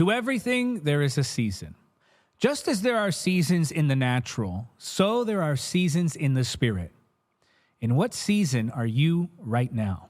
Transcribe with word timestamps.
To 0.00 0.10
everything, 0.10 0.80
there 0.80 1.02
is 1.02 1.18
a 1.18 1.22
season. 1.22 1.74
Just 2.38 2.68
as 2.68 2.80
there 2.80 2.96
are 2.96 3.12
seasons 3.12 3.70
in 3.70 3.88
the 3.88 3.94
natural, 3.94 4.66
so 4.78 5.24
there 5.24 5.42
are 5.42 5.56
seasons 5.56 6.16
in 6.16 6.32
the 6.32 6.42
spirit. 6.42 6.94
In 7.82 7.96
what 7.96 8.14
season 8.14 8.70
are 8.70 8.86
you 8.86 9.28
right 9.36 9.70
now? 9.70 10.08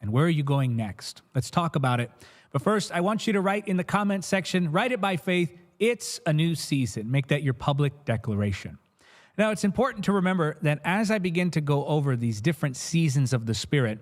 And 0.00 0.12
where 0.12 0.24
are 0.24 0.28
you 0.28 0.42
going 0.42 0.74
next? 0.74 1.22
Let's 1.32 1.48
talk 1.48 1.76
about 1.76 2.00
it. 2.00 2.10
But 2.50 2.62
first, 2.62 2.90
I 2.90 3.02
want 3.02 3.28
you 3.28 3.34
to 3.34 3.40
write 3.40 3.68
in 3.68 3.76
the 3.76 3.84
comment 3.84 4.24
section, 4.24 4.72
write 4.72 4.90
it 4.90 5.00
by 5.00 5.16
faith. 5.16 5.56
It's 5.78 6.18
a 6.26 6.32
new 6.32 6.56
season. 6.56 7.08
Make 7.08 7.28
that 7.28 7.44
your 7.44 7.54
public 7.54 8.04
declaration. 8.04 8.78
Now, 9.38 9.52
it's 9.52 9.62
important 9.62 10.06
to 10.06 10.12
remember 10.12 10.58
that 10.62 10.80
as 10.84 11.12
I 11.12 11.18
begin 11.18 11.52
to 11.52 11.60
go 11.60 11.86
over 11.86 12.16
these 12.16 12.40
different 12.40 12.76
seasons 12.76 13.32
of 13.32 13.46
the 13.46 13.54
Spirit, 13.54 14.00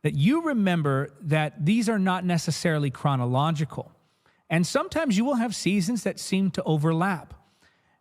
that 0.00 0.14
you 0.14 0.40
remember 0.40 1.12
that 1.20 1.66
these 1.66 1.90
are 1.90 1.98
not 1.98 2.24
necessarily 2.24 2.88
chronological. 2.90 3.92
And 4.52 4.66
sometimes 4.66 5.16
you 5.16 5.24
will 5.24 5.36
have 5.36 5.54
seasons 5.54 6.02
that 6.02 6.20
seem 6.20 6.50
to 6.50 6.62
overlap. 6.64 7.32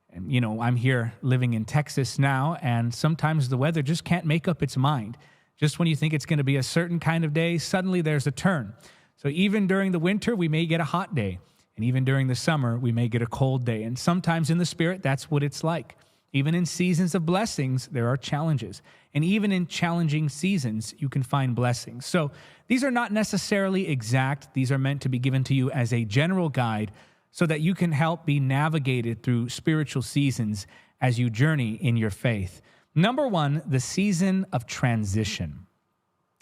And, 0.09 0.29
you 0.29 0.41
know, 0.41 0.61
I'm 0.61 0.75
here 0.75 1.13
living 1.21 1.53
in 1.53 1.63
Texas 1.63 2.19
now, 2.19 2.57
and 2.61 2.93
sometimes 2.93 3.47
the 3.47 3.55
weather 3.55 3.81
just 3.81 4.03
can't 4.03 4.25
make 4.25 4.49
up 4.49 4.61
its 4.61 4.75
mind. 4.75 5.17
Just 5.55 5.79
when 5.79 5.87
you 5.87 5.95
think 5.95 6.13
it's 6.13 6.25
going 6.25 6.39
to 6.39 6.43
be 6.43 6.57
a 6.57 6.63
certain 6.63 6.99
kind 6.99 7.23
of 7.23 7.33
day, 7.33 7.57
suddenly 7.57 8.01
there's 8.01 8.27
a 8.27 8.31
turn. 8.31 8.73
So 9.15 9.29
even 9.29 9.65
during 9.65 9.93
the 9.93 9.99
winter, 9.99 10.35
we 10.35 10.49
may 10.49 10.65
get 10.65 10.81
a 10.81 10.83
hot 10.83 11.15
day. 11.15 11.39
And 11.77 11.85
even 11.85 12.03
during 12.03 12.27
the 12.27 12.35
summer, 12.35 12.77
we 12.77 12.91
may 12.91 13.07
get 13.07 13.21
a 13.21 13.27
cold 13.27 13.63
day. 13.63 13.83
And 13.83 13.97
sometimes 13.97 14.49
in 14.49 14.57
the 14.57 14.65
spirit, 14.65 15.01
that's 15.01 15.31
what 15.31 15.43
it's 15.43 15.63
like. 15.63 15.95
Even 16.33 16.53
in 16.53 16.65
seasons 16.65 17.15
of 17.15 17.25
blessings, 17.25 17.87
there 17.87 18.09
are 18.09 18.17
challenges. 18.17 18.81
And 19.13 19.23
even 19.23 19.51
in 19.53 19.67
challenging 19.67 20.27
seasons, 20.27 20.93
you 20.97 21.07
can 21.07 21.23
find 21.23 21.55
blessings. 21.55 22.05
So 22.05 22.31
these 22.71 22.85
are 22.85 22.89
not 22.89 23.11
necessarily 23.11 23.89
exact. 23.89 24.53
These 24.53 24.71
are 24.71 24.77
meant 24.77 25.01
to 25.01 25.09
be 25.09 25.19
given 25.19 25.43
to 25.43 25.53
you 25.53 25.69
as 25.71 25.91
a 25.91 26.05
general 26.05 26.47
guide 26.47 26.93
so 27.29 27.45
that 27.45 27.59
you 27.59 27.75
can 27.75 27.91
help 27.91 28.25
be 28.25 28.39
navigated 28.39 29.23
through 29.23 29.49
spiritual 29.49 30.01
seasons 30.01 30.67
as 31.01 31.19
you 31.19 31.29
journey 31.29 31.73
in 31.73 31.97
your 31.97 32.11
faith. 32.11 32.61
Number 32.95 33.27
one, 33.27 33.61
the 33.65 33.81
season 33.81 34.45
of 34.53 34.65
transition. 34.67 35.67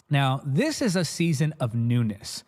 Now, 0.08 0.40
this 0.46 0.80
is 0.80 0.94
a 0.94 1.04
season 1.04 1.52
of 1.58 1.74
newness. 1.74 2.44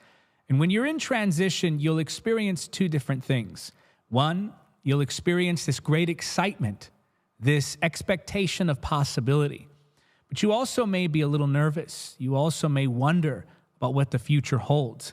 And 0.48 0.60
when 0.60 0.70
you're 0.70 0.86
in 0.86 1.00
transition, 1.00 1.80
you'll 1.80 1.98
experience 1.98 2.68
two 2.68 2.88
different 2.88 3.24
things. 3.24 3.72
One, 4.10 4.52
you'll 4.84 5.00
experience 5.00 5.66
this 5.66 5.80
great 5.80 6.08
excitement 6.08 6.92
this 7.40 7.76
expectation 7.82 8.70
of 8.70 8.80
possibility. 8.80 9.66
But 10.28 10.40
you 10.40 10.52
also 10.52 10.86
may 10.86 11.08
be 11.08 11.22
a 11.22 11.26
little 11.26 11.48
nervous. 11.48 12.14
You 12.20 12.36
also 12.36 12.68
may 12.68 12.86
wonder 12.86 13.44
about 13.82 13.94
what 13.94 14.10
the 14.10 14.18
future 14.18 14.58
holds. 14.58 15.12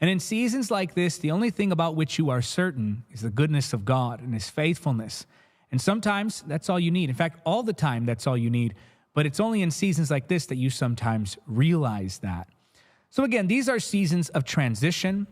And 0.00 0.10
in 0.10 0.20
seasons 0.20 0.70
like 0.70 0.94
this, 0.94 1.18
the 1.18 1.30
only 1.30 1.50
thing 1.50 1.72
about 1.72 1.96
which 1.96 2.18
you 2.18 2.30
are 2.30 2.42
certain 2.42 3.04
is 3.10 3.22
the 3.22 3.30
goodness 3.30 3.72
of 3.72 3.84
God 3.84 4.20
and 4.20 4.34
His 4.34 4.48
faithfulness. 4.48 5.26
And 5.72 5.80
sometimes 5.80 6.42
that's 6.46 6.68
all 6.68 6.78
you 6.78 6.90
need. 6.90 7.08
In 7.08 7.16
fact, 7.16 7.40
all 7.44 7.62
the 7.62 7.72
time, 7.72 8.06
that's 8.06 8.26
all 8.26 8.36
you 8.36 8.50
need. 8.50 8.74
But 9.14 9.26
it's 9.26 9.40
only 9.40 9.62
in 9.62 9.70
seasons 9.70 10.10
like 10.10 10.28
this 10.28 10.46
that 10.46 10.56
you 10.56 10.70
sometimes 10.70 11.38
realize 11.46 12.18
that. 12.18 12.48
So, 13.10 13.24
again, 13.24 13.48
these 13.48 13.68
are 13.68 13.80
seasons 13.80 14.28
of 14.28 14.44
transition. 14.44 15.26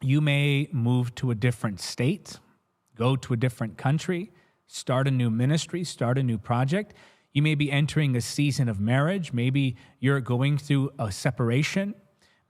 You 0.00 0.20
may 0.20 0.68
move 0.72 1.14
to 1.16 1.30
a 1.30 1.34
different 1.34 1.80
state, 1.80 2.38
go 2.94 3.16
to 3.16 3.34
a 3.34 3.36
different 3.36 3.76
country 3.76 4.30
start 4.66 5.06
a 5.06 5.10
new 5.10 5.30
ministry, 5.30 5.84
start 5.84 6.18
a 6.18 6.22
new 6.22 6.38
project. 6.38 6.94
You 7.32 7.42
may 7.42 7.54
be 7.54 7.70
entering 7.70 8.16
a 8.16 8.20
season 8.20 8.68
of 8.68 8.80
marriage. 8.80 9.32
Maybe 9.32 9.76
you're 10.00 10.20
going 10.20 10.58
through 10.58 10.92
a 10.98 11.10
separation. 11.10 11.94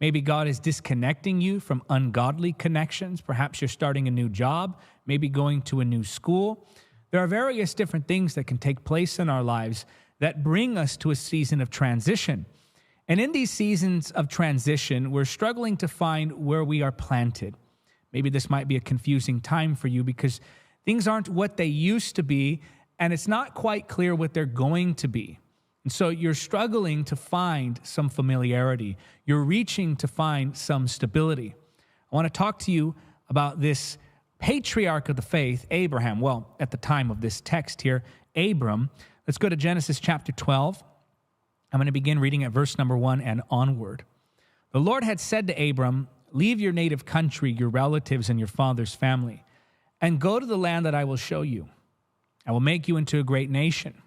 Maybe 0.04 0.20
God 0.20 0.48
is 0.48 0.58
disconnecting 0.58 1.40
you 1.40 1.60
from 1.60 1.82
ungodly 1.88 2.52
connections. 2.52 3.22
Perhaps 3.22 3.62
you're 3.62 3.68
starting 3.68 4.06
a 4.06 4.10
new 4.10 4.28
job, 4.28 4.78
maybe 5.06 5.30
going 5.30 5.62
to 5.62 5.80
a 5.80 5.84
new 5.86 6.04
school. 6.04 6.68
There 7.10 7.22
are 7.24 7.26
various 7.26 7.72
different 7.72 8.06
things 8.06 8.34
that 8.34 8.44
can 8.44 8.58
take 8.58 8.84
place 8.84 9.18
in 9.18 9.30
our 9.30 9.42
lives 9.42 9.86
that 10.20 10.44
bring 10.44 10.76
us 10.76 10.98
to 10.98 11.10
a 11.10 11.14
season 11.14 11.62
of 11.62 11.70
transition. 11.70 12.44
And 13.08 13.18
in 13.18 13.32
these 13.32 13.50
seasons 13.50 14.10
of 14.10 14.28
transition, 14.28 15.10
we're 15.10 15.24
struggling 15.24 15.78
to 15.78 15.88
find 15.88 16.44
where 16.44 16.64
we 16.64 16.82
are 16.82 16.92
planted. 16.92 17.54
Maybe 18.12 18.28
this 18.28 18.50
might 18.50 18.68
be 18.68 18.76
a 18.76 18.80
confusing 18.80 19.40
time 19.40 19.74
for 19.74 19.88
you 19.88 20.04
because 20.04 20.38
Things 20.84 21.08
aren't 21.08 21.28
what 21.28 21.56
they 21.56 21.66
used 21.66 22.16
to 22.16 22.22
be, 22.22 22.60
and 22.98 23.12
it's 23.12 23.26
not 23.26 23.54
quite 23.54 23.88
clear 23.88 24.14
what 24.14 24.34
they're 24.34 24.44
going 24.44 24.94
to 24.96 25.08
be. 25.08 25.38
And 25.84 25.92
so 25.92 26.08
you're 26.08 26.34
struggling 26.34 27.04
to 27.04 27.16
find 27.16 27.78
some 27.82 28.08
familiarity. 28.08 28.96
You're 29.24 29.44
reaching 29.44 29.96
to 29.96 30.08
find 30.08 30.56
some 30.56 30.88
stability. 30.88 31.54
I 32.10 32.16
want 32.16 32.26
to 32.26 32.36
talk 32.36 32.58
to 32.60 32.72
you 32.72 32.94
about 33.28 33.60
this 33.60 33.98
patriarch 34.38 35.08
of 35.08 35.16
the 35.16 35.22
faith, 35.22 35.66
Abraham. 35.70 36.20
Well, 36.20 36.56
at 36.58 36.70
the 36.70 36.76
time 36.76 37.10
of 37.10 37.20
this 37.20 37.40
text 37.40 37.82
here, 37.82 38.02
Abram. 38.34 38.90
Let's 39.26 39.38
go 39.38 39.48
to 39.48 39.56
Genesis 39.56 40.00
chapter 40.00 40.32
12. 40.32 40.82
I'm 41.72 41.78
going 41.78 41.86
to 41.86 41.92
begin 41.92 42.18
reading 42.18 42.44
at 42.44 42.52
verse 42.52 42.78
number 42.78 42.96
one 42.96 43.20
and 43.20 43.42
onward. 43.50 44.04
The 44.72 44.80
Lord 44.80 45.04
had 45.04 45.20
said 45.20 45.46
to 45.48 45.70
Abram, 45.70 46.08
Leave 46.32 46.60
your 46.60 46.72
native 46.72 47.04
country, 47.04 47.52
your 47.52 47.68
relatives, 47.68 48.28
and 48.28 48.40
your 48.40 48.48
father's 48.48 48.92
family 48.92 49.44
and 50.04 50.20
go 50.20 50.38
to 50.38 50.44
the 50.44 50.58
land 50.58 50.84
that 50.84 50.94
I 50.94 51.04
will 51.04 51.16
show 51.16 51.40
you. 51.40 51.66
I 52.46 52.52
will 52.52 52.60
make 52.60 52.88
you 52.88 52.98
into 52.98 53.18
a 53.20 53.22
great 53.22 53.48
nation. 53.48 54.02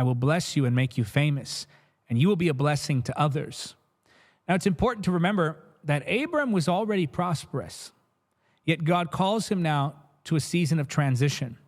I 0.00 0.02
will 0.02 0.14
bless 0.14 0.56
you 0.56 0.64
and 0.64 0.74
make 0.74 0.96
you 0.96 1.04
famous, 1.04 1.66
and 2.08 2.18
you 2.18 2.26
will 2.26 2.34
be 2.34 2.48
a 2.48 2.54
blessing 2.54 3.02
to 3.02 3.20
others. 3.20 3.74
Now, 4.48 4.54
it's 4.54 4.64
important 4.64 5.04
to 5.04 5.10
remember 5.10 5.58
that 5.84 6.10
Abram 6.10 6.52
was 6.52 6.68
already 6.68 7.06
prosperous, 7.06 7.92
yet 8.64 8.84
God 8.84 9.10
calls 9.10 9.50
him 9.50 9.60
now 9.60 9.96
to 10.24 10.36
a 10.36 10.40
season 10.40 10.80
of 10.80 10.88
transition. 10.88 11.58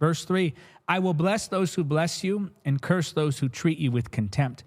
Verse 0.00 0.24
3 0.24 0.54
I 0.88 0.98
will 1.00 1.12
bless 1.12 1.46
those 1.48 1.74
who 1.74 1.84
bless 1.84 2.24
you 2.24 2.52
and 2.64 2.80
curse 2.80 3.12
those 3.12 3.38
who 3.40 3.50
treat 3.50 3.76
you 3.76 3.92
with 3.92 4.10
contempt. 4.10 4.64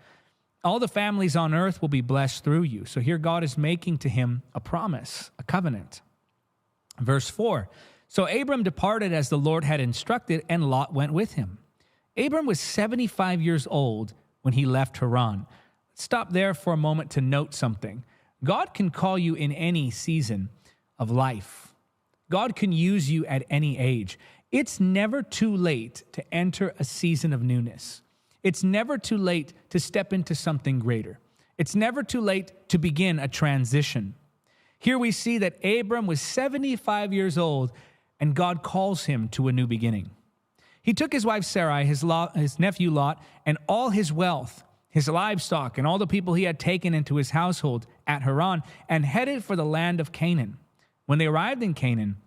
All 0.63 0.77
the 0.77 0.87
families 0.87 1.35
on 1.35 1.55
earth 1.55 1.81
will 1.81 1.89
be 1.89 2.01
blessed 2.01 2.43
through 2.43 2.61
you. 2.61 2.85
So 2.85 2.99
here 2.99 3.17
God 3.17 3.43
is 3.43 3.57
making 3.57 3.97
to 3.97 4.09
him 4.09 4.43
a 4.53 4.59
promise, 4.59 5.31
a 5.39 5.43
covenant. 5.43 6.03
Verse 6.99 7.27
4 7.31 7.67
so 8.07 8.27
Abram 8.27 8.61
departed 8.61 9.11
as 9.11 9.29
the 9.29 9.37
Lord 9.37 9.63
had 9.63 9.79
instructed, 9.79 10.43
and 10.49 10.69
Lot 10.69 10.93
went 10.93 11.13
with 11.13 11.35
him. 11.35 11.59
Abram 12.17 12.45
was 12.45 12.59
75 12.59 13.41
years 13.41 13.67
old 13.69 14.13
when 14.41 14.53
he 14.53 14.65
left 14.65 14.97
Haran. 14.97 15.45
Stop 15.93 16.31
there 16.31 16.53
for 16.53 16.73
a 16.73 16.77
moment 16.77 17.11
to 17.11 17.21
note 17.21 17.53
something. 17.53 18.03
God 18.43 18.73
can 18.73 18.89
call 18.89 19.17
you 19.17 19.35
in 19.35 19.51
any 19.51 19.91
season 19.91 20.49
of 20.97 21.11
life. 21.11 21.73
God 22.29 22.55
can 22.55 22.71
use 22.71 23.09
you 23.09 23.25
at 23.25 23.43
any 23.49 23.77
age. 23.77 24.17
It's 24.51 24.79
never 24.79 25.21
too 25.21 25.55
late 25.55 26.03
to 26.13 26.33
enter 26.33 26.73
a 26.79 26.83
season 26.83 27.33
of 27.33 27.43
newness. 27.43 28.01
It's 28.43 28.63
never 28.63 28.97
too 28.97 29.17
late 29.17 29.53
to 29.69 29.79
step 29.79 30.11
into 30.11 30.33
something 30.33 30.79
greater. 30.79 31.19
It's 31.57 31.75
never 31.75 32.03
too 32.03 32.21
late 32.21 32.51
to 32.69 32.77
begin 32.77 33.19
a 33.19 33.27
transition. 33.27 34.15
Here 34.79 34.97
we 34.97 35.11
see 35.11 35.37
that 35.37 35.63
Abram 35.63 36.07
was 36.07 36.19
75 36.19 37.13
years 37.13 37.37
old 37.37 37.71
and 38.19 38.33
God 38.33 38.63
calls 38.63 39.05
him 39.05 39.29
to 39.29 39.47
a 39.47 39.51
new 39.51 39.67
beginning. 39.67 40.09
He 40.83 40.93
took 40.93 41.13
his 41.13 41.25
wife 41.25 41.43
Sarai, 41.43 41.85
his, 41.85 42.03
his 42.35 42.59
nephew 42.59 42.89
Lot, 42.89 43.21
and 43.45 43.57
all 43.67 43.89
his 43.89 44.11
wealth, 44.11 44.63
his 44.89 45.07
livestock, 45.07 45.77
and 45.77 45.85
all 45.85 45.97
the 45.97 46.07
people 46.07 46.33
he 46.33 46.43
had 46.43 46.59
taken 46.59 46.93
into 46.93 47.15
his 47.15 47.31
household 47.31 47.85
at 48.07 48.23
Haran, 48.23 48.63
and 48.89 49.05
headed 49.05 49.43
for 49.43 49.55
the 49.55 49.65
land 49.65 49.99
of 49.99 50.11
Canaan. 50.11 50.57
When 51.05 51.19
they 51.19 51.27
arrived 51.27 51.61
in 51.61 51.73
Canaan, 51.73 52.17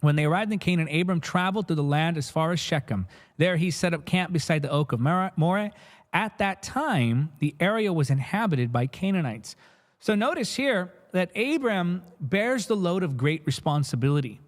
when 0.00 0.16
they 0.16 0.24
arrived 0.24 0.52
in 0.52 0.58
Canaan, 0.58 0.88
Abram 0.92 1.20
traveled 1.20 1.68
through 1.68 1.76
the 1.76 1.82
land 1.82 2.18
as 2.18 2.28
far 2.28 2.50
as 2.50 2.58
Shechem. 2.58 3.06
There 3.36 3.56
he 3.56 3.70
set 3.70 3.94
up 3.94 4.04
camp 4.04 4.32
beside 4.32 4.62
the 4.62 4.70
oak 4.70 4.92
of 4.92 5.00
Moreh. 5.00 5.70
At 6.12 6.38
that 6.38 6.62
time, 6.62 7.32
the 7.38 7.54
area 7.60 7.92
was 7.92 8.10
inhabited 8.10 8.72
by 8.72 8.88
Canaanites. 8.88 9.54
So 10.00 10.16
notice 10.16 10.56
here 10.56 10.92
that 11.12 11.30
Abram 11.36 12.02
bears 12.20 12.66
the 12.66 12.74
load 12.74 13.04
of 13.04 13.16
great 13.16 13.46
responsibility. 13.46 14.40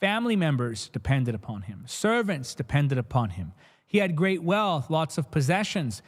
Family 0.00 0.34
members 0.34 0.88
depended 0.88 1.34
upon 1.34 1.62
him, 1.62 1.84
servants 1.86 2.54
depended 2.54 2.98
upon 2.98 3.30
him. 3.30 3.52
He 3.86 3.98
had 3.98 4.16
great 4.16 4.42
wealth, 4.42 4.88
lots 4.88 5.18
of 5.18 5.30
possessions. 5.30 6.00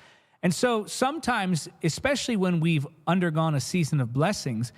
And 0.43 0.55
so 0.55 0.87
sometimes, 0.87 1.69
especially 1.83 2.37
when 2.37 2.61
we've 2.61 2.87
undergone 3.07 3.55
a 3.55 3.61
season 3.61 4.01
of 4.01 4.13
blessings, 4.13 4.73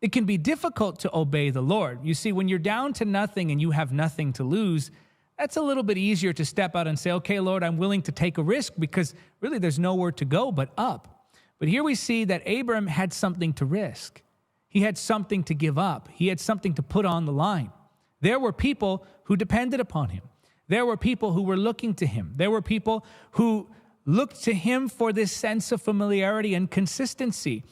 it 0.00 0.12
can 0.12 0.24
be 0.24 0.38
difficult 0.38 0.98
to 1.00 1.10
obey 1.14 1.50
the 1.50 1.60
Lord. 1.60 2.00
You 2.02 2.14
see, 2.14 2.32
when 2.32 2.48
you're 2.48 2.58
down 2.58 2.92
to 2.94 3.04
nothing 3.04 3.50
and 3.50 3.60
you 3.60 3.72
have 3.72 3.92
nothing 3.92 4.32
to 4.34 4.44
lose, 4.44 4.90
that's 5.38 5.56
a 5.56 5.62
little 5.62 5.82
bit 5.82 5.98
easier 5.98 6.32
to 6.34 6.44
step 6.44 6.76
out 6.76 6.86
and 6.86 6.98
say, 6.98 7.12
okay, 7.12 7.40
Lord, 7.40 7.64
I'm 7.64 7.76
willing 7.76 8.02
to 8.02 8.12
take 8.12 8.38
a 8.38 8.42
risk 8.42 8.74
because 8.78 9.14
really 9.40 9.58
there's 9.58 9.78
nowhere 9.78 10.12
to 10.12 10.24
go 10.24 10.52
but 10.52 10.70
up. 10.76 11.30
But 11.58 11.68
here 11.68 11.82
we 11.82 11.94
see 11.94 12.24
that 12.24 12.46
Abram 12.46 12.86
had 12.86 13.12
something 13.12 13.52
to 13.54 13.64
risk. 13.64 14.22
He 14.68 14.80
had 14.80 14.96
something 14.96 15.42
to 15.44 15.54
give 15.54 15.78
up. 15.78 16.08
He 16.12 16.28
had 16.28 16.40
something 16.40 16.74
to 16.74 16.82
put 16.82 17.04
on 17.04 17.24
the 17.26 17.32
line. 17.32 17.72
There 18.20 18.38
were 18.38 18.52
people 18.52 19.06
who 19.24 19.36
depended 19.36 19.80
upon 19.80 20.10
him. 20.10 20.22
There 20.68 20.86
were 20.86 20.96
people 20.96 21.32
who 21.32 21.42
were 21.42 21.56
looking 21.56 21.94
to 21.94 22.06
him. 22.06 22.34
There 22.36 22.50
were 22.50 22.62
people 22.62 23.04
who 23.32 23.68
looked 24.06 24.42
to 24.44 24.54
him 24.54 24.88
for 24.88 25.12
this 25.12 25.32
sense 25.32 25.72
of 25.72 25.82
familiarity 25.82 26.54
and 26.54 26.70
consistency. 26.70 27.64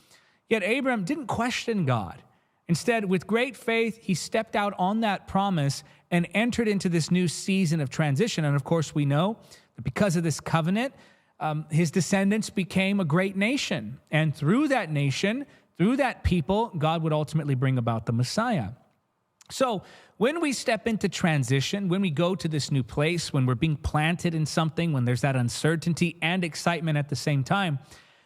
Yet 0.49 0.63
Abram 0.63 1.05
didn't 1.05 1.27
question 1.27 1.85
God. 1.85 2.23
Instead, 2.69 3.07
with 3.07 3.27
great 3.27 3.57
faith, 3.57 3.99
he 4.03 4.15
stepped 4.15 4.55
out 4.55 4.75
on 4.79 5.01
that 5.01 5.27
promise 5.27 5.83
and 6.11 6.29
entered 6.35 6.69
into 6.69 6.89
this 6.89 7.11
new 7.11 7.29
season 7.29 7.81
of 7.81 7.89
transition. 7.89 8.45
And 8.45 8.55
of 8.57 8.65
course, 8.65 8.95
we 8.95 9.07
know 9.07 9.39
that 9.77 9.83
because 9.83 10.17
of 10.17 10.23
this 10.23 10.41
covenant, 10.41 10.95
um, 11.41 11.67
his 11.71 11.91
descendants 11.91 12.51
became 12.51 13.01
a 13.01 13.05
great 13.05 13.37
nation. 13.37 14.01
And 14.11 14.35
through 14.35 14.69
that 14.69 14.91
nation, 14.91 15.47
through 15.77 15.97
that 15.97 16.25
people, 16.25 16.73
God 16.77 17.03
would 17.03 17.13
ultimately 17.13 17.55
bring 17.55 17.79
about 17.79 18.07
the 18.07 18.13
Messiah. 18.13 18.71
So, 19.51 19.83
when 20.19 20.41
we 20.41 20.53
step 20.53 20.89
into 20.89 21.09
transition, 21.09 21.89
when 21.89 22.01
we 22.01 22.11
go 22.11 22.35
to 22.35 22.49
this 22.49 22.73
new 22.73 22.83
place, 22.83 23.33
when 23.33 23.47
we're 23.47 23.55
being 23.55 23.77
planted 23.77 24.35
in 24.35 24.47
something, 24.47 24.93
when 24.93 25.05
there's 25.05 25.21
that 25.21 25.37
uncertainty 25.37 26.17
and 26.21 26.43
excitement 26.43 26.99
at 26.99 27.09
the 27.09 27.17
same 27.17 27.45
time, 27.45 27.79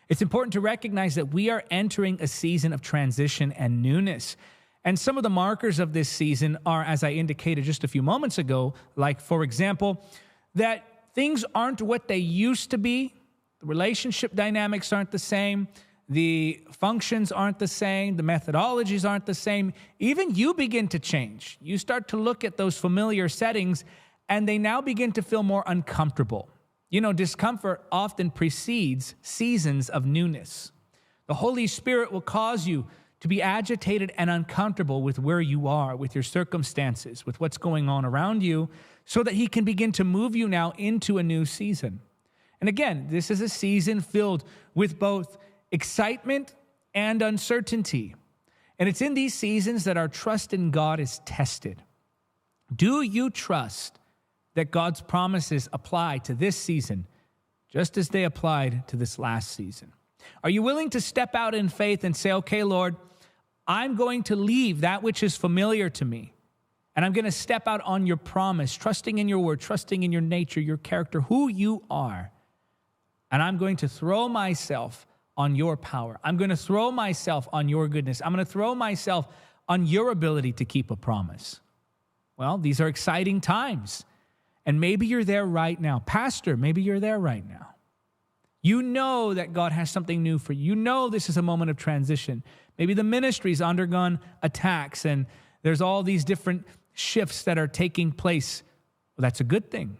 it's 0.09 0.23
important 0.23 0.55
to 0.55 0.61
recognize 0.61 1.15
that 1.17 1.33
we 1.33 1.51
are 1.51 1.63
entering 1.71 2.19
a 2.21 2.27
season 2.27 2.73
of 2.73 2.81
transition 2.81 3.53
and 3.53 3.83
newness. 3.83 4.37
And 4.85 4.99
some 4.99 5.17
of 5.17 5.23
the 5.23 5.31
markers 5.31 5.79
of 5.79 5.93
this 5.93 6.09
season 6.09 6.59
are, 6.67 6.83
as 6.83 7.05
I 7.05 7.11
indicated 7.13 7.65
just 7.65 7.85
a 7.85 7.89
few 7.89 8.03
moments 8.03 8.39
ago, 8.39 8.75
like, 8.97 9.21
for 9.21 9.45
example, 9.45 10.05
that 10.55 10.85
things 11.15 11.45
aren't 11.55 11.83
what 11.83 12.09
they 12.09 12.17
used 12.17 12.71
to 12.71 12.79
be, 12.79 13.15
the 13.61 13.67
relationship 13.67 14.35
dynamics 14.35 14.93
aren't 14.93 15.11
the 15.11 15.19
same 15.19 15.69
the 16.12 16.62
functions 16.70 17.32
aren't 17.32 17.59
the 17.59 17.69
same, 17.69 18.17
the 18.17 18.23
methodologies 18.23 19.09
aren't 19.09 19.26
the 19.26 19.35
same. 19.35 19.73
Even 19.99 20.35
you 20.35 20.55
begin 20.55 20.88
to 20.88 20.99
change. 20.99 21.59
You 21.61 21.79
start 21.79 22.09
to 22.09 22.17
look 22.17 22.44
at 22.44 22.56
those 22.56 22.79
familiar 22.79 23.29
settings 23.29 23.85
and 24.29 24.49
they 24.49 24.59
now 24.59 24.81
begin 24.81 25.12
to 25.12 25.23
feel 25.23 25.43
more 25.43 25.64
uncomfortable. 25.67 26.49
You 26.91 27.00
know, 27.00 27.12
discomfort 27.12 27.85
often 27.91 28.31
precedes 28.31 29.14
seasons 29.23 29.88
of 29.88 30.06
newness. 30.06 30.73
The 31.26 31.35
Holy 31.35 31.67
Spirit 31.67 32.12
will 32.12 32.20
cause 32.20 32.67
you 32.67 32.87
to 33.20 33.29
be 33.29 33.41
agitated 33.41 34.12
and 34.19 34.29
uncomfortable 34.29 35.03
with 35.03 35.19
where 35.19 35.41
you 35.41 35.69
are, 35.69 35.94
with 35.94 36.15
your 36.15 36.25
circumstances, 36.25 37.25
with 37.25 37.38
what's 37.41 37.56
going 37.56 37.88
on 37.88 38.05
around 38.05 38.43
you, 38.43 38.69
so 39.05 39.23
that 39.23 39.35
He 39.35 39.47
can 39.47 39.65
begin 39.65 39.93
to 39.93 40.05
move 40.05 40.35
you 40.35 40.49
now 40.49 40.73
into 40.76 41.19
a 41.19 41.23
new 41.23 41.44
season. 41.44 42.00
And 42.61 42.69
again, 42.69 43.06
this 43.11 43.31
is 43.31 43.41
a 43.41 43.49
season 43.49 44.00
filled 44.00 44.44
with 44.75 44.99
both 44.99 45.38
excitement 45.73 46.55
and 46.95 47.23
uncertainty. 47.23 48.15
And 48.79 48.89
it's 48.89 49.03
in 49.03 49.15
these 49.15 49.35
seasons 49.35 49.85
that 49.85 49.97
our 49.97 50.09
trust 50.09 50.53
in 50.53 50.71
God 50.71 51.01
is 51.01 51.21
tested. 51.25 51.83
Do 52.75 53.03
you 53.03 53.31
trust 53.31 53.99
that 54.55 54.71
God's 54.71 55.01
promises 55.01 55.69
apply 55.73 56.19
to 56.19 56.35
this 56.35 56.57
season 56.57 57.07
just 57.69 57.97
as 57.97 58.11
they 58.11 58.25
applied 58.25 58.87
to 58.89 58.97
this 58.97 59.19
last 59.19 59.53
season? 59.53 59.93
Are 60.45 60.51
you 60.51 60.63
willing 60.63 60.91
to 60.91 61.01
step 61.01 61.35
out 61.35 61.55
in 61.55 61.69
faith 61.69 62.05
and 62.05 62.15
say, 62.15 62.33
okay, 62.33 62.63
Lord, 62.63 62.97
I'm 63.67 63.97
going 63.97 64.25
to 64.25 64.37
leave 64.37 64.83
that 64.83 65.03
which 65.03 65.23
is 65.23 65.37
familiar 65.37 65.89
to 65.91 66.05
me, 66.05 66.35
and 66.95 67.05
I'm 67.05 67.13
going 67.13 67.25
to 67.25 67.33
step 67.33 67.67
out 67.67 67.81
on 67.83 68.07
your 68.07 68.17
promise, 68.17 68.75
trusting 68.75 69.19
in 69.19 69.29
your 69.29 69.39
word, 69.39 69.61
trusting 69.61 70.03
in 70.03 70.13
your 70.13 70.21
nature, 70.21 70.61
your 70.61 70.77
character, 70.77 71.21
who 71.21 71.49
you 71.49 71.83
are, 71.91 72.31
and 73.31 73.43
I'm 73.43 73.57
going 73.57 73.77
to 73.77 73.89
throw 73.89 74.29
myself 74.29 75.07
on 75.37 75.55
your 75.55 75.76
power. 75.76 76.19
I'm 76.23 76.37
going 76.37 76.50
to 76.50 76.56
throw 76.56 76.90
myself 76.90 77.49
on 77.52 77.69
your 77.69 77.88
goodness. 77.88 78.20
I'm 78.25 78.32
going 78.32 78.44
to 78.44 78.50
throw 78.50 78.75
myself 78.75 79.29
on 79.69 79.87
your 79.87 80.11
ability 80.11 80.52
to 80.52 80.64
keep 80.64 80.90
a 80.90 80.96
promise. 80.96 81.61
Well, 82.37 82.58
these 82.58 82.81
are 82.81 82.88
exciting 82.88 83.40
times. 83.40 84.05
And 84.67 84.81
maybe 84.81 85.06
you're 85.06 85.25
there 85.25 85.44
right 85.44 85.81
now. 85.81 86.00
Pastor, 86.00 86.56
maybe 86.56 86.82
you're 86.82 87.00
there 87.00 87.19
right 87.19 87.46
now. 87.46 87.69
You 88.62 88.82
know 88.82 89.34
that 89.34 89.52
God 89.52 89.73
has 89.73 89.90
something 89.90 90.23
new 90.23 90.38
for 90.38 90.52
you. 90.52 90.62
You 90.62 90.76
know 90.76 91.08
this 91.08 91.29
is 91.29 91.37
a 91.37 91.43
moment 91.43 91.70
of 91.70 91.76
transition. 91.76 92.44
Maybe 92.79 92.94
the 92.94 93.02
ministry's 93.02 93.61
undergone 93.61 94.20
attacks 94.43 95.05
and 95.05 95.26
there's 95.62 95.81
all 95.81 96.02
these 96.02 96.25
different 96.25 96.67
shifts 96.93 97.43
that 97.44 97.58
are 97.58 97.67
taking 97.67 98.12
place. 98.12 98.62
Well, 99.17 99.23
that's 99.23 99.40
a 99.40 99.44
good 99.44 99.70
thing. 99.70 99.96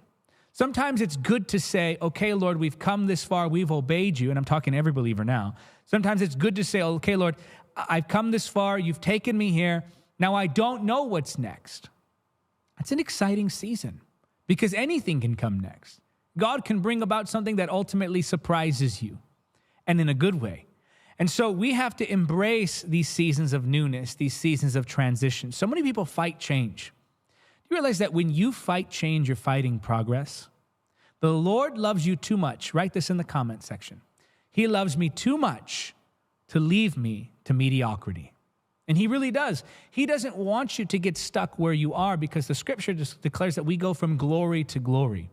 Sometimes 0.53 1.01
it's 1.01 1.17
good 1.17 1.49
to 1.49 1.59
say, 1.59 1.97
okay, 2.03 2.35
Lord, 2.35 2.59
we've 2.59 2.79
come 2.79 3.07
this 3.07 3.25
far, 3.25 3.49
we've 3.49 3.73
obeyed 3.73 4.21
you. 4.21 4.29
And 4.29 4.39
I'm 4.39 4.45
talking 4.45 4.73
to 4.73 4.79
every 4.79 4.93
believer 4.93 5.25
now. 5.25 5.55
Sometimes 5.87 6.21
it's 6.21 6.35
good 6.35 6.57
to 6.57 6.65
say, 6.65 6.83
okay, 6.83 7.17
Lord, 7.17 7.37
I've 7.75 8.07
come 8.07 8.31
this 8.31 8.47
far, 8.47 8.79
you've 8.79 9.01
taken 9.01 9.37
me 9.37 9.51
here. 9.51 9.85
Now 10.19 10.35
I 10.35 10.47
don't 10.47 10.85
know 10.85 11.05
what's 11.05 11.39
next. 11.39 11.89
It's 12.79 12.93
an 12.93 12.99
exciting 12.99 13.49
season 13.49 14.03
because 14.47 14.75
anything 14.75 15.21
can 15.21 15.37
come 15.37 15.59
next. 15.59 16.01
God 16.37 16.65
can 16.65 16.81
bring 16.81 17.03
about 17.03 17.29
something 17.29 17.57
that 17.57 17.71
ultimately 17.71 18.23
surprises 18.23 19.03
you 19.03 19.19
and 19.87 20.01
in 20.01 20.09
a 20.09 20.15
good 20.15 20.41
way. 20.41 20.67
And 21.19 21.31
so 21.31 21.51
we 21.51 21.73
have 21.73 21.97
to 21.97 22.11
embrace 22.11 22.83
these 22.83 23.09
seasons 23.09 23.53
of 23.53 23.67
newness, 23.67 24.15
these 24.15 24.35
seasons 24.35 24.77
of 24.77 24.87
transition. 24.87 25.53
So 25.53 25.67
many 25.67 25.83
people 25.83 26.05
fight 26.05 26.39
change. 26.39 26.93
You 27.73 27.77
realize 27.77 28.01
that 28.01 28.13
when 28.13 28.29
you 28.29 28.53
fight 28.53 28.91
change, 28.91 29.31
you're 29.31 29.35
fighting 29.35 29.79
progress? 29.79 30.51
The 31.21 31.33
Lord 31.33 31.79
loves 31.79 32.07
you 32.07 32.17
too 32.17 32.37
much. 32.37 32.75
Write 32.75 32.93
this 32.93 33.09
in 33.09 33.17
the 33.17 33.25
comment 33.25 33.63
section. 33.63 34.03
He 34.51 34.67
loves 34.67 34.99
me 34.99 35.09
too 35.09 35.39
much 35.39 35.95
to 36.49 36.61
leave 36.61 36.99
me 36.99 37.33
to 37.45 37.55
mediocrity. 37.55 38.35
And 38.87 38.99
he 38.99 39.07
really 39.07 39.31
does. 39.31 39.65
He 39.91 40.05
doesn't 40.05 40.37
want 40.37 40.79
you 40.79 40.85
to 40.85 40.99
get 40.99 41.17
stuck 41.17 41.59
where 41.59 41.73
you 41.73 41.95
are 41.95 42.19
because 42.19 42.47
the 42.47 42.55
scripture 42.55 42.93
just 42.93 43.23
declares 43.23 43.55
that 43.55 43.65
we 43.65 43.79
go 43.79 43.95
from 43.95 44.19
glory 44.19 44.65
to 44.65 44.79
glory. 44.79 45.31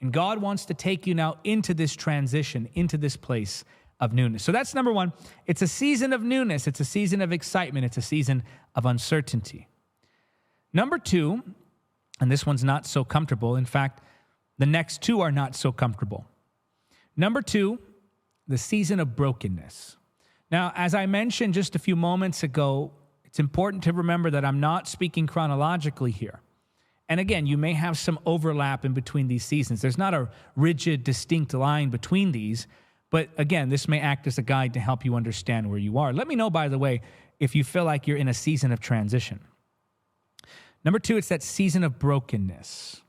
And 0.00 0.12
God 0.12 0.42
wants 0.42 0.64
to 0.64 0.74
take 0.74 1.06
you 1.06 1.14
now 1.14 1.36
into 1.44 1.72
this 1.72 1.94
transition, 1.94 2.68
into 2.74 2.98
this 2.98 3.16
place 3.16 3.62
of 4.00 4.12
newness. 4.12 4.42
So 4.42 4.50
that's 4.50 4.74
number 4.74 4.92
one. 4.92 5.12
It's 5.46 5.62
a 5.62 5.68
season 5.68 6.12
of 6.12 6.20
newness, 6.20 6.66
it's 6.66 6.80
a 6.80 6.84
season 6.84 7.22
of 7.22 7.32
excitement, 7.32 7.86
it's 7.86 7.96
a 7.96 8.02
season 8.02 8.42
of 8.74 8.86
uncertainty. 8.86 9.68
Number 10.72 10.98
two, 10.98 11.44
and 12.20 12.30
this 12.30 12.46
one's 12.46 12.64
not 12.64 12.86
so 12.86 13.04
comfortable. 13.04 13.56
In 13.56 13.66
fact, 13.66 14.02
the 14.58 14.66
next 14.66 15.02
two 15.02 15.20
are 15.20 15.32
not 15.32 15.54
so 15.54 15.72
comfortable. 15.72 16.26
Number 17.16 17.42
two, 17.42 17.78
the 18.48 18.58
season 18.58 19.00
of 19.00 19.16
brokenness. 19.16 19.96
Now, 20.50 20.72
as 20.76 20.94
I 20.94 21.06
mentioned 21.06 21.54
just 21.54 21.74
a 21.74 21.78
few 21.78 21.96
moments 21.96 22.42
ago, 22.42 22.92
it's 23.24 23.40
important 23.40 23.82
to 23.84 23.92
remember 23.92 24.30
that 24.30 24.44
I'm 24.44 24.60
not 24.60 24.88
speaking 24.88 25.26
chronologically 25.26 26.10
here. 26.10 26.40
And 27.08 27.20
again, 27.20 27.46
you 27.46 27.56
may 27.56 27.72
have 27.72 27.98
some 27.98 28.18
overlap 28.26 28.84
in 28.84 28.92
between 28.92 29.28
these 29.28 29.44
seasons. 29.44 29.80
There's 29.80 29.98
not 29.98 30.14
a 30.14 30.28
rigid, 30.56 31.04
distinct 31.04 31.54
line 31.54 31.90
between 31.90 32.32
these, 32.32 32.66
but 33.10 33.28
again, 33.36 33.68
this 33.68 33.88
may 33.88 34.00
act 34.00 34.26
as 34.26 34.38
a 34.38 34.42
guide 34.42 34.74
to 34.74 34.80
help 34.80 35.04
you 35.04 35.14
understand 35.14 35.68
where 35.68 35.78
you 35.78 35.98
are. 35.98 36.12
Let 36.12 36.26
me 36.26 36.34
know, 36.34 36.50
by 36.50 36.68
the 36.68 36.78
way, 36.78 37.02
if 37.38 37.54
you 37.54 37.62
feel 37.62 37.84
like 37.84 38.06
you're 38.06 38.16
in 38.16 38.28
a 38.28 38.34
season 38.34 38.72
of 38.72 38.80
transition. 38.80 39.40
Number 40.86 41.00
two, 41.00 41.16
it's 41.16 41.28
that 41.28 41.42
season 41.42 41.82
of 41.82 41.98
brokenness. 41.98 43.02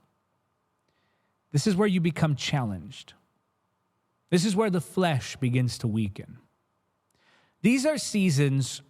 This 1.52 1.68
is 1.68 1.76
where 1.76 1.88
you 1.88 2.02
become 2.02 2.36
challenged. 2.36 3.14
This 4.32 4.46
is 4.46 4.56
where 4.56 4.72
the 4.72 4.82
flesh 4.82 5.36
begins 5.36 5.78
to 5.78 5.88
weaken. 5.88 6.40
These 7.62 7.86
are 7.86 8.00
seasons 8.00 8.82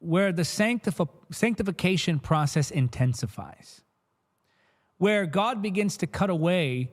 where 0.00 0.32
the 0.32 0.42
sanctif- 0.42 1.08
sanctification 1.30 2.18
process 2.18 2.72
intensifies, 2.72 3.82
where 4.96 5.24
God 5.24 5.62
begins 5.62 5.96
to 5.98 6.08
cut 6.08 6.28
away 6.28 6.90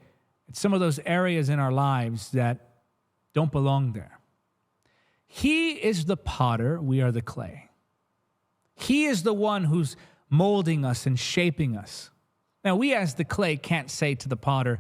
some 0.54 0.76
of 0.76 0.80
those 0.80 1.00
areas 1.08 1.50
in 1.50 1.58
our 1.58 1.72
lives 1.72 2.30
that 2.34 2.70
don't 3.34 3.52
belong 3.52 3.94
there. 3.94 4.20
He 5.26 5.72
is 5.72 6.06
the 6.06 6.18
potter, 6.18 6.80
we 6.80 7.02
are 7.02 7.12
the 7.12 7.24
clay. 7.24 7.72
He 8.76 9.06
is 9.06 9.24
the 9.24 9.34
one 9.34 9.64
who's 9.64 9.96
molding 10.30 10.86
us 10.86 11.06
and 11.06 11.20
shaping 11.20 11.76
us. 11.76 12.10
Now, 12.64 12.76
we 12.76 12.94
as 12.94 13.14
the 13.14 13.24
clay 13.24 13.58
can't 13.58 13.90
say 13.90 14.16
to 14.16 14.30
the 14.30 14.38
potter, 14.38 14.80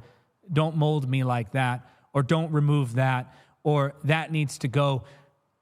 don't 0.51 0.75
mold 0.75 1.09
me 1.09 1.23
like 1.23 1.51
that, 1.51 1.87
or 2.13 2.23
don't 2.23 2.51
remove 2.51 2.95
that, 2.95 3.33
or 3.63 3.93
that 4.03 4.31
needs 4.31 4.57
to 4.59 4.67
go. 4.67 5.03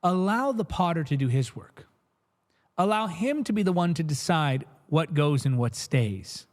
Allow 0.02 0.52
the 0.52 0.66
potter 0.66 1.04
to 1.04 1.18
do 1.18 1.28
his 1.28 1.56
work. 1.56 1.88
Allow 2.78 3.08
him 3.08 3.44
to 3.46 3.54
be 3.54 3.64
the 3.64 3.74
one 3.74 3.94
to 3.96 4.04
decide 4.04 4.66
what 4.88 5.14
goes 5.14 5.46
and 5.46 5.58
what 5.58 5.76
stays. 5.76 6.48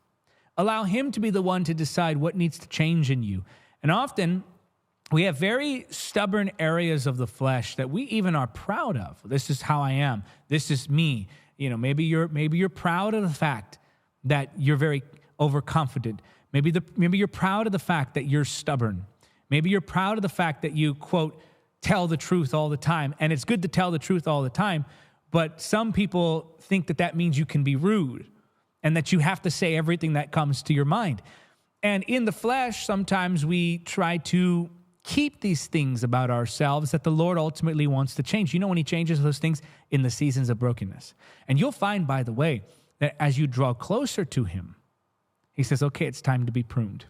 Allow 0.56 0.84
him 0.84 1.10
to 1.12 1.20
be 1.20 1.30
the 1.30 1.42
one 1.42 1.64
to 1.64 1.74
decide 1.74 2.16
what 2.16 2.36
needs 2.36 2.58
to 2.58 2.68
change 2.68 3.10
in 3.10 3.22
you. 3.22 3.44
And 3.82 3.90
often, 3.90 4.44
we 5.10 5.24
have 5.24 5.36
very 5.36 5.86
stubborn 5.90 6.50
areas 6.58 7.06
of 7.06 7.16
the 7.16 7.26
flesh 7.26 7.76
that 7.76 7.90
we 7.90 8.02
even 8.04 8.36
are 8.36 8.46
proud 8.46 8.96
of. 8.96 9.20
This 9.24 9.50
is 9.50 9.62
how 9.62 9.82
I 9.82 9.92
am. 9.92 10.22
This 10.48 10.70
is 10.70 10.88
me 10.88 11.28
you 11.60 11.70
know 11.70 11.76
maybe 11.76 12.02
you're 12.02 12.26
maybe 12.26 12.58
you're 12.58 12.68
proud 12.68 13.14
of 13.14 13.22
the 13.22 13.34
fact 13.34 13.78
that 14.24 14.50
you're 14.56 14.76
very 14.76 15.02
overconfident. 15.38 16.20
Maybe 16.52 16.72
the 16.72 16.82
maybe 16.96 17.18
you're 17.18 17.28
proud 17.28 17.66
of 17.66 17.72
the 17.72 17.78
fact 17.78 18.14
that 18.14 18.24
you're 18.24 18.44
stubborn. 18.44 19.06
Maybe 19.48 19.70
you're 19.70 19.80
proud 19.80 20.18
of 20.18 20.22
the 20.22 20.28
fact 20.28 20.62
that 20.62 20.72
you 20.72 20.94
quote 20.94 21.40
tell 21.80 22.08
the 22.08 22.16
truth 22.16 22.54
all 22.54 22.68
the 22.68 22.76
time. 22.76 23.14
And 23.20 23.32
it's 23.32 23.44
good 23.44 23.62
to 23.62 23.68
tell 23.68 23.92
the 23.92 23.98
truth 23.98 24.26
all 24.26 24.42
the 24.42 24.50
time 24.50 24.84
but 25.30 25.60
some 25.60 25.92
people 25.92 26.56
think 26.60 26.88
that 26.88 26.98
that 26.98 27.16
means 27.16 27.38
you 27.38 27.46
can 27.46 27.62
be 27.62 27.76
rude 27.76 28.26
and 28.82 28.96
that 28.96 29.12
you 29.12 29.18
have 29.20 29.42
to 29.42 29.50
say 29.50 29.76
everything 29.76 30.14
that 30.14 30.32
comes 30.32 30.62
to 30.64 30.74
your 30.74 30.84
mind. 30.84 31.22
And 31.82 32.04
in 32.04 32.24
the 32.24 32.32
flesh 32.32 32.84
sometimes 32.84 33.46
we 33.46 33.78
try 33.78 34.18
to 34.18 34.70
keep 35.10 35.40
these 35.40 35.66
things 35.66 36.04
about 36.04 36.30
ourselves 36.30 36.92
that 36.92 37.02
the 37.02 37.10
Lord 37.10 37.36
ultimately 37.36 37.88
wants 37.88 38.14
to 38.14 38.22
change. 38.22 38.54
You 38.54 38.60
know 38.60 38.68
when 38.68 38.76
He 38.76 38.84
changes 38.84 39.20
those 39.20 39.40
things? 39.40 39.60
In 39.90 40.02
the 40.02 40.10
seasons 40.10 40.50
of 40.50 40.60
brokenness. 40.60 41.14
And 41.48 41.58
you'll 41.58 41.72
find, 41.72 42.06
by 42.06 42.22
the 42.22 42.32
way, 42.32 42.62
that 43.00 43.16
as 43.18 43.36
you 43.36 43.48
draw 43.48 43.74
closer 43.74 44.24
to 44.24 44.44
Him, 44.44 44.76
He 45.52 45.64
says, 45.64 45.82
okay, 45.82 46.06
it's 46.06 46.22
time 46.22 46.46
to 46.46 46.52
be 46.52 46.62
pruned. 46.62 47.06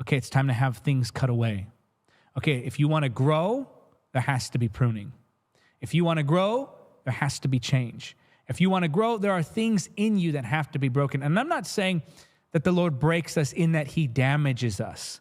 Okay, 0.00 0.16
it's 0.16 0.30
time 0.30 0.46
to 0.48 0.54
have 0.54 0.78
things 0.78 1.10
cut 1.10 1.28
away. 1.28 1.66
Okay, 2.38 2.60
if 2.60 2.80
you 2.80 2.88
want 2.88 3.02
to 3.02 3.10
grow, 3.10 3.68
there 4.12 4.22
has 4.22 4.48
to 4.50 4.58
be 4.58 4.68
pruning. 4.68 5.12
If 5.82 5.92
you 5.92 6.06
want 6.06 6.16
to 6.16 6.22
grow, 6.22 6.70
there 7.04 7.12
has 7.12 7.38
to 7.40 7.48
be 7.48 7.58
change. 7.58 8.16
If 8.48 8.58
you 8.58 8.70
want 8.70 8.84
to 8.84 8.88
grow, 8.88 9.18
there 9.18 9.32
are 9.32 9.42
things 9.42 9.90
in 9.96 10.16
you 10.16 10.32
that 10.32 10.46
have 10.46 10.70
to 10.70 10.78
be 10.78 10.88
broken. 10.88 11.22
And 11.22 11.38
I'm 11.38 11.48
not 11.48 11.66
saying 11.66 12.02
that 12.52 12.64
the 12.64 12.72
Lord 12.72 12.98
breaks 12.98 13.36
us 13.36 13.52
in 13.52 13.72
that 13.72 13.88
He 13.88 14.06
damages 14.06 14.80
us. 14.80 15.20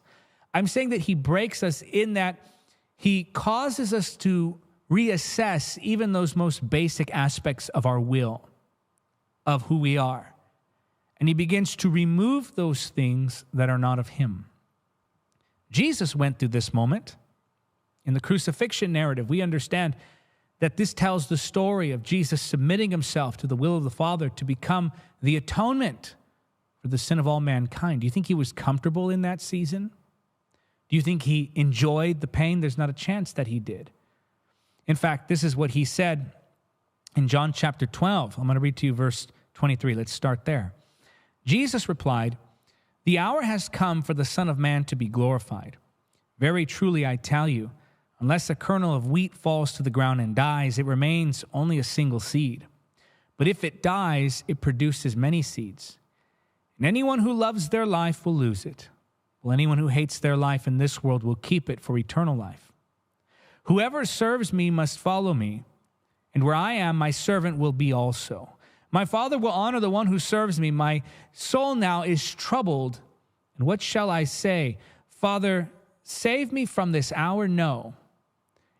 I'm 0.53 0.67
saying 0.67 0.89
that 0.89 1.01
He 1.01 1.15
breaks 1.15 1.63
us 1.63 1.81
in 1.81 2.13
that 2.13 2.39
He 2.97 3.23
causes 3.23 3.93
us 3.93 4.15
to 4.17 4.59
reassess 4.89 5.77
even 5.79 6.11
those 6.11 6.35
most 6.35 6.69
basic 6.69 7.13
aspects 7.13 7.69
of 7.69 7.85
our 7.85 7.99
will, 7.99 8.47
of 9.45 9.63
who 9.63 9.77
we 9.77 9.97
are. 9.97 10.33
And 11.17 11.29
He 11.29 11.33
begins 11.33 11.75
to 11.77 11.89
remove 11.89 12.55
those 12.55 12.89
things 12.89 13.45
that 13.53 13.69
are 13.69 13.77
not 13.77 13.99
of 13.99 14.09
Him. 14.09 14.45
Jesus 15.71 16.15
went 16.15 16.37
through 16.37 16.49
this 16.49 16.73
moment. 16.73 17.15
In 18.03 18.13
the 18.13 18.19
crucifixion 18.19 18.91
narrative, 18.91 19.29
we 19.29 19.41
understand 19.41 19.95
that 20.59 20.77
this 20.77 20.93
tells 20.93 21.27
the 21.27 21.37
story 21.37 21.91
of 21.91 22.03
Jesus 22.03 22.41
submitting 22.41 22.91
himself 22.91 23.35
to 23.37 23.47
the 23.47 23.55
will 23.55 23.77
of 23.77 23.83
the 23.83 23.89
Father 23.89 24.29
to 24.29 24.45
become 24.45 24.91
the 25.21 25.35
atonement 25.35 26.15
for 26.81 26.87
the 26.87 26.97
sin 26.97 27.19
of 27.19 27.27
all 27.27 27.39
mankind. 27.39 28.01
Do 28.01 28.07
you 28.07 28.11
think 28.11 28.27
he 28.27 28.33
was 28.33 28.51
comfortable 28.51 29.09
in 29.09 29.21
that 29.21 29.41
season? 29.41 29.91
Do 30.91 30.97
you 30.97 31.01
think 31.01 31.23
he 31.23 31.51
enjoyed 31.55 32.19
the 32.19 32.27
pain? 32.27 32.59
There's 32.59 32.77
not 32.77 32.89
a 32.89 32.93
chance 32.93 33.31
that 33.33 33.47
he 33.47 33.59
did. 33.59 33.91
In 34.87 34.97
fact, 34.97 35.29
this 35.29 35.41
is 35.41 35.55
what 35.55 35.71
he 35.71 35.85
said 35.85 36.33
in 37.15 37.29
John 37.29 37.53
chapter 37.53 37.85
12. 37.85 38.37
I'm 38.37 38.43
going 38.43 38.55
to 38.55 38.59
read 38.59 38.75
to 38.77 38.87
you 38.87 38.93
verse 38.93 39.25
23. 39.53 39.95
Let's 39.95 40.11
start 40.11 40.43
there. 40.43 40.73
Jesus 41.45 41.87
replied, 41.87 42.37
The 43.05 43.17
hour 43.17 43.41
has 43.41 43.69
come 43.69 44.01
for 44.01 44.13
the 44.13 44.25
Son 44.25 44.49
of 44.49 44.59
Man 44.59 44.83
to 44.85 44.97
be 44.97 45.07
glorified. 45.07 45.77
Very 46.39 46.65
truly, 46.65 47.07
I 47.07 47.15
tell 47.15 47.47
you, 47.47 47.71
unless 48.19 48.49
a 48.49 48.55
kernel 48.55 48.93
of 48.93 49.07
wheat 49.07 49.33
falls 49.33 49.71
to 49.73 49.83
the 49.83 49.89
ground 49.89 50.19
and 50.19 50.35
dies, 50.35 50.77
it 50.77 50.85
remains 50.85 51.45
only 51.53 51.79
a 51.79 51.85
single 51.85 52.19
seed. 52.19 52.67
But 53.37 53.47
if 53.47 53.63
it 53.63 53.81
dies, 53.81 54.43
it 54.45 54.59
produces 54.59 55.15
many 55.15 55.41
seeds. 55.41 55.97
And 56.77 56.85
anyone 56.85 57.19
who 57.19 57.31
loves 57.31 57.69
their 57.69 57.85
life 57.85 58.25
will 58.25 58.35
lose 58.35 58.65
it, 58.65 58.89
while 59.41 59.53
anyone 59.53 59.77
who 59.77 59.87
hates 59.87 60.19
their 60.19 60.37
life 60.37 60.67
in 60.67 60.77
this 60.77 61.03
world 61.03 61.23
will 61.23 61.35
keep 61.35 61.69
it 61.69 61.81
for 61.81 61.97
eternal 61.97 62.35
life. 62.35 62.71
Whoever 63.63 64.05
serves 64.05 64.53
me 64.53 64.69
must 64.69 64.99
follow 64.99 65.33
me, 65.33 65.63
and 66.33 66.43
where 66.43 66.55
I 66.55 66.73
am, 66.73 66.97
my 66.97 67.11
servant 67.11 67.57
will 67.57 67.73
be 67.73 67.91
also. 67.91 68.55
My 68.91 69.05
Father 69.05 69.37
will 69.37 69.51
honor 69.51 69.79
the 69.79 69.89
one 69.89 70.07
who 70.07 70.19
serves 70.19 70.59
me. 70.59 70.71
My 70.71 71.01
soul 71.31 71.75
now 71.75 72.03
is 72.03 72.35
troubled. 72.35 72.99
And 73.57 73.65
what 73.65 73.81
shall 73.81 74.09
I 74.09 74.25
say? 74.25 74.77
Father, 75.07 75.69
save 76.03 76.51
me 76.51 76.65
from 76.65 76.91
this 76.91 77.11
hour? 77.13 77.47
No. 77.47 77.95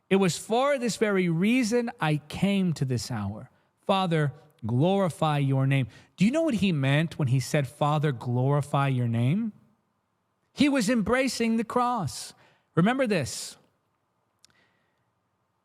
It 0.10 0.18
was 0.18 0.38
for 0.38 0.78
this 0.78 0.98
very 0.98 1.30
reason 1.30 1.92
I 2.00 2.18
came 2.28 2.74
to 2.74 2.86
this 2.86 3.10
hour. 3.10 3.50
Father, 3.88 4.34
glorify 4.66 5.38
your 5.38 5.66
name. 5.66 5.88
Do 6.18 6.26
you 6.26 6.32
know 6.32 6.42
what 6.42 6.56
he 6.56 6.74
meant 6.74 7.18
when 7.18 7.30
he 7.30 7.40
said, 7.40 7.68
Father, 7.68 8.12
glorify 8.12 8.90
your 8.90 9.08
name? 9.08 9.54
He 10.54 10.70
was 10.70 10.90
embracing 10.90 11.58
the 11.58 11.64
cross. 11.64 12.34
Remember 12.76 13.08
this 13.08 13.58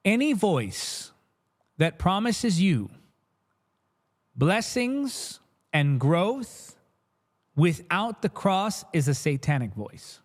any 0.04 0.32
voice 0.32 1.12
that 1.78 1.98
promises 1.98 2.60
you 2.60 2.90
blessings 4.36 5.40
and 5.72 5.98
growth 5.98 6.76
without 7.56 8.22
the 8.22 8.28
cross 8.28 8.84
is 8.92 9.08
a 9.08 9.14
satanic 9.14 9.74
voice. 9.74 10.20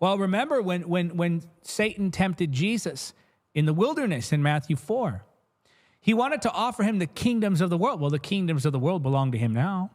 Well, 0.00 0.18
remember 0.18 0.60
when, 0.60 0.88
when, 0.88 1.16
when 1.16 1.42
Satan 1.62 2.10
tempted 2.10 2.52
Jesus 2.52 3.12
in 3.54 3.64
the 3.64 3.72
wilderness 3.72 4.32
in 4.32 4.42
Matthew 4.42 4.76
4. 4.76 5.24
He 6.00 6.12
wanted 6.14 6.42
to 6.42 6.52
offer 6.52 6.82
him 6.82 6.98
the 6.98 7.06
kingdoms 7.06 7.60
of 7.60 7.70
the 7.70 7.78
world. 7.78 8.00
Well, 8.00 8.10
the 8.10 8.18
kingdoms 8.18 8.66
of 8.66 8.72
the 8.72 8.78
world 8.78 9.02
belong 9.02 9.32
to 9.32 9.38
him 9.38 9.52
now. 9.52 9.90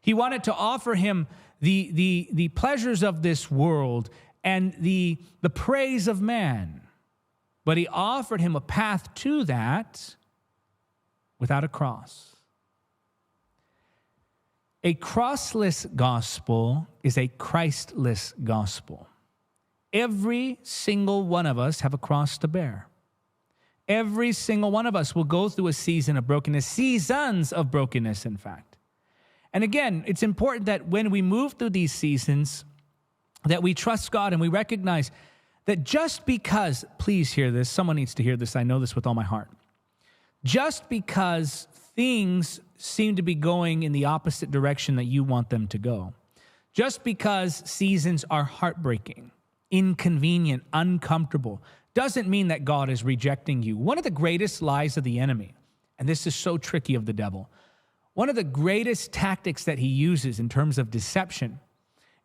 He 0.00 0.14
wanted 0.14 0.44
to 0.44 0.54
offer 0.54 0.94
him 0.94 1.26
the, 1.62 1.90
the, 1.92 2.28
the 2.32 2.48
pleasures 2.48 3.02
of 3.02 3.22
this 3.22 3.50
world 3.50 4.10
and 4.44 4.74
the, 4.80 5.16
the 5.40 5.48
praise 5.48 6.08
of 6.08 6.20
man. 6.20 6.82
But 7.64 7.78
he 7.78 7.86
offered 7.86 8.40
him 8.40 8.56
a 8.56 8.60
path 8.60 9.14
to 9.14 9.44
that 9.44 10.16
without 11.38 11.62
a 11.62 11.68
cross. 11.68 12.34
A 14.82 14.94
crossless 14.94 15.86
gospel 15.94 16.88
is 17.04 17.16
a 17.16 17.28
Christless 17.28 18.34
gospel. 18.42 19.06
Every 19.92 20.58
single 20.64 21.22
one 21.22 21.46
of 21.46 21.60
us 21.60 21.80
have 21.80 21.94
a 21.94 21.98
cross 21.98 22.38
to 22.38 22.48
bear. 22.48 22.88
Every 23.86 24.32
single 24.32 24.72
one 24.72 24.86
of 24.86 24.96
us 24.96 25.14
will 25.14 25.24
go 25.24 25.48
through 25.48 25.68
a 25.68 25.72
season 25.72 26.16
of 26.16 26.26
brokenness, 26.26 26.66
seasons 26.66 27.52
of 27.52 27.70
brokenness, 27.70 28.26
in 28.26 28.36
fact. 28.36 28.71
And 29.52 29.62
again, 29.62 30.04
it's 30.06 30.22
important 30.22 30.66
that 30.66 30.88
when 30.88 31.10
we 31.10 31.22
move 31.22 31.54
through 31.54 31.70
these 31.70 31.92
seasons, 31.92 32.64
that 33.44 33.62
we 33.62 33.74
trust 33.74 34.10
God 34.10 34.32
and 34.32 34.40
we 34.40 34.48
recognize 34.48 35.10
that 35.66 35.84
just 35.84 36.26
because, 36.26 36.84
please 36.98 37.32
hear 37.32 37.50
this, 37.50 37.68
someone 37.68 37.96
needs 37.96 38.14
to 38.14 38.22
hear 38.22 38.36
this, 38.36 38.56
I 38.56 38.62
know 38.62 38.80
this 38.80 38.96
with 38.96 39.06
all 39.06 39.14
my 39.14 39.24
heart. 39.24 39.48
Just 40.44 40.88
because 40.88 41.68
things 41.94 42.60
seem 42.78 43.16
to 43.16 43.22
be 43.22 43.34
going 43.34 43.82
in 43.84 43.92
the 43.92 44.06
opposite 44.06 44.50
direction 44.50 44.96
that 44.96 45.04
you 45.04 45.22
want 45.22 45.50
them 45.50 45.68
to 45.68 45.78
go, 45.78 46.14
just 46.72 47.04
because 47.04 47.62
seasons 47.70 48.24
are 48.30 48.44
heartbreaking, 48.44 49.30
inconvenient, 49.70 50.64
uncomfortable, 50.72 51.62
doesn't 51.94 52.26
mean 52.26 52.48
that 52.48 52.64
God 52.64 52.88
is 52.88 53.04
rejecting 53.04 53.62
you. 53.62 53.76
One 53.76 53.98
of 53.98 54.04
the 54.04 54.10
greatest 54.10 54.62
lies 54.62 54.96
of 54.96 55.04
the 55.04 55.18
enemy, 55.18 55.54
and 55.98 56.08
this 56.08 56.26
is 56.26 56.34
so 56.34 56.56
tricky 56.58 56.94
of 56.94 57.04
the 57.04 57.12
devil, 57.12 57.50
one 58.14 58.28
of 58.28 58.36
the 58.36 58.44
greatest 58.44 59.12
tactics 59.12 59.64
that 59.64 59.78
he 59.78 59.86
uses 59.86 60.38
in 60.38 60.48
terms 60.48 60.78
of 60.78 60.90
deception 60.90 61.60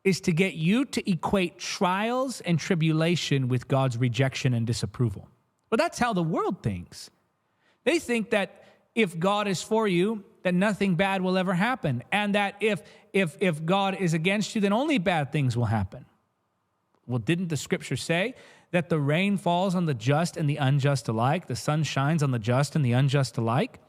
is 0.04 0.22
to 0.22 0.32
get 0.32 0.54
you 0.54 0.86
to 0.86 1.10
equate 1.10 1.58
trials 1.58 2.42
and 2.42 2.60
tribulation 2.60 3.48
with 3.48 3.68
God's 3.68 3.98
rejection 3.98 4.54
and 4.54 4.66
disapproval. 4.66 5.28
Well, 5.70 5.78
that's 5.78 6.00
how 6.00 6.14
the 6.14 6.24
world 6.24 6.64
thinks. 6.64 7.10
They 7.84 8.00
think 8.00 8.30
that 8.32 8.64
if 8.96 9.18
God 9.18 9.48
is 9.48 9.62
for 9.62 9.88
you, 9.88 10.24
that 10.44 10.54
nothing 10.54 10.96
bad 10.96 11.22
will 11.22 11.38
ever 11.38 11.54
happen, 11.54 12.04
and 12.12 12.36
that 12.36 12.56
if 12.62 12.82
if 13.12 13.36
if 13.42 13.66
God 13.66 13.96
is 14.00 14.14
against 14.14 14.56
you, 14.56 14.62
then 14.62 14.72
only 14.72 14.98
bad 14.98 15.32
things 15.32 15.58
will 15.58 15.66
happen. 15.66 16.06
Well, 17.06 17.20
didn't 17.20 17.50
the 17.50 17.58
scripture 17.58 17.98
say 17.98 18.36
that 18.72 18.90
the 18.90 19.00
rain 19.00 19.38
falls 19.38 19.76
on 19.76 19.86
the 19.86 19.94
just 19.94 20.38
and 20.38 20.50
the 20.50 20.58
unjust 20.58 21.08
alike, 21.08 21.48
the 21.48 21.56
sun 21.56 21.84
shines 21.84 22.22
on 22.24 22.32
the 22.32 22.40
just 22.40 22.76
and 22.76 22.86
the 22.86 22.92
unjust 22.94 23.38
alike. 23.38 23.80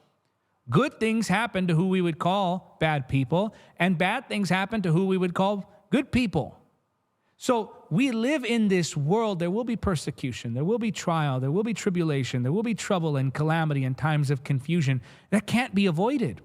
Good 0.70 1.00
things 1.00 1.28
happen 1.28 1.66
to 1.68 1.74
who 1.74 1.88
we 1.88 2.00
would 2.00 2.18
call 2.18 2.76
bad 2.78 3.08
people, 3.08 3.54
and 3.78 3.96
bad 3.96 4.28
things 4.28 4.50
happen 4.50 4.82
to 4.82 4.92
who 4.92 5.06
we 5.06 5.16
would 5.16 5.34
call 5.34 5.70
good 5.90 6.12
people. 6.12 6.58
So 7.38 7.72
we 7.88 8.10
live 8.10 8.44
in 8.44 8.68
this 8.68 8.96
world. 8.96 9.38
There 9.38 9.50
will 9.50 9.64
be 9.64 9.76
persecution, 9.76 10.54
there 10.54 10.64
will 10.64 10.78
be 10.78 10.90
trial, 10.90 11.40
there 11.40 11.50
will 11.50 11.62
be 11.62 11.72
tribulation, 11.72 12.42
there 12.42 12.52
will 12.52 12.62
be 12.64 12.74
trouble 12.74 13.16
and 13.16 13.32
calamity 13.32 13.84
and 13.84 13.96
times 13.96 14.30
of 14.30 14.44
confusion 14.44 15.00
that 15.30 15.46
can't 15.46 15.74
be 15.74 15.86
avoided. 15.86 16.42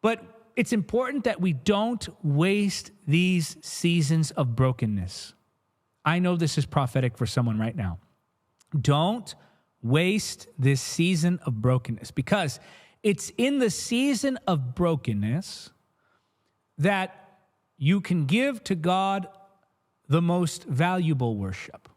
But 0.00 0.24
it's 0.56 0.72
important 0.72 1.24
that 1.24 1.40
we 1.40 1.52
don't 1.52 2.08
waste 2.24 2.90
these 3.06 3.56
seasons 3.60 4.30
of 4.32 4.56
brokenness. 4.56 5.34
I 6.04 6.18
know 6.18 6.36
this 6.36 6.56
is 6.56 6.64
prophetic 6.64 7.18
for 7.18 7.26
someone 7.26 7.58
right 7.58 7.76
now. 7.76 7.98
Don't 8.80 9.34
waste 9.82 10.48
this 10.58 10.80
season 10.80 11.38
of 11.44 11.60
brokenness 11.60 12.10
because 12.10 12.58
it's 13.06 13.30
in 13.36 13.58
the 13.58 13.70
season 13.70 14.38
of 14.46 14.74
brokenness 14.74 15.70
that 16.78 17.38
you 17.78 18.00
can 18.00 18.26
give 18.26 18.64
to 18.64 18.74
God 18.74 19.28
the 20.08 20.22
most 20.22 20.64
valuable 20.64 21.36
worship, 21.36 21.88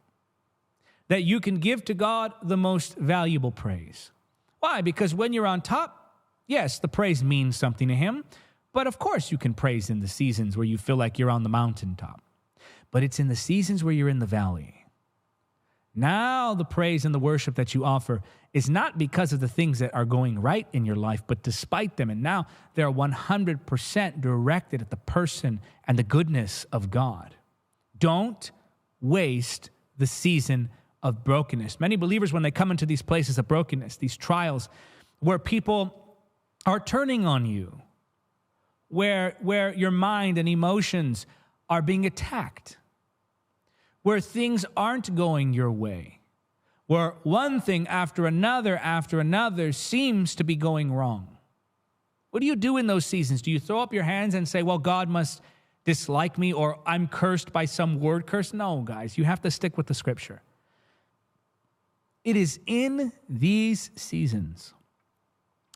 that 1.08 1.24
you 1.24 1.40
can 1.40 1.56
give 1.56 1.84
to 1.86 1.94
God 1.94 2.34
the 2.44 2.58
most 2.58 2.98
valuable 2.98 3.52
praise. 3.52 4.12
Why? 4.60 4.82
Because 4.82 5.16
when 5.16 5.34
you're 5.34 5.48
on 5.48 5.62
top, 5.62 6.14
yes, 6.48 6.80
the 6.80 6.88
praise 6.88 7.24
means 7.24 7.56
something 7.56 7.88
to 7.88 7.96
Him, 7.96 8.24
but 8.74 8.88
of 8.88 9.00
course 9.00 9.32
you 9.32 9.38
can 9.38 9.54
praise 9.54 9.90
in 9.90 10.00
the 10.00 10.08
seasons 10.08 10.56
where 10.56 10.66
you 10.66 10.78
feel 10.78 10.98
like 10.98 11.18
you're 11.18 11.30
on 11.32 11.44
the 11.44 11.50
mountaintop 11.50 12.22
but 12.92 13.04
it's 13.04 13.20
in 13.20 13.28
the 13.28 13.36
seasons 13.36 13.84
where 13.84 13.94
you're 13.94 14.10
in 14.10 14.20
the 14.20 14.26
valley. 14.26 14.79
Now, 15.96 16.54
the 16.54 16.66
praise 16.66 17.04
and 17.04 17.14
the 17.14 17.20
worship 17.20 17.56
that 17.56 17.74
you 17.74 17.84
offer 17.84 18.22
is 18.54 18.70
not 18.70 18.98
because 18.98 19.34
of 19.34 19.40
the 19.40 19.48
things 19.48 19.80
that 19.80 19.94
are 19.94 20.06
going 20.06 20.40
right 20.40 20.68
in 20.72 20.86
your 20.86 20.96
life, 20.96 21.24
but 21.28 21.44
despite 21.44 21.98
them. 21.98 22.10
And 22.10 22.22
now 22.22 22.48
they're 22.76 22.92
100% 22.92 24.22
directed 24.22 24.82
at 24.82 24.90
the 24.90 24.98
person 24.98 25.60
and 25.88 25.98
the 25.98 26.04
goodness 26.04 26.66
of 26.72 26.90
God. 26.90 27.36
Don't 27.98 28.52
waste 29.02 29.70
the 29.98 30.08
season 30.08 30.70
of 31.02 31.24
brokenness. 31.24 31.80
Many 31.80 31.96
believers, 31.96 32.34
when 32.34 32.44
they 32.44 32.52
come 32.52 32.72
into 32.72 32.86
these 32.86 33.02
places 33.02 33.38
of 33.38 33.48
brokenness, 33.48 33.98
these 33.98 34.18
trials 34.18 34.70
where 35.20 35.40
people 35.40 36.18
are 36.66 36.80
turning 36.80 37.26
on 37.26 37.46
you, 37.46 37.82
where, 38.90 39.36
where 39.42 39.74
your 39.74 39.92
mind 39.92 40.38
and 40.38 40.48
emotions 40.48 41.26
are 41.70 41.82
being 41.82 42.06
attacked, 42.06 42.78
where 44.04 44.20
things 44.20 44.66
aren't 44.78 45.14
going 45.16 45.54
your 45.54 45.72
way, 45.72 46.20
where 46.88 47.16
one 47.24 47.62
thing 47.62 47.88
after 47.88 48.26
another 48.26 48.78
after 48.78 49.20
another 49.20 49.72
seems 49.72 50.36
to 50.36 50.44
be 50.44 50.56
going 50.56 50.92
wrong. 50.92 51.38
What 52.32 52.42
do 52.42 52.46
you 52.46 52.56
do 52.56 52.78
in 52.78 52.88
those 52.88 53.06
seasons? 53.06 53.42
Do 53.42 53.52
you 53.52 53.60
throw 53.60 53.80
up 53.80 53.94
your 53.94 54.04
hands 54.04 54.36
and 54.36 54.48
say, 54.48 54.64
Well, 54.64 54.78
God 54.78 55.10
must 55.10 55.42
dislike 55.86 56.38
me 56.38 56.54
or 56.54 56.80
I'm 56.86 57.08
cursed 57.08 57.52
by 57.52 57.66
some 57.66 58.00
word 58.00 58.28
curse? 58.28 58.54
No, 58.54 58.82
guys, 58.82 59.18
you 59.18 59.24
have 59.24 59.42
to 59.42 59.52
stick 59.52 59.78
with 59.78 59.88
the 59.88 59.94
scripture. 59.94 60.42
It 62.24 62.36
is 62.36 62.60
in 62.66 63.12
these 63.28 63.92
seasons 63.96 64.74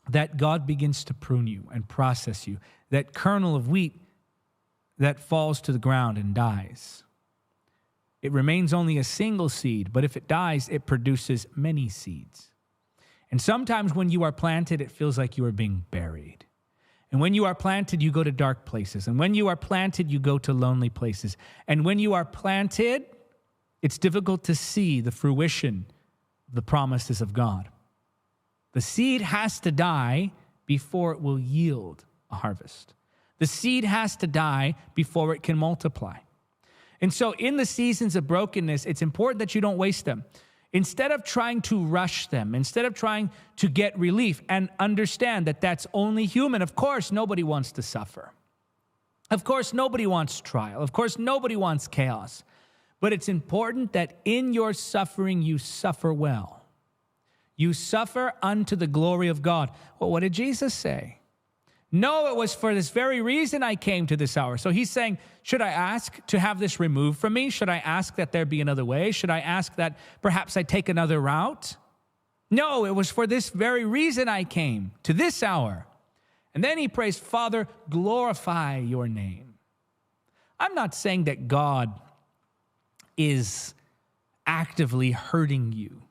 that 0.08 0.36
God 0.36 0.66
begins 0.66 1.04
to 1.04 1.14
prune 1.14 1.46
you 1.46 1.68
and 1.72 1.88
process 1.88 2.46
you, 2.46 2.58
that 2.90 3.14
kernel 3.14 3.56
of 3.56 3.68
wheat 3.68 4.00
that 4.98 5.18
falls 5.18 5.60
to 5.62 5.72
the 5.72 5.78
ground 5.78 6.18
and 6.18 6.34
dies. 6.34 7.03
It 8.24 8.32
remains 8.32 8.72
only 8.72 8.96
a 8.96 9.04
single 9.04 9.50
seed, 9.50 9.92
but 9.92 10.02
if 10.02 10.16
it 10.16 10.26
dies, 10.26 10.70
it 10.70 10.86
produces 10.86 11.46
many 11.54 11.90
seeds. 11.90 12.48
And 13.30 13.38
sometimes 13.38 13.94
when 13.94 14.08
you 14.08 14.22
are 14.22 14.32
planted, 14.32 14.80
it 14.80 14.90
feels 14.90 15.18
like 15.18 15.36
you 15.36 15.44
are 15.44 15.52
being 15.52 15.84
buried. 15.90 16.46
And 17.12 17.20
when 17.20 17.34
you 17.34 17.44
are 17.44 17.54
planted, 17.54 18.02
you 18.02 18.10
go 18.10 18.24
to 18.24 18.32
dark 18.32 18.64
places. 18.64 19.08
And 19.08 19.18
when 19.18 19.34
you 19.34 19.48
are 19.48 19.56
planted, 19.56 20.10
you 20.10 20.18
go 20.18 20.38
to 20.38 20.54
lonely 20.54 20.88
places. 20.88 21.36
And 21.68 21.84
when 21.84 21.98
you 21.98 22.14
are 22.14 22.24
planted, 22.24 23.04
it's 23.82 23.98
difficult 23.98 24.42
to 24.44 24.54
see 24.54 25.02
the 25.02 25.12
fruition 25.12 25.84
of 26.48 26.54
the 26.54 26.62
promises 26.62 27.20
of 27.20 27.34
God. 27.34 27.68
The 28.72 28.80
seed 28.80 29.20
has 29.20 29.60
to 29.60 29.70
die 29.70 30.32
before 30.64 31.12
it 31.12 31.20
will 31.20 31.38
yield 31.38 32.06
a 32.30 32.36
harvest. 32.36 32.94
The 33.38 33.46
seed 33.46 33.84
has 33.84 34.16
to 34.16 34.26
die 34.26 34.76
before 34.94 35.34
it 35.34 35.42
can 35.42 35.58
multiply. 35.58 36.16
And 37.04 37.12
so, 37.12 37.34
in 37.34 37.58
the 37.58 37.66
seasons 37.66 38.16
of 38.16 38.26
brokenness, 38.26 38.86
it's 38.86 39.02
important 39.02 39.40
that 39.40 39.54
you 39.54 39.60
don't 39.60 39.76
waste 39.76 40.06
them 40.06 40.24
instead 40.72 41.10
of 41.10 41.22
trying 41.22 41.60
to 41.60 41.84
rush 41.84 42.28
them, 42.28 42.54
instead 42.54 42.86
of 42.86 42.94
trying 42.94 43.28
to 43.56 43.68
get 43.68 43.98
relief 43.98 44.40
and 44.48 44.70
understand 44.78 45.46
that 45.46 45.60
that's 45.60 45.86
only 45.92 46.24
human, 46.24 46.62
of 46.62 46.74
course, 46.74 47.12
nobody 47.12 47.42
wants 47.42 47.72
to 47.72 47.82
suffer. 47.82 48.32
Of 49.30 49.44
course, 49.44 49.74
nobody 49.74 50.06
wants 50.06 50.40
trial. 50.40 50.80
Of 50.80 50.92
course, 50.92 51.18
nobody 51.18 51.56
wants 51.56 51.88
chaos. 51.88 52.42
But 53.00 53.12
it's 53.12 53.28
important 53.28 53.92
that 53.92 54.22
in 54.24 54.54
your 54.54 54.72
suffering, 54.72 55.42
you 55.42 55.58
suffer 55.58 56.10
well. 56.10 56.64
You 57.54 57.74
suffer 57.74 58.32
unto 58.42 58.76
the 58.76 58.86
glory 58.86 59.28
of 59.28 59.42
God. 59.42 59.72
Well, 60.00 60.10
what 60.10 60.20
did 60.20 60.32
Jesus 60.32 60.72
say? 60.72 61.18
No, 61.96 62.26
it 62.26 62.34
was 62.34 62.52
for 62.52 62.74
this 62.74 62.90
very 62.90 63.22
reason 63.22 63.62
I 63.62 63.76
came 63.76 64.08
to 64.08 64.16
this 64.16 64.36
hour. 64.36 64.58
So 64.58 64.70
he's 64.70 64.90
saying, 64.90 65.16
Should 65.44 65.62
I 65.62 65.68
ask 65.68 66.26
to 66.26 66.40
have 66.40 66.58
this 66.58 66.80
removed 66.80 67.20
from 67.20 67.34
me? 67.34 67.50
Should 67.50 67.68
I 67.68 67.76
ask 67.76 68.16
that 68.16 68.32
there 68.32 68.44
be 68.44 68.60
another 68.60 68.84
way? 68.84 69.12
Should 69.12 69.30
I 69.30 69.38
ask 69.38 69.76
that 69.76 69.96
perhaps 70.20 70.56
I 70.56 70.64
take 70.64 70.88
another 70.88 71.20
route? 71.20 71.76
No, 72.50 72.84
it 72.84 72.96
was 72.96 73.12
for 73.12 73.28
this 73.28 73.50
very 73.50 73.84
reason 73.84 74.28
I 74.28 74.42
came 74.42 74.90
to 75.04 75.12
this 75.12 75.40
hour. 75.40 75.86
And 76.52 76.64
then 76.64 76.78
he 76.78 76.88
prays, 76.88 77.16
Father, 77.16 77.68
glorify 77.88 78.78
your 78.78 79.06
name. 79.06 79.54
I'm 80.58 80.74
not 80.74 80.96
saying 80.96 81.24
that 81.24 81.46
God 81.46 81.92
is 83.16 83.72
actively 84.48 85.12
hurting 85.12 85.70
you. 85.70 86.02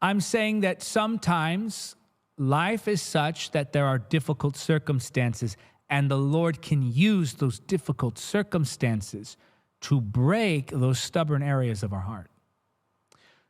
I'm 0.00 0.20
saying 0.20 0.60
that 0.60 0.84
sometimes 0.84 1.96
life 2.36 2.88
is 2.88 3.00
such 3.00 3.50
that 3.52 3.72
there 3.72 3.86
are 3.86 3.98
difficult 3.98 4.56
circumstances, 4.56 5.56
and 5.88 6.10
the 6.10 6.18
Lord 6.18 6.62
can 6.62 6.82
use 6.82 7.34
those 7.34 7.58
difficult 7.58 8.18
circumstances 8.18 9.36
to 9.82 10.00
break 10.00 10.70
those 10.70 10.98
stubborn 10.98 11.42
areas 11.42 11.82
of 11.82 11.92
our 11.92 12.00
heart, 12.00 12.30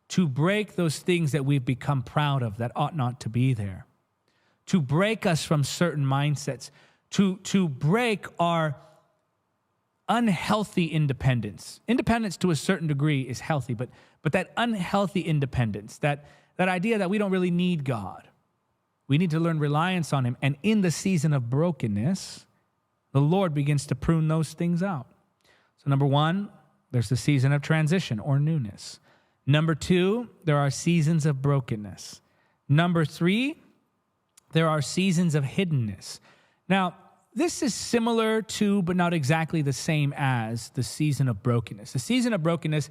to 0.08 0.26
break 0.26 0.74
those 0.74 0.98
things 0.98 1.32
that 1.32 1.44
we've 1.44 1.64
become 1.64 2.02
proud 2.02 2.42
of 2.42 2.58
that 2.58 2.72
ought 2.74 2.96
not 2.96 3.20
to 3.20 3.28
be 3.28 3.54
there, 3.54 3.86
to 4.66 4.80
break 4.80 5.26
us 5.26 5.44
from 5.44 5.64
certain 5.64 6.04
mindsets, 6.04 6.70
to, 7.10 7.36
to 7.38 7.68
break 7.68 8.26
our 8.38 8.76
unhealthy 10.08 10.86
independence. 10.86 11.80
Independence 11.88 12.36
to 12.38 12.50
a 12.50 12.56
certain 12.56 12.88
degree 12.88 13.22
is 13.22 13.40
healthy, 13.40 13.74
but, 13.74 13.88
but 14.22 14.32
that 14.32 14.52
unhealthy 14.56 15.20
independence, 15.20 15.98
that, 15.98 16.26
that 16.56 16.68
idea 16.68 16.98
that 16.98 17.08
we 17.08 17.16
don't 17.16 17.30
really 17.30 17.50
need 17.50 17.84
God, 17.84 18.28
we 19.08 19.18
need 19.18 19.30
to 19.30 19.40
learn 19.40 19.58
reliance 19.58 20.12
on 20.12 20.24
Him. 20.24 20.36
And 20.40 20.56
in 20.62 20.80
the 20.80 20.90
season 20.90 21.32
of 21.32 21.50
brokenness, 21.50 22.46
the 23.12 23.20
Lord 23.20 23.54
begins 23.54 23.86
to 23.86 23.94
prune 23.94 24.28
those 24.28 24.52
things 24.52 24.82
out. 24.82 25.06
So, 25.78 25.90
number 25.90 26.06
one, 26.06 26.50
there's 26.90 27.08
the 27.08 27.16
season 27.16 27.52
of 27.52 27.62
transition 27.62 28.18
or 28.18 28.38
newness. 28.38 29.00
Number 29.46 29.74
two, 29.74 30.30
there 30.44 30.56
are 30.56 30.70
seasons 30.70 31.26
of 31.26 31.42
brokenness. 31.42 32.20
Number 32.68 33.04
three, 33.04 33.60
there 34.52 34.68
are 34.68 34.80
seasons 34.80 35.34
of 35.34 35.44
hiddenness. 35.44 36.20
Now, 36.68 36.94
this 37.34 37.62
is 37.62 37.74
similar 37.74 38.42
to, 38.42 38.82
but 38.82 38.96
not 38.96 39.12
exactly 39.12 39.60
the 39.60 39.72
same 39.72 40.14
as, 40.16 40.70
the 40.70 40.84
season 40.84 41.28
of 41.28 41.42
brokenness. 41.42 41.92
The 41.92 41.98
season 41.98 42.32
of 42.32 42.42
brokenness, 42.42 42.90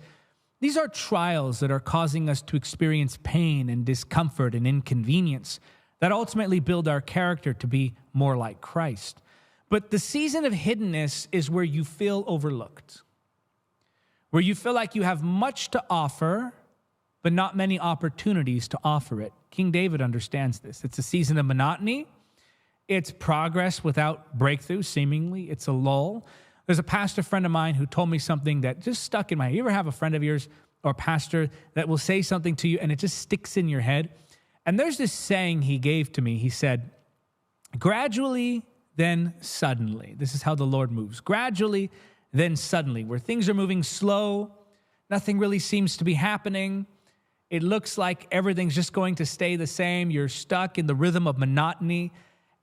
these 0.59 0.77
are 0.77 0.87
trials 0.87 1.61
that 1.61 1.71
are 1.71 1.79
causing 1.79 2.29
us 2.29 2.41
to 2.43 2.57
experience 2.57 3.17
pain 3.23 3.69
and 3.69 3.85
discomfort 3.85 4.53
and 4.53 4.67
inconvenience 4.67 5.59
that 6.03 6.11
ultimately 6.11 6.59
build 6.59 6.89
our 6.89 6.99
character 6.99 7.53
to 7.53 7.65
be 7.65 7.93
more 8.11 8.35
like 8.35 8.59
Christ. 8.59 9.21
But 9.69 9.89
the 9.89 9.99
season 9.99 10.43
of 10.43 10.51
hiddenness 10.51 11.29
is 11.31 11.49
where 11.49 11.63
you 11.63 11.85
feel 11.85 12.25
overlooked, 12.27 13.03
where 14.29 14.41
you 14.41 14.53
feel 14.53 14.73
like 14.73 14.95
you 14.95 15.03
have 15.03 15.23
much 15.23 15.71
to 15.71 15.81
offer, 15.89 16.51
but 17.21 17.31
not 17.31 17.55
many 17.55 17.79
opportunities 17.79 18.67
to 18.67 18.79
offer 18.83 19.21
it. 19.21 19.31
King 19.49 19.71
David 19.71 20.01
understands 20.01 20.59
this. 20.59 20.83
It's 20.83 20.99
a 20.99 21.01
season 21.01 21.37
of 21.37 21.45
monotony, 21.45 22.05
it's 22.89 23.11
progress 23.11 23.81
without 23.81 24.37
breakthrough, 24.37 24.81
seemingly, 24.81 25.49
it's 25.49 25.67
a 25.67 25.71
lull. 25.71 26.27
There's 26.65 26.79
a 26.79 26.83
pastor 26.83 27.23
friend 27.23 27.45
of 27.45 27.53
mine 27.53 27.75
who 27.75 27.85
told 27.85 28.09
me 28.09 28.19
something 28.19 28.59
that 28.61 28.81
just 28.81 29.03
stuck 29.03 29.31
in 29.31 29.37
my 29.37 29.45
head. 29.45 29.53
You 29.53 29.61
ever 29.61 29.71
have 29.71 29.87
a 29.87 29.93
friend 29.93 30.15
of 30.15 30.21
yours 30.21 30.49
or 30.83 30.93
pastor 30.93 31.49
that 31.75 31.87
will 31.87 31.97
say 31.97 32.21
something 32.21 32.57
to 32.57 32.67
you 32.67 32.77
and 32.79 32.91
it 32.91 32.99
just 32.99 33.19
sticks 33.19 33.55
in 33.55 33.69
your 33.69 33.79
head? 33.79 34.09
And 34.65 34.79
there's 34.79 34.97
this 34.97 35.11
saying 35.11 35.63
he 35.63 35.77
gave 35.77 36.11
to 36.13 36.21
me. 36.21 36.37
He 36.37 36.49
said, 36.49 36.91
gradually, 37.77 38.63
then 38.95 39.33
suddenly. 39.41 40.15
This 40.17 40.35
is 40.35 40.41
how 40.41 40.55
the 40.55 40.65
Lord 40.65 40.91
moves. 40.91 41.19
Gradually, 41.19 41.89
then 42.31 42.55
suddenly, 42.55 43.03
where 43.03 43.19
things 43.19 43.49
are 43.49 43.53
moving 43.53 43.83
slow, 43.83 44.51
nothing 45.09 45.37
really 45.39 45.59
seems 45.59 45.97
to 45.97 46.03
be 46.03 46.13
happening. 46.13 46.85
It 47.49 47.61
looks 47.61 47.97
like 47.97 48.27
everything's 48.31 48.75
just 48.75 48.93
going 48.93 49.15
to 49.15 49.25
stay 49.25 49.55
the 49.55 49.67
same. 49.67 50.09
You're 50.09 50.29
stuck 50.29 50.77
in 50.77 50.87
the 50.87 50.95
rhythm 50.95 51.27
of 51.27 51.37
monotony. 51.37 52.11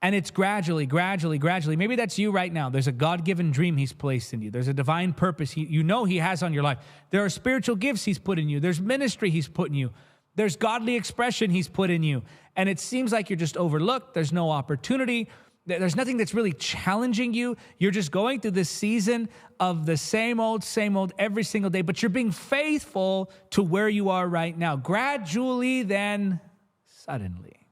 And 0.01 0.15
it's 0.15 0.31
gradually, 0.31 0.87
gradually, 0.87 1.37
gradually. 1.37 1.75
Maybe 1.75 1.95
that's 1.95 2.17
you 2.17 2.31
right 2.31 2.51
now. 2.51 2.69
There's 2.69 2.87
a 2.87 2.91
God 2.91 3.23
given 3.23 3.51
dream 3.51 3.77
He's 3.77 3.93
placed 3.93 4.33
in 4.33 4.41
you. 4.41 4.49
There's 4.49 4.67
a 4.67 4.73
divine 4.73 5.13
purpose 5.13 5.51
he, 5.51 5.65
you 5.65 5.83
know 5.83 6.05
He 6.05 6.17
has 6.17 6.41
on 6.41 6.53
your 6.53 6.63
life. 6.63 6.79
There 7.11 7.23
are 7.23 7.29
spiritual 7.29 7.75
gifts 7.75 8.03
He's 8.03 8.17
put 8.17 8.39
in 8.39 8.49
you. 8.49 8.59
There's 8.59 8.81
ministry 8.81 9.29
He's 9.29 9.47
put 9.47 9.69
in 9.69 9.75
you. 9.75 9.91
There's 10.35 10.55
godly 10.55 10.95
expression 10.95 11.51
He's 11.51 11.67
put 11.67 11.89
in 11.89 12.03
you. 12.03 12.23
And 12.55 12.69
it 12.69 12.79
seems 12.79 13.11
like 13.11 13.29
you're 13.29 13.37
just 13.37 13.57
overlooked. 13.57 14.13
There's 14.13 14.33
no 14.33 14.49
opportunity. 14.49 15.29
There's 15.65 15.95
nothing 15.95 16.17
that's 16.17 16.33
really 16.33 16.53
challenging 16.53 17.33
you. 17.33 17.55
You're 17.77 17.91
just 17.91 18.11
going 18.11 18.39
through 18.39 18.51
this 18.51 18.69
season 18.69 19.29
of 19.59 19.85
the 19.85 19.95
same 19.95 20.39
old, 20.39 20.63
same 20.63 20.97
old 20.97 21.13
every 21.19 21.43
single 21.43 21.69
day, 21.69 21.81
but 21.81 22.01
you're 22.01 22.09
being 22.09 22.31
faithful 22.31 23.31
to 23.51 23.61
where 23.61 23.87
you 23.87 24.09
are 24.09 24.27
right 24.27 24.57
now. 24.57 24.75
Gradually, 24.75 25.83
then 25.83 26.39
suddenly. 26.87 27.67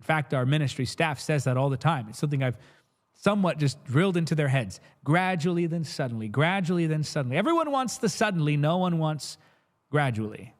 In 0.00 0.04
fact, 0.04 0.32
our 0.32 0.46
ministry 0.46 0.86
staff 0.86 1.20
says 1.20 1.44
that 1.44 1.56
all 1.56 1.68
the 1.68 1.76
time. 1.76 2.06
It's 2.08 2.18
something 2.18 2.42
I've 2.42 2.56
somewhat 3.12 3.58
just 3.58 3.84
drilled 3.84 4.16
into 4.16 4.34
their 4.34 4.48
heads. 4.48 4.80
Gradually, 5.04 5.66
then 5.66 5.84
suddenly. 5.84 6.26
Gradually, 6.26 6.86
then 6.86 7.04
suddenly. 7.04 7.36
Everyone 7.36 7.70
wants 7.70 7.98
the 7.98 8.08
suddenly, 8.08 8.56
no 8.56 8.78
one 8.78 8.98
wants 8.98 9.36
gradually. 9.90 10.54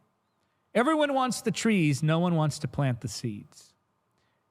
Everyone 0.75 1.13
wants 1.15 1.43
the 1.43 1.51
trees, 1.51 2.03
no 2.03 2.19
one 2.19 2.35
wants 2.35 2.59
to 2.61 2.69
plant 2.69 3.01
the 3.01 3.09
seeds. 3.09 3.73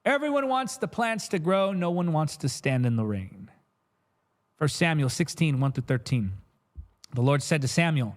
Everyone 0.05 0.47
wants 0.47 0.77
the 0.77 0.87
plants 0.87 1.27
to 1.29 1.39
grow, 1.39 1.73
no 1.73 1.91
one 1.91 2.13
wants 2.13 2.37
to 2.37 2.49
stand 2.49 2.85
in 2.85 2.95
the 2.95 3.05
rain. 3.05 3.49
1 4.57 4.67
Samuel 4.69 5.09
16, 5.09 5.59
1 5.59 5.71
through 5.71 5.83
13. 5.83 6.31
The 7.13 7.21
Lord 7.21 7.41
said 7.41 7.61
to 7.61 7.67
Samuel, 7.67 8.15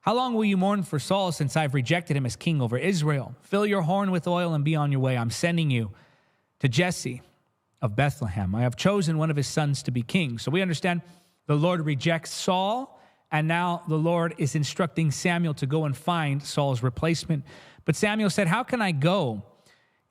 How 0.00 0.14
long 0.14 0.34
will 0.34 0.44
you 0.44 0.56
mourn 0.56 0.82
for 0.82 0.98
Saul 0.98 1.32
since 1.32 1.56
I've 1.56 1.74
rejected 1.74 2.16
him 2.16 2.26
as 2.26 2.36
king 2.36 2.60
over 2.60 2.76
Israel? 2.76 3.34
Fill 3.40 3.66
your 3.66 3.82
horn 3.82 4.10
with 4.10 4.28
oil 4.28 4.54
and 4.54 4.64
be 4.64 4.76
on 4.76 4.92
your 4.92 5.00
way. 5.00 5.16
I'm 5.16 5.30
sending 5.30 5.70
you 5.70 5.90
to 6.60 6.68
Jesse 6.68 7.22
of 7.80 7.96
Bethlehem. 7.96 8.54
I 8.54 8.62
have 8.62 8.76
chosen 8.76 9.18
one 9.18 9.30
of 9.30 9.36
his 9.36 9.46
sons 9.46 9.82
to 9.84 9.90
be 9.90 10.02
king. 10.02 10.38
So 10.38 10.50
we 10.50 10.62
understand 10.62 11.02
the 11.46 11.54
Lord 11.54 11.84
rejects 11.84 12.30
Saul 12.30 12.95
And 13.30 13.48
now 13.48 13.82
the 13.88 13.98
Lord 13.98 14.34
is 14.38 14.54
instructing 14.54 15.10
Samuel 15.10 15.54
to 15.54 15.66
go 15.66 15.84
and 15.84 15.96
find 15.96 16.42
Saul's 16.42 16.82
replacement. 16.82 17.44
But 17.84 17.96
Samuel 17.96 18.30
said, 18.30 18.46
How 18.46 18.62
can 18.62 18.80
I 18.80 18.92
go? 18.92 19.42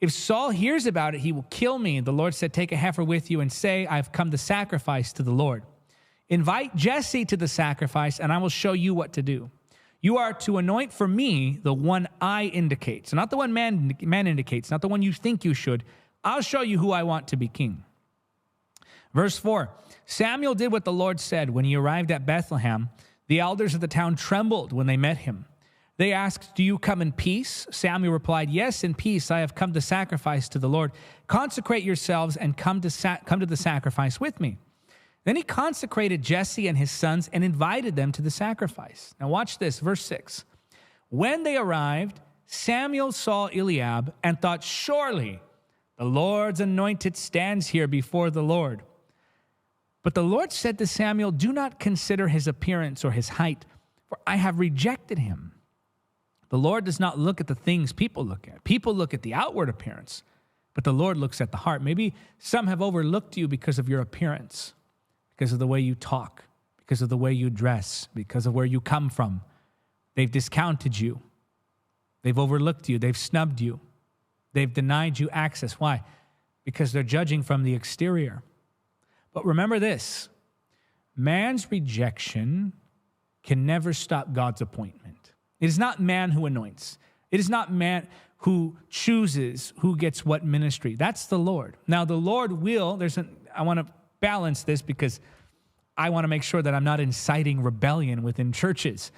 If 0.01 0.12
Saul 0.12 0.49
hears 0.49 0.86
about 0.86 1.15
it, 1.15 1.21
he 1.21 1.32
will 1.32 1.47
kill 1.49 1.80
me. 1.80 1.99
The 2.01 2.12
Lord 2.12 2.36
said, 2.36 2.54
Take 2.54 2.71
a 2.71 2.75
heifer 2.75 3.04
with 3.04 3.32
you 3.32 3.39
and 3.41 3.51
say, 3.51 3.88
I've 3.88 4.12
come 4.12 4.32
to 4.32 4.38
sacrifice 4.38 5.13
to 5.13 5.23
the 5.23 5.32
Lord. 5.32 5.63
Invite 6.28 6.75
Jesse 6.75 7.23
to 7.25 7.38
the 7.38 7.47
sacrifice, 7.47 8.19
and 8.19 8.34
I 8.34 8.38
will 8.39 8.49
show 8.49 8.73
you 8.73 8.93
what 8.93 9.13
to 9.13 9.21
do. 9.21 9.51
You 10.01 10.17
are 10.17 10.34
to 10.34 10.58
anoint 10.58 10.91
for 10.91 11.08
me 11.08 11.60
the 11.63 11.73
one 11.73 12.08
I 12.19 12.45
indicate. 12.45 13.08
So, 13.08 13.15
not 13.15 13.30
the 13.30 13.38
one 13.38 13.54
man, 13.54 13.95
man 14.01 14.28
indicates, 14.28 14.69
not 14.69 14.82
the 14.82 14.88
one 14.88 15.01
you 15.01 15.13
think 15.13 15.45
you 15.45 15.54
should. 15.54 15.84
I'll 16.23 16.41
show 16.41 16.62
you 16.62 16.78
who 16.78 16.91
I 16.91 17.04
want 17.04 17.28
to 17.30 17.38
be 17.38 17.47
king. 17.47 17.84
Verse 19.15 19.38
4 19.38 19.69
Samuel 20.06 20.54
did 20.54 20.71
what 20.71 20.86
the 20.86 20.93
Lord 20.93 21.19
said. 21.19 21.49
When 21.49 21.65
he 21.65 21.75
arrived 21.75 22.12
at 22.12 22.28
Bethlehem, 22.28 22.89
the 23.28 23.39
elders 23.39 23.73
of 23.73 23.82
the 23.82 23.88
town 23.88 24.15
trembled 24.15 24.71
when 24.71 24.86
they 24.86 24.97
met 24.97 25.17
him. 25.19 25.45
They 25.97 26.12
asked, 26.12 26.54
Do 26.56 26.63
you 26.63 26.78
come 26.78 27.01
in 27.01 27.13
peace? 27.13 27.65
Samuel 27.71 28.12
replied, 28.12 28.49
Yes, 28.51 28.84
in 28.84 28.93
peace. 28.93 29.32
I 29.32 29.39
have 29.39 29.56
come 29.56 29.71
to 29.73 29.82
sacrifice 29.82 30.49
to 30.49 30.60
the 30.60 30.69
Lord. 30.69 30.91
Consecrate 31.28 31.84
yourselves 31.84 32.36
and 32.36 32.58
come 32.58 32.82
to, 32.82 32.89
sa- 32.89 33.17
come 33.25 33.39
to 33.39 33.45
the 33.45 33.58
sacrifice 33.58 34.19
with 34.19 34.39
me. 34.39 34.58
Then 35.23 35.38
he 35.38 35.41
consecrated 35.41 36.21
Jesse 36.21 36.67
and 36.67 36.78
his 36.78 36.91
sons 36.91 37.30
and 37.34 37.43
invited 37.43 37.95
them 37.95 38.12
to 38.12 38.21
the 38.21 38.30
sacrifice. 38.30 39.15
Now, 39.19 39.30
watch 39.30 39.58
this, 39.58 39.80
verse 39.80 40.06
6. 40.06 40.43
When 41.10 41.43
they 41.43 41.56
arrived, 41.56 42.19
Samuel 42.45 43.13
saw 43.13 43.47
Eliab 43.47 44.13
and 44.23 44.39
thought, 44.39 44.63
Surely 44.63 45.39
the 45.97 46.04
Lord's 46.04 46.60
anointed 46.60 47.15
stands 47.15 47.67
here 47.67 47.88
before 47.88 48.30
the 48.30 48.43
Lord. 48.43 48.84
But 50.06 50.13
the 50.13 50.22
Lord 50.22 50.52
said 50.52 50.78
to 50.78 50.86
Samuel, 50.86 51.32
Do 51.32 51.52
not 51.52 51.80
consider 51.80 52.28
his 52.28 52.48
appearance 52.48 53.04
or 53.04 53.10
his 53.10 53.28
height, 53.28 53.65
for 54.08 54.20
I 54.28 54.36
have 54.36 54.60
rejected 54.60 55.18
him. 55.18 55.54
The 56.50 56.60
Lord 56.60 56.86
does 56.86 57.00
not 57.00 57.18
look 57.18 57.41
at 57.41 57.48
the 57.48 57.56
things 57.56 57.91
people 57.91 58.24
look 58.24 58.48
at. 58.48 58.63
People 58.63 58.94
look 58.94 59.15
at 59.15 59.24
the 59.24 59.34
outward 59.34 59.68
appearance, 59.68 60.22
but 60.76 60.84
the 60.84 60.94
Lord 60.94 61.18
looks 61.18 61.41
at 61.41 61.50
the 61.50 61.58
heart. 61.58 61.82
Maybe 61.82 62.13
some 62.38 62.68
have 62.68 62.84
overlooked 62.84 63.36
you 63.36 63.48
because 63.48 63.80
of 63.80 63.89
your 63.89 64.00
appearance, 64.00 64.76
because 65.36 65.52
of 65.52 65.58
the 65.58 65.65
way 65.65 65.80
you 65.80 65.96
talk, 65.96 66.44
because 66.78 67.02
of 67.02 67.10
the 67.10 67.18
way 67.18 67.34
you 67.34 67.50
dress, 67.50 68.08
because 68.13 68.46
of 68.46 68.54
where 68.54 68.63
you 68.63 68.82
come 68.82 69.10
from. 69.10 69.41
They've 70.13 70.30
discounted 70.30 71.00
you. 71.00 71.20
They've 72.22 72.38
overlooked 72.38 72.89
you. 72.89 73.00
They've 73.00 73.18
snubbed 73.18 73.60
you. 73.60 73.80
They've 74.54 74.72
denied 74.72 75.18
you 75.18 75.32
access. 75.32 75.80
Why? 75.80 76.04
Because 76.63 76.91
they're 76.91 77.02
judging 77.02 77.41
from 77.41 77.63
the 77.63 77.74
exterior. 77.74 78.44
But 79.36 79.45
remember 79.45 79.80
this 79.80 80.30
man's 81.15 81.69
rejection 81.69 82.74
can 83.43 83.65
never 83.67 83.93
stop 83.93 84.34
God's 84.34 84.62
appointment. 84.62 85.34
It 85.60 85.67
is 85.67 85.78
not 85.78 86.00
man 86.00 86.32
who 86.32 86.48
anoints, 86.48 86.98
it 87.30 87.39
is 87.39 87.50
not 87.50 87.71
man 87.71 88.08
who 88.39 88.78
chooses 88.89 89.74
who 89.80 89.98
gets 89.98 90.26
what 90.26 90.45
ministry. 90.45 90.95
That's 90.95 91.26
the 91.26 91.38
Lord. 91.38 91.78
Now, 91.88 92.06
the 92.06 92.15
Lord 92.15 92.52
will, 92.52 92.95
there's 92.95 93.17
an, 93.17 93.36
I 93.56 93.63
want 93.63 93.80
to 93.80 93.91
balance 94.19 94.63
this 94.63 94.82
because 94.82 95.19
I 95.98 96.10
want 96.12 96.26
to 96.26 96.28
make 96.28 96.43
sure 96.43 96.62
that 96.62 96.74
I'm 96.74 96.84
not 96.84 97.00
inciting 97.00 97.63
rebellion 97.63 98.24
within 98.24 98.52
churches. 98.52 99.12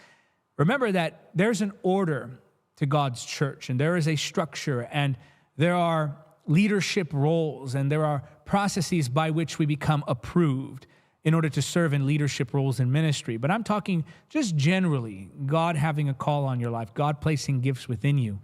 Remember 0.57 0.91
that 0.91 1.29
there's 1.35 1.61
an 1.61 1.73
order 1.83 2.39
to 2.77 2.85
God's 2.85 3.25
church 3.25 3.69
and 3.69 3.79
there 3.79 3.97
is 3.97 4.07
a 4.07 4.15
structure 4.15 4.87
and 4.91 5.17
there 5.57 5.75
are 5.75 6.15
leadership 6.47 7.13
roles 7.13 7.75
and 7.75 7.91
there 7.91 8.05
are 8.05 8.23
processes 8.45 9.09
by 9.09 9.29
which 9.29 9.59
we 9.59 9.65
become 9.65 10.03
approved 10.07 10.87
in 11.23 11.33
order 11.33 11.49
to 11.49 11.61
serve 11.61 11.93
in 11.93 12.05
leadership 12.05 12.53
roles 12.53 12.79
in 12.79 12.91
ministry. 12.91 13.35
But 13.35 13.51
I'm 13.51 13.63
talking 13.63 14.05
just 14.29 14.55
generally 14.55 15.29
God 15.45 15.75
having 15.75 16.07
a 16.07 16.13
call 16.13 16.45
on 16.45 16.59
your 16.59 16.71
life, 16.71 16.93
God 16.93 17.19
placing 17.19 17.61
gifts 17.61 17.89
within 17.89 18.17
you. 18.17 18.39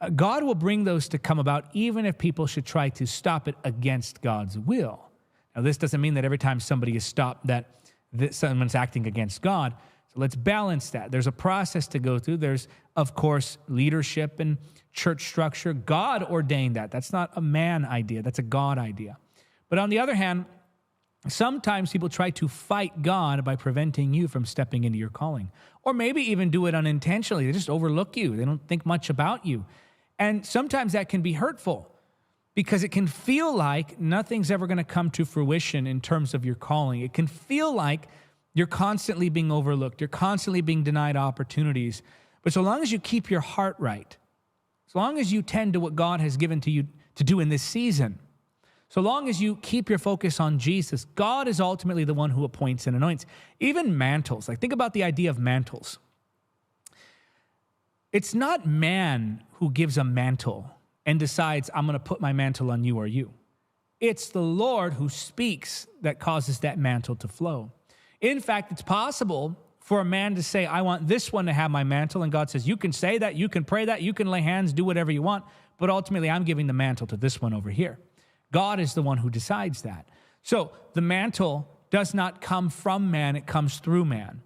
Uh, 0.00 0.10
God 0.10 0.42
will 0.42 0.56
bring 0.56 0.84
those 0.84 1.08
to 1.10 1.18
come 1.18 1.38
about 1.38 1.66
even 1.72 2.04
if 2.04 2.18
people 2.18 2.46
should 2.46 2.66
try 2.66 2.88
to 2.90 3.06
stop 3.06 3.48
it 3.48 3.54
against 3.64 4.22
God's 4.22 4.58
will. 4.58 5.08
Now, 5.54 5.62
this 5.62 5.76
doesn't 5.76 6.00
mean 6.00 6.14
that 6.14 6.24
every 6.24 6.38
time 6.38 6.60
somebody 6.60 6.96
is 6.96 7.04
stopped 7.04 7.46
that, 7.46 7.86
that 8.12 8.34
someone's 8.34 8.74
acting 8.74 9.06
against 9.06 9.40
God. 9.40 9.74
Let's 10.16 10.34
balance 10.34 10.90
that. 10.90 11.10
There's 11.10 11.26
a 11.26 11.32
process 11.32 11.86
to 11.88 11.98
go 11.98 12.18
through. 12.18 12.38
There's, 12.38 12.68
of 12.94 13.14
course, 13.14 13.58
leadership 13.68 14.40
and 14.40 14.58
church 14.92 15.28
structure. 15.28 15.72
God 15.72 16.22
ordained 16.22 16.76
that. 16.76 16.90
That's 16.90 17.12
not 17.12 17.30
a 17.36 17.40
man 17.40 17.84
idea, 17.84 18.22
that's 18.22 18.38
a 18.38 18.42
God 18.42 18.78
idea. 18.78 19.18
But 19.68 19.78
on 19.78 19.90
the 19.90 19.98
other 19.98 20.14
hand, 20.14 20.46
sometimes 21.28 21.92
people 21.92 22.08
try 22.08 22.30
to 22.30 22.48
fight 22.48 23.02
God 23.02 23.44
by 23.44 23.56
preventing 23.56 24.14
you 24.14 24.28
from 24.28 24.44
stepping 24.44 24.84
into 24.84 24.98
your 24.98 25.10
calling, 25.10 25.50
or 25.82 25.92
maybe 25.92 26.22
even 26.30 26.50
do 26.50 26.66
it 26.66 26.74
unintentionally. 26.74 27.46
They 27.46 27.52
just 27.52 27.70
overlook 27.70 28.16
you, 28.16 28.36
they 28.36 28.44
don't 28.44 28.66
think 28.66 28.86
much 28.86 29.10
about 29.10 29.44
you. 29.44 29.66
And 30.18 30.46
sometimes 30.46 30.92
that 30.92 31.08
can 31.08 31.20
be 31.20 31.34
hurtful 31.34 31.92
because 32.54 32.82
it 32.82 32.88
can 32.88 33.06
feel 33.06 33.54
like 33.54 34.00
nothing's 34.00 34.50
ever 34.50 34.66
going 34.66 34.78
to 34.78 34.84
come 34.84 35.10
to 35.10 35.26
fruition 35.26 35.86
in 35.86 36.00
terms 36.00 36.32
of 36.32 36.44
your 36.44 36.54
calling. 36.54 37.02
It 37.02 37.12
can 37.12 37.26
feel 37.26 37.74
like 37.74 38.08
you're 38.56 38.66
constantly 38.66 39.28
being 39.28 39.52
overlooked, 39.52 40.00
you're 40.00 40.08
constantly 40.08 40.62
being 40.62 40.82
denied 40.82 41.14
opportunities. 41.14 42.00
But 42.40 42.54
so 42.54 42.62
long 42.62 42.82
as 42.82 42.90
you 42.90 42.98
keep 42.98 43.30
your 43.30 43.42
heart 43.42 43.76
right, 43.78 44.16
as 44.88 44.94
long 44.94 45.18
as 45.18 45.30
you 45.30 45.42
tend 45.42 45.74
to 45.74 45.80
what 45.80 45.94
God 45.94 46.22
has 46.22 46.38
given 46.38 46.62
to 46.62 46.70
you 46.70 46.88
to 47.16 47.22
do 47.22 47.38
in 47.38 47.50
this 47.50 47.62
season, 47.62 48.18
so 48.88 49.02
long 49.02 49.28
as 49.28 49.42
you 49.42 49.56
keep 49.56 49.90
your 49.90 49.98
focus 49.98 50.40
on 50.40 50.58
Jesus, 50.58 51.04
God 51.04 51.48
is 51.48 51.60
ultimately 51.60 52.04
the 52.04 52.14
one 52.14 52.30
who 52.30 52.44
appoints 52.44 52.86
and 52.86 52.96
anoints. 52.96 53.26
Even 53.60 53.98
mantles, 53.98 54.48
like 54.48 54.58
think 54.58 54.72
about 54.72 54.94
the 54.94 55.04
idea 55.04 55.28
of 55.28 55.38
mantles. 55.38 55.98
It's 58.12 58.32
not 58.32 58.66
man 58.66 59.44
who 59.56 59.70
gives 59.70 59.98
a 59.98 60.04
mantle 60.04 60.70
and 61.04 61.18
decides, 61.18 61.68
I'm 61.74 61.84
going 61.84 61.92
to 61.92 62.00
put 62.02 62.22
my 62.22 62.32
mantle 62.32 62.70
on 62.70 62.84
you 62.84 62.96
or 62.96 63.06
you. 63.06 63.34
It's 64.00 64.30
the 64.30 64.40
Lord 64.40 64.94
who 64.94 65.10
speaks 65.10 65.86
that 66.00 66.18
causes 66.18 66.60
that 66.60 66.78
mantle 66.78 67.16
to 67.16 67.28
flow. 67.28 67.72
In 68.20 68.40
fact, 68.40 68.72
it's 68.72 68.82
possible 68.82 69.56
for 69.80 70.00
a 70.00 70.04
man 70.04 70.34
to 70.34 70.42
say, 70.42 70.66
I 70.66 70.82
want 70.82 71.06
this 71.06 71.32
one 71.32 71.46
to 71.46 71.52
have 71.52 71.70
my 71.70 71.84
mantle. 71.84 72.22
And 72.22 72.32
God 72.32 72.50
says, 72.50 72.66
You 72.66 72.76
can 72.76 72.92
say 72.92 73.18
that, 73.18 73.36
you 73.36 73.48
can 73.48 73.64
pray 73.64 73.84
that, 73.84 74.02
you 74.02 74.12
can 74.12 74.30
lay 74.30 74.40
hands, 74.40 74.72
do 74.72 74.84
whatever 74.84 75.12
you 75.12 75.22
want. 75.22 75.44
But 75.78 75.90
ultimately, 75.90 76.30
I'm 76.30 76.44
giving 76.44 76.66
the 76.66 76.72
mantle 76.72 77.06
to 77.08 77.16
this 77.16 77.40
one 77.40 77.52
over 77.52 77.70
here. 77.70 77.98
God 78.52 78.80
is 78.80 78.94
the 78.94 79.02
one 79.02 79.18
who 79.18 79.30
decides 79.30 79.82
that. 79.82 80.08
So 80.42 80.72
the 80.94 81.00
mantle 81.00 81.68
does 81.90 82.14
not 82.14 82.40
come 82.40 82.68
from 82.68 83.10
man, 83.10 83.36
it 83.36 83.46
comes 83.46 83.78
through 83.78 84.06
man. 84.06 84.42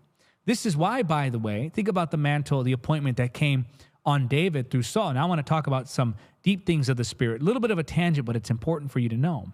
This 0.47 0.67
is 0.67 0.77
why, 0.77 1.03
by 1.03 1.29
the 1.31 1.39
way, 1.39 1.71
think 1.73 1.89
about 1.89 2.11
the 2.11 2.17
mantle, 2.17 2.63
the 2.63 2.73
appointment 2.73 3.17
that 3.19 3.33
came 3.33 3.67
on 4.05 4.27
David 4.27 4.71
through 4.71 4.83
Saul. 4.83 5.11
And 5.11 5.19
I 5.19 5.25
want 5.27 5.39
to 5.39 5.49
talk 5.49 5.67
about 5.67 5.89
some 5.89 6.17
deep 6.43 6.67
things 6.67 6.89
of 6.89 6.97
the 6.97 7.05
Spirit. 7.05 7.43
A 7.43 7.45
little 7.45 7.61
bit 7.61 7.71
of 7.71 7.79
a 7.79 7.83
tangent, 7.83 8.27
but 8.27 8.37
it's 8.37 8.51
important 8.51 8.91
for 8.91 8.99
you 8.99 9.09
to 9.09 9.17
know. 9.17 9.53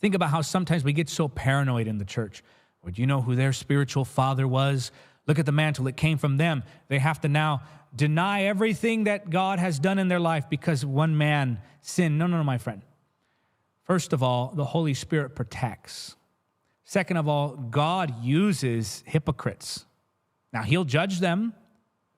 Think 0.00 0.14
about 0.14 0.30
how 0.30 0.42
sometimes 0.42 0.82
we 0.82 0.92
get 0.92 1.08
so 1.08 1.28
paranoid 1.28 1.86
in 1.86 1.98
the 1.98 2.04
church. 2.04 2.42
Would 2.84 2.98
you 2.98 3.06
know 3.06 3.20
who 3.20 3.34
their 3.34 3.52
spiritual 3.52 4.04
father 4.04 4.48
was? 4.48 4.90
Look 5.26 5.38
at 5.38 5.46
the 5.46 5.52
mantle, 5.52 5.86
it 5.86 5.96
came 5.96 6.18
from 6.18 6.38
them. 6.38 6.64
They 6.88 6.98
have 6.98 7.20
to 7.20 7.28
now 7.28 7.62
deny 7.94 8.44
everything 8.44 9.04
that 9.04 9.30
God 9.30 9.58
has 9.58 9.78
done 9.78 9.98
in 9.98 10.08
their 10.08 10.20
life 10.20 10.48
because 10.48 10.84
one 10.84 11.16
man 11.16 11.60
sinned. 11.82 12.18
No, 12.18 12.26
no, 12.26 12.38
no, 12.38 12.44
my 12.44 12.58
friend. 12.58 12.82
First 13.84 14.12
of 14.12 14.22
all, 14.22 14.52
the 14.54 14.64
Holy 14.64 14.94
Spirit 14.94 15.34
protects. 15.34 16.16
Second 16.84 17.16
of 17.16 17.28
all, 17.28 17.56
God 17.56 18.22
uses 18.22 19.02
hypocrites. 19.06 19.84
Now, 20.52 20.62
He'll 20.62 20.84
judge 20.84 21.20
them. 21.20 21.54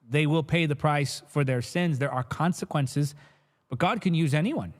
They 0.09 0.27
will 0.27 0.43
pay 0.43 0.67
the 0.67 0.77
price 0.77 1.23
for 1.29 1.45
their 1.45 1.63
sins. 1.63 1.99
There 1.99 2.13
are 2.13 2.23
consequences, 2.23 3.15
but 3.69 3.79
God 3.79 4.01
can 4.01 4.15
use 4.15 4.35
anyone. 4.35 4.75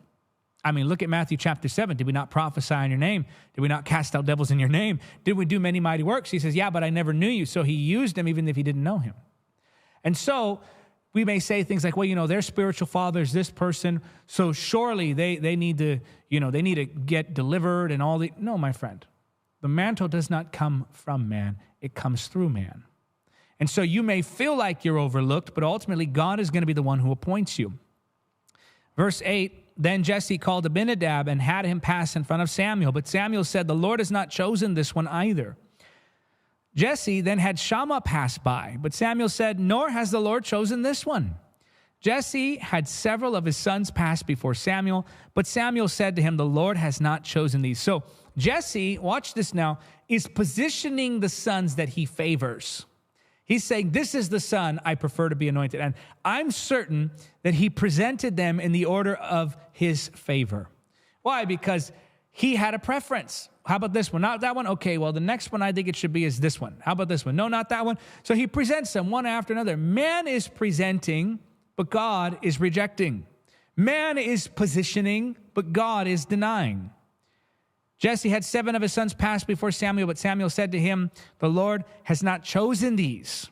I 0.65 0.71
mean, 0.71 0.87
look 0.89 1.03
at 1.03 1.09
Matthew 1.09 1.37
chapter 1.37 1.69
7. 1.69 1.97
Did 1.97 2.07
we 2.07 2.13
not 2.13 2.31
prophesy 2.31 2.75
in 2.75 2.91
your 2.91 2.99
name? 2.99 3.27
Did 3.55 3.63
we 3.63 3.69
not 3.69 3.85
cast 3.85 4.15
out 4.15 4.27
devils 4.27 4.51
in 4.51 4.59
your 4.59 4.69
name? 4.69 5.01
Did 5.25 5.37
we 5.37 5.45
do 5.45 5.59
many 5.59 5.81
mighty 5.81 6.05
works? 6.05 6.31
He 6.31 6.39
says, 6.39 6.55
Yeah, 6.55 6.71
but 6.71 6.85
I 6.85 6.91
never 6.91 7.13
knew 7.13 7.29
you. 7.29 7.47
So 7.47 7.63
he 7.65 7.73
used 7.73 8.15
them 8.15 8.29
even 8.29 8.47
if 8.47 8.55
he 8.55 8.63
didn't 8.63 8.83
know 8.83 8.99
him. 8.99 9.15
And 10.05 10.17
so 10.17 10.61
we 11.13 11.25
may 11.25 11.39
say 11.41 11.63
things 11.63 11.85
like, 11.85 11.97
well, 11.97 12.07
you 12.07 12.15
know, 12.15 12.27
their 12.27 12.43
spiritual 12.43 12.87
father 12.87 13.21
is 13.21 13.33
this 13.33 13.51
person, 13.51 14.01
so 14.27 14.53
surely 14.53 15.13
they, 15.13 15.37
they 15.37 15.57
need 15.57 15.79
to, 15.79 16.01
you 16.29 16.41
know, 16.41 16.51
they 16.51 16.63
need 16.63 16.77
to 16.77 16.87
get 16.87 17.35
delivered 17.35 17.93
and 17.93 18.03
all 18.03 18.19
the. 18.19 18.33
No, 18.39 18.57
my 18.57 18.73
friend. 18.73 19.05
The 19.61 19.69
mantle 19.69 20.09
does 20.09 20.31
not 20.31 20.53
come 20.53 20.87
from 20.93 21.29
man, 21.29 21.59
it 21.81 21.95
comes 21.95 22.29
through 22.29 22.49
man. 22.49 22.85
And 23.61 23.71
so 23.71 23.83
you 23.83 24.03
may 24.03 24.23
feel 24.23 24.57
like 24.57 24.85
you're 24.85 24.99
overlooked, 24.99 25.55
but 25.55 25.63
ultimately 25.63 26.07
God 26.07 26.41
is 26.41 26.51
going 26.51 26.63
to 26.63 26.67
be 26.67 26.73
the 26.73 26.83
one 26.83 26.99
who 26.99 27.13
appoints 27.13 27.61
you. 27.61 27.75
Verse 28.97 29.23
8 29.25 29.62
Then 29.83 30.05
Jesse 30.05 30.39
called 30.39 30.65
Abinadab 30.65 31.27
and 31.27 31.43
had 31.43 31.65
him 31.65 31.81
pass 31.81 32.15
in 32.15 32.23
front 32.23 32.41
of 32.41 32.49
Samuel. 32.49 32.93
But 32.93 33.09
Samuel 33.09 33.43
said, 33.43 33.67
The 33.67 33.75
Lord 33.75 33.99
has 33.99 34.13
not 34.13 34.31
chosen 34.31 34.75
this 34.75 34.95
one 34.95 35.09
either. 35.09 35.57
Jesse 36.77 37.21
then 37.21 37.39
had 37.39 37.59
Shammah 37.59 38.01
pass 38.03 38.39
by, 38.39 38.77
but 38.81 38.95
Samuel 38.95 39.29
said, 39.29 39.59
Nor 39.59 39.91
has 39.91 40.13
the 40.13 40.21
Lord 40.21 40.45
chosen 40.45 40.83
this 40.83 41.05
one. 41.05 41.35
Jesse 42.01 42.59
had 42.59 42.87
several 42.87 43.35
of 43.35 43.45
his 43.45 43.57
sons 43.57 43.91
pass 43.91 44.23
before 44.23 44.55
Samuel, 44.55 45.05
but 45.35 45.49
Samuel 45.49 45.89
said 45.89 46.15
to 46.15 46.23
him, 46.23 46.37
The 46.37 46.47
Lord 46.47 46.77
has 46.77 47.01
not 47.01 47.25
chosen 47.25 47.61
these. 47.61 47.81
So 47.81 48.05
Jesse, 48.37 48.99
watch 48.99 49.35
this 49.35 49.53
now, 49.53 49.81
is 50.09 50.29
positioning 50.29 51.19
the 51.19 51.29
sons 51.29 51.75
that 51.75 51.91
he 51.91 52.07
favors. 52.07 52.87
He's 53.45 53.65
saying, 53.65 53.91
This 53.91 54.15
is 54.15 54.29
the 54.29 54.41
son 54.41 54.81
I 54.85 54.95
prefer 54.95 55.29
to 55.29 55.37
be 55.37 55.49
anointed. 55.49 55.81
And 55.81 55.95
I'm 56.25 56.51
certain 56.51 57.11
that 57.43 57.55
he 57.55 57.71
presented 57.71 58.37
them 58.37 58.61
in 58.61 58.73
the 58.73 58.85
order 58.85 59.15
of 59.15 59.57
his 59.73 60.09
favor. 60.15 60.69
Why? 61.23 61.45
Because 61.45 61.93
he 62.31 62.57
had 62.57 62.75
a 62.75 62.79
preference. 62.79 63.49
How 63.65 63.77
about 63.77 63.93
this 63.93 64.13
one? 64.13 64.23
Not 64.23 64.41
that 64.41 64.57
one? 64.57 64.67
Okay, 64.67 64.99
well, 64.99 65.13
the 65.13 65.21
next 65.21 65.53
one 65.53 65.63
I 65.63 65.71
think 65.71 65.87
it 65.87 65.95
should 65.95 66.13
be 66.13 66.25
is 66.25 66.41
this 66.41 66.61
one. 66.61 66.79
How 66.81 66.93
about 66.93 67.09
this 67.09 67.25
one? 67.25 67.37
No, 67.37 67.47
not 67.47 67.69
that 67.69 67.85
one. 67.85 67.99
So 68.25 68.35
he 68.35 68.47
presents 68.47 68.93
them 68.93 69.11
one 69.11 69.27
after 69.27 69.53
another. 69.53 69.77
Man 69.77 70.27
is 70.27 70.49
presenting, 70.49 71.39
but 71.77 71.91
God 71.91 72.39
is 72.43 72.59
rejecting. 72.59 73.27
Man 73.77 74.19
is 74.19 74.49
positioning, 74.49 75.37
but 75.55 75.73
God 75.73 76.07
is 76.07 76.25
denying. 76.25 76.91
Jesse 78.03 78.31
had 78.31 78.45
seven 78.45 78.75
of 78.75 78.83
his 78.83 78.93
sons 78.93 79.15
pass 79.15 79.45
before 79.45 79.71
Samuel, 79.71 80.09
but 80.09 80.19
Samuel 80.19 80.51
said 80.51 80.73
to 80.73 80.81
him, 80.81 81.13
The 81.39 81.49
Lord 81.49 81.85
has 82.03 82.21
not 82.21 82.43
chosen 82.43 82.97
these. 82.97 83.49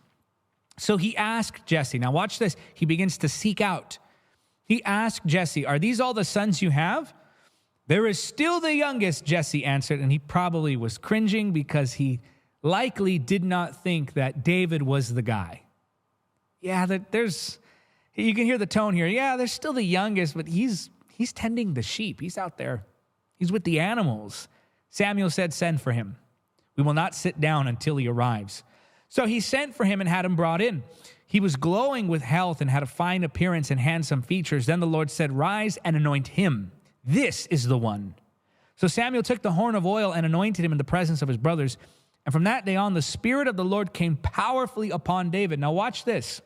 So 0.77 0.97
he 0.97 1.17
asked 1.17 1.67
Jesse. 1.67 2.01
Now, 2.01 2.11
watch 2.11 2.41
this. 2.41 2.57
He 2.75 2.85
begins 2.85 3.17
to 3.19 3.29
seek 3.29 3.61
out. 3.61 3.99
He 4.65 4.83
asked 4.83 5.25
Jesse, 5.25 5.65
Are 5.65 5.79
these 5.79 6.01
all 6.01 6.15
the 6.15 6.25
sons 6.25 6.63
you 6.63 6.71
have? 6.71 7.15
There 7.87 8.09
is 8.09 8.21
still 8.21 8.59
the 8.59 8.75
youngest, 8.75 9.25
Jesse 9.25 9.65
answered, 9.65 10.01
and 10.01 10.11
he 10.11 10.19
probably 10.19 10.77
was 10.77 10.99
cringing 10.99 11.53
because 11.53 11.93
he 11.93 12.19
likely 12.61 13.21
did 13.21 13.45
not 13.45 13.85
think 13.85 14.15
that 14.15 14.43
David 14.43 14.83
was 14.83 15.15
the 15.15 15.23
guy. 15.23 15.63
Yeah, 16.61 16.99
there's, 17.13 17.61
you 18.17 18.35
can 18.35 18.47
hear 18.47 18.59
the 18.59 18.67
tone 18.67 18.95
here. 18.95 19.07
Yeah, 19.07 19.37
there's 19.37 19.53
still 19.53 19.75
the 19.75 19.85
youngest, 19.85 20.35
but 20.35 20.49
he's, 20.49 20.91
he's 21.15 21.33
tending 21.33 21.75
the 21.75 21.83
sheep. 21.83 22.21
He's 22.21 22.37
out 22.37 22.59
there 22.59 22.85
He's 23.41 23.51
with 23.51 23.65
the 23.65 23.81
animals. 23.81 24.47
Samuel 24.91 25.31
said, 25.31 25.53
Send 25.53 25.81
for 25.81 25.93
him. 25.93 26.17
We 26.77 26.85
will 26.85 26.95
not 26.95 27.15
sit 27.15 27.41
down 27.41 27.67
until 27.67 27.97
he 27.97 28.07
arrives. 28.07 28.63
So 29.09 29.27
he 29.27 29.41
sent 29.41 29.75
for 29.75 29.85
him 29.85 30.01
and 30.01 30.09
had 30.09 30.25
him 30.25 30.37
brought 30.37 30.61
in. 30.61 30.85
He 31.27 31.41
was 31.41 31.57
glowing 31.57 32.07
with 32.07 32.23
health 32.23 32.61
and 32.61 32.71
had 32.71 32.83
a 32.83 32.87
fine 32.87 33.25
appearance 33.25 33.71
and 33.71 33.81
handsome 33.81 34.21
features. 34.21 34.67
Then 34.67 34.81
the 34.81 34.87
Lord 34.87 35.11
said, 35.11 35.33
Rise 35.33 35.79
and 35.85 35.97
anoint 35.97 36.29
him. 36.29 36.71
This 37.03 37.47
is 37.47 37.67
the 37.67 37.79
one. 37.79 38.15
So 38.77 38.87
Samuel 38.87 39.23
took 39.23 39.41
the 39.41 39.53
horn 39.53 39.75
of 39.75 39.87
oil 39.87 40.13
and 40.13 40.27
anointed 40.27 40.65
him 40.65 40.73
in 40.73 40.79
the 40.79 40.85
presence 40.85 41.23
of 41.23 41.29
his 41.29 41.39
brothers. 41.39 41.79
And 42.27 42.33
from 42.33 42.45
that 42.45 42.67
day 42.67 42.77
on, 42.77 42.93
the 42.95 43.03
Spirit 43.03 43.49
of 43.49 43.57
the 43.57 43.65
Lord 43.65 43.95
came 43.95 44.17
powerfully 44.17 44.91
upon 44.91 45.31
David. 45.31 45.59
Now, 45.59 45.73
watch 45.73 46.05
this. 46.05 46.43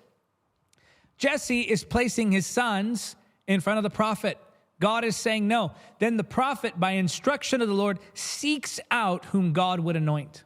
Jesse 1.18 1.62
is 1.62 1.82
placing 1.82 2.30
his 2.30 2.46
sons 2.46 3.16
in 3.46 3.60
front 3.60 3.78
of 3.78 3.82
the 3.82 3.90
prophet. 3.90 4.38
God 4.80 5.04
is 5.04 5.16
saying 5.16 5.46
no. 5.48 5.72
Then 5.98 6.16
the 6.16 6.24
prophet, 6.24 6.78
by 6.78 6.92
instruction 6.92 7.62
of 7.62 7.68
the 7.68 7.74
Lord, 7.74 7.98
seeks 8.12 8.80
out 8.90 9.26
whom 9.26 9.52
God 9.52 9.80
would 9.80 9.96
anoint. 9.96 10.44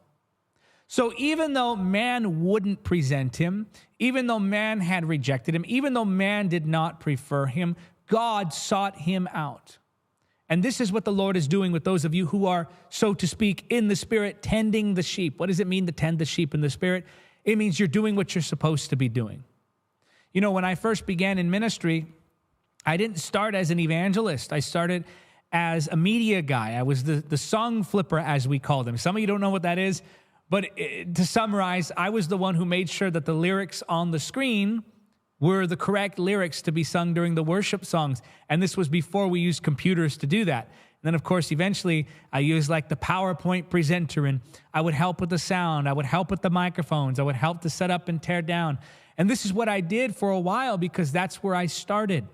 So 0.87 1.13
even 1.19 1.53
though 1.53 1.77
man 1.77 2.45
wouldn't 2.45 2.83
present 2.83 3.37
him, 3.37 3.67
even 3.99 4.27
though 4.27 4.39
man 4.39 4.81
had 4.81 5.07
rejected 5.07 5.55
him, 5.55 5.65
even 5.69 5.93
though 5.93 6.05
man 6.05 6.49
did 6.49 6.67
not 6.67 7.01
prefer 7.01 7.47
him, 7.47 7.77
God 8.07 8.55
sought 8.55 8.97
him 8.97 9.29
out. 9.33 9.79
And 10.49 10.63
this 10.63 10.81
is 10.81 10.91
what 10.91 11.05
the 11.05 11.13
Lord 11.13 11.37
is 11.37 11.47
doing 11.47 11.73
with 11.73 11.85
those 11.85 12.07
of 12.07 12.15
you 12.15 12.27
who 12.27 12.47
are, 12.47 12.69
so 12.89 13.13
to 13.13 13.27
speak, 13.27 13.67
in 13.69 13.89
the 13.89 13.97
spirit, 13.97 14.41
tending 14.41 14.95
the 14.95 15.03
sheep. 15.03 15.39
What 15.39 15.47
does 15.49 15.61
it 15.61 15.67
mean 15.67 15.85
to 15.87 15.93
tend 15.93 16.19
the 16.19 16.25
sheep 16.25 16.55
in 16.55 16.63
the 16.63 16.71
spirit? 16.71 17.05
It 17.45 17.59
means 17.59 17.79
you're 17.79 17.87
doing 17.87 18.17
what 18.17 18.35
you're 18.35 18.41
supposed 18.41 18.89
to 18.91 18.97
be 18.97 19.11
doing. 19.11 19.45
You 20.33 20.41
know, 20.41 20.53
when 20.53 20.65
I 20.65 20.75
first 20.75 21.05
began 21.05 21.39
in 21.39 21.51
ministry, 21.51 22.07
I 22.89 22.97
didn't 22.97 23.19
start 23.19 23.55
as 23.55 23.71
an 23.71 23.79
evangelist. 23.79 24.51
I 24.51 24.61
started 24.61 25.05
as 25.53 25.89
a 25.89 25.97
media 25.97 26.41
guy. 26.41 26.73
I 26.73 26.85
was 26.85 27.05
the, 27.05 27.17
the 27.17 27.37
song 27.37 27.83
flipper, 27.83 28.19
as 28.19 28.49
we 28.49 28.59
call 28.59 28.83
them. 28.83 28.97
Some 28.97 29.15
of 29.15 29.21
you 29.21 29.27
don't 29.27 29.43
know 29.43 29.51
what 29.51 29.61
that 29.63 29.79
is, 29.79 30.01
but 30.49 30.71
it, 30.75 31.15
to 31.17 31.27
summarize, 31.27 31.93
I 31.99 32.09
was 32.09 32.29
the 32.29 32.39
one 32.39 32.55
who 32.55 32.65
made 32.65 32.89
sure 32.89 33.11
that 33.11 33.27
the 33.27 33.35
lyrics 33.35 33.83
on 33.91 34.11
the 34.11 34.19
screen 34.19 34.85
were 35.39 35.67
the 35.67 35.77
correct 35.77 36.19
lyrics 36.19 36.63
to 36.63 36.73
be 36.73 36.83
sung 36.83 37.13
during 37.13 37.35
the 37.35 37.43
worship 37.43 37.85
songs. 37.85 38.23
And 38.49 38.63
this 38.63 38.75
was 38.75 38.89
before 38.89 39.29
we 39.29 39.41
used 39.41 39.63
computers 39.63 40.17
to 40.17 40.27
do 40.27 40.47
that. 40.47 40.65
And 40.65 41.03
then, 41.03 41.15
of 41.15 41.23
course, 41.23 41.53
eventually 41.53 42.07
I 42.33 42.39
used 42.39 42.71
like 42.71 42.89
the 42.89 42.97
PowerPoint 42.97 43.69
presenter 43.69 44.25
and 44.25 44.41
I 44.73 44.81
would 44.81 44.95
help 44.95 45.21
with 45.21 45.29
the 45.29 45.39
sound. 45.39 45.91
I 45.91 45.93
would 45.93 46.07
help 46.07 46.31
with 46.31 46.41
the 46.41 46.51
microphones. 46.51 47.21
I 47.21 47.23
would 47.23 47.37
help 47.37 47.61
to 47.63 47.71
set 47.71 47.91
up 47.91 48.09
and 48.09 48.23
tear 48.23 48.41
down. 48.41 48.79
And 49.19 49.29
this 49.29 49.45
is 49.45 49.53
what 49.53 49.69
I 49.69 49.83
did 49.83 50.17
for 50.17 50.31
a 50.31 50.41
while 50.41 50.79
because 50.79 51.13
that's 51.13 51.43
where 51.43 51.55
I 51.55 51.67
started. 51.67 52.27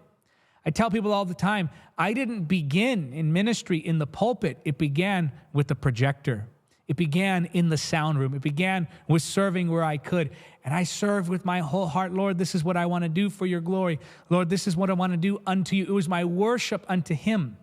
I 0.66 0.70
tell 0.70 0.90
people 0.90 1.12
all 1.12 1.24
the 1.24 1.34
time, 1.34 1.70
I 1.98 2.12
didn't 2.12 2.44
begin 2.44 3.12
in 3.12 3.32
ministry 3.32 3.78
in 3.78 3.98
the 3.98 4.06
pulpit. 4.06 4.58
It 4.64 4.78
began 4.78 5.32
with 5.52 5.68
the 5.68 5.74
projector. 5.74 6.48
It 6.86 6.96
began 6.96 7.46
in 7.46 7.70
the 7.70 7.76
sound 7.76 8.18
room. 8.18 8.34
It 8.34 8.42
began 8.42 8.88
with 9.08 9.22
serving 9.22 9.70
where 9.70 9.84
I 9.84 9.96
could. 9.96 10.30
And 10.64 10.74
I 10.74 10.84
served 10.84 11.28
with 11.28 11.44
my 11.44 11.60
whole 11.60 11.86
heart. 11.86 12.12
Lord, 12.12 12.38
this 12.38 12.54
is 12.54 12.62
what 12.62 12.76
I 12.76 12.86
want 12.86 13.04
to 13.04 13.08
do 13.08 13.30
for 13.30 13.46
your 13.46 13.60
glory. 13.60 14.00
Lord, 14.28 14.50
this 14.50 14.66
is 14.66 14.76
what 14.76 14.90
I 14.90 14.94
want 14.94 15.12
to 15.12 15.16
do 15.16 15.40
unto 15.46 15.76
you. 15.76 15.84
It 15.84 15.92
was 15.92 16.08
my 16.08 16.24
worship 16.24 16.84
unto 16.88 17.14
him. 17.14 17.56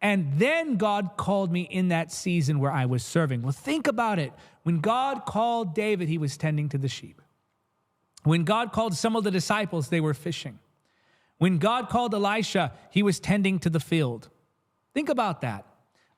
And 0.00 0.38
then 0.38 0.76
God 0.76 1.16
called 1.16 1.52
me 1.52 1.62
in 1.62 1.88
that 1.88 2.12
season 2.12 2.60
where 2.60 2.70
I 2.70 2.86
was 2.86 3.04
serving. 3.04 3.42
Well, 3.42 3.52
think 3.52 3.88
about 3.88 4.18
it. 4.18 4.32
When 4.62 4.80
God 4.80 5.24
called 5.24 5.74
David, 5.74 6.08
he 6.08 6.18
was 6.18 6.36
tending 6.36 6.68
to 6.70 6.78
the 6.78 6.88
sheep. 6.88 7.20
When 8.22 8.44
God 8.44 8.72
called 8.72 8.94
some 8.94 9.16
of 9.16 9.24
the 9.24 9.30
disciples, 9.30 9.88
they 9.88 10.00
were 10.00 10.14
fishing. 10.14 10.58
When 11.38 11.58
God 11.58 11.88
called 11.88 12.14
Elisha, 12.14 12.72
he 12.90 13.02
was 13.02 13.20
tending 13.20 13.58
to 13.60 13.70
the 13.70 13.80
field. 13.80 14.28
Think 14.92 15.08
about 15.08 15.40
that. 15.42 15.64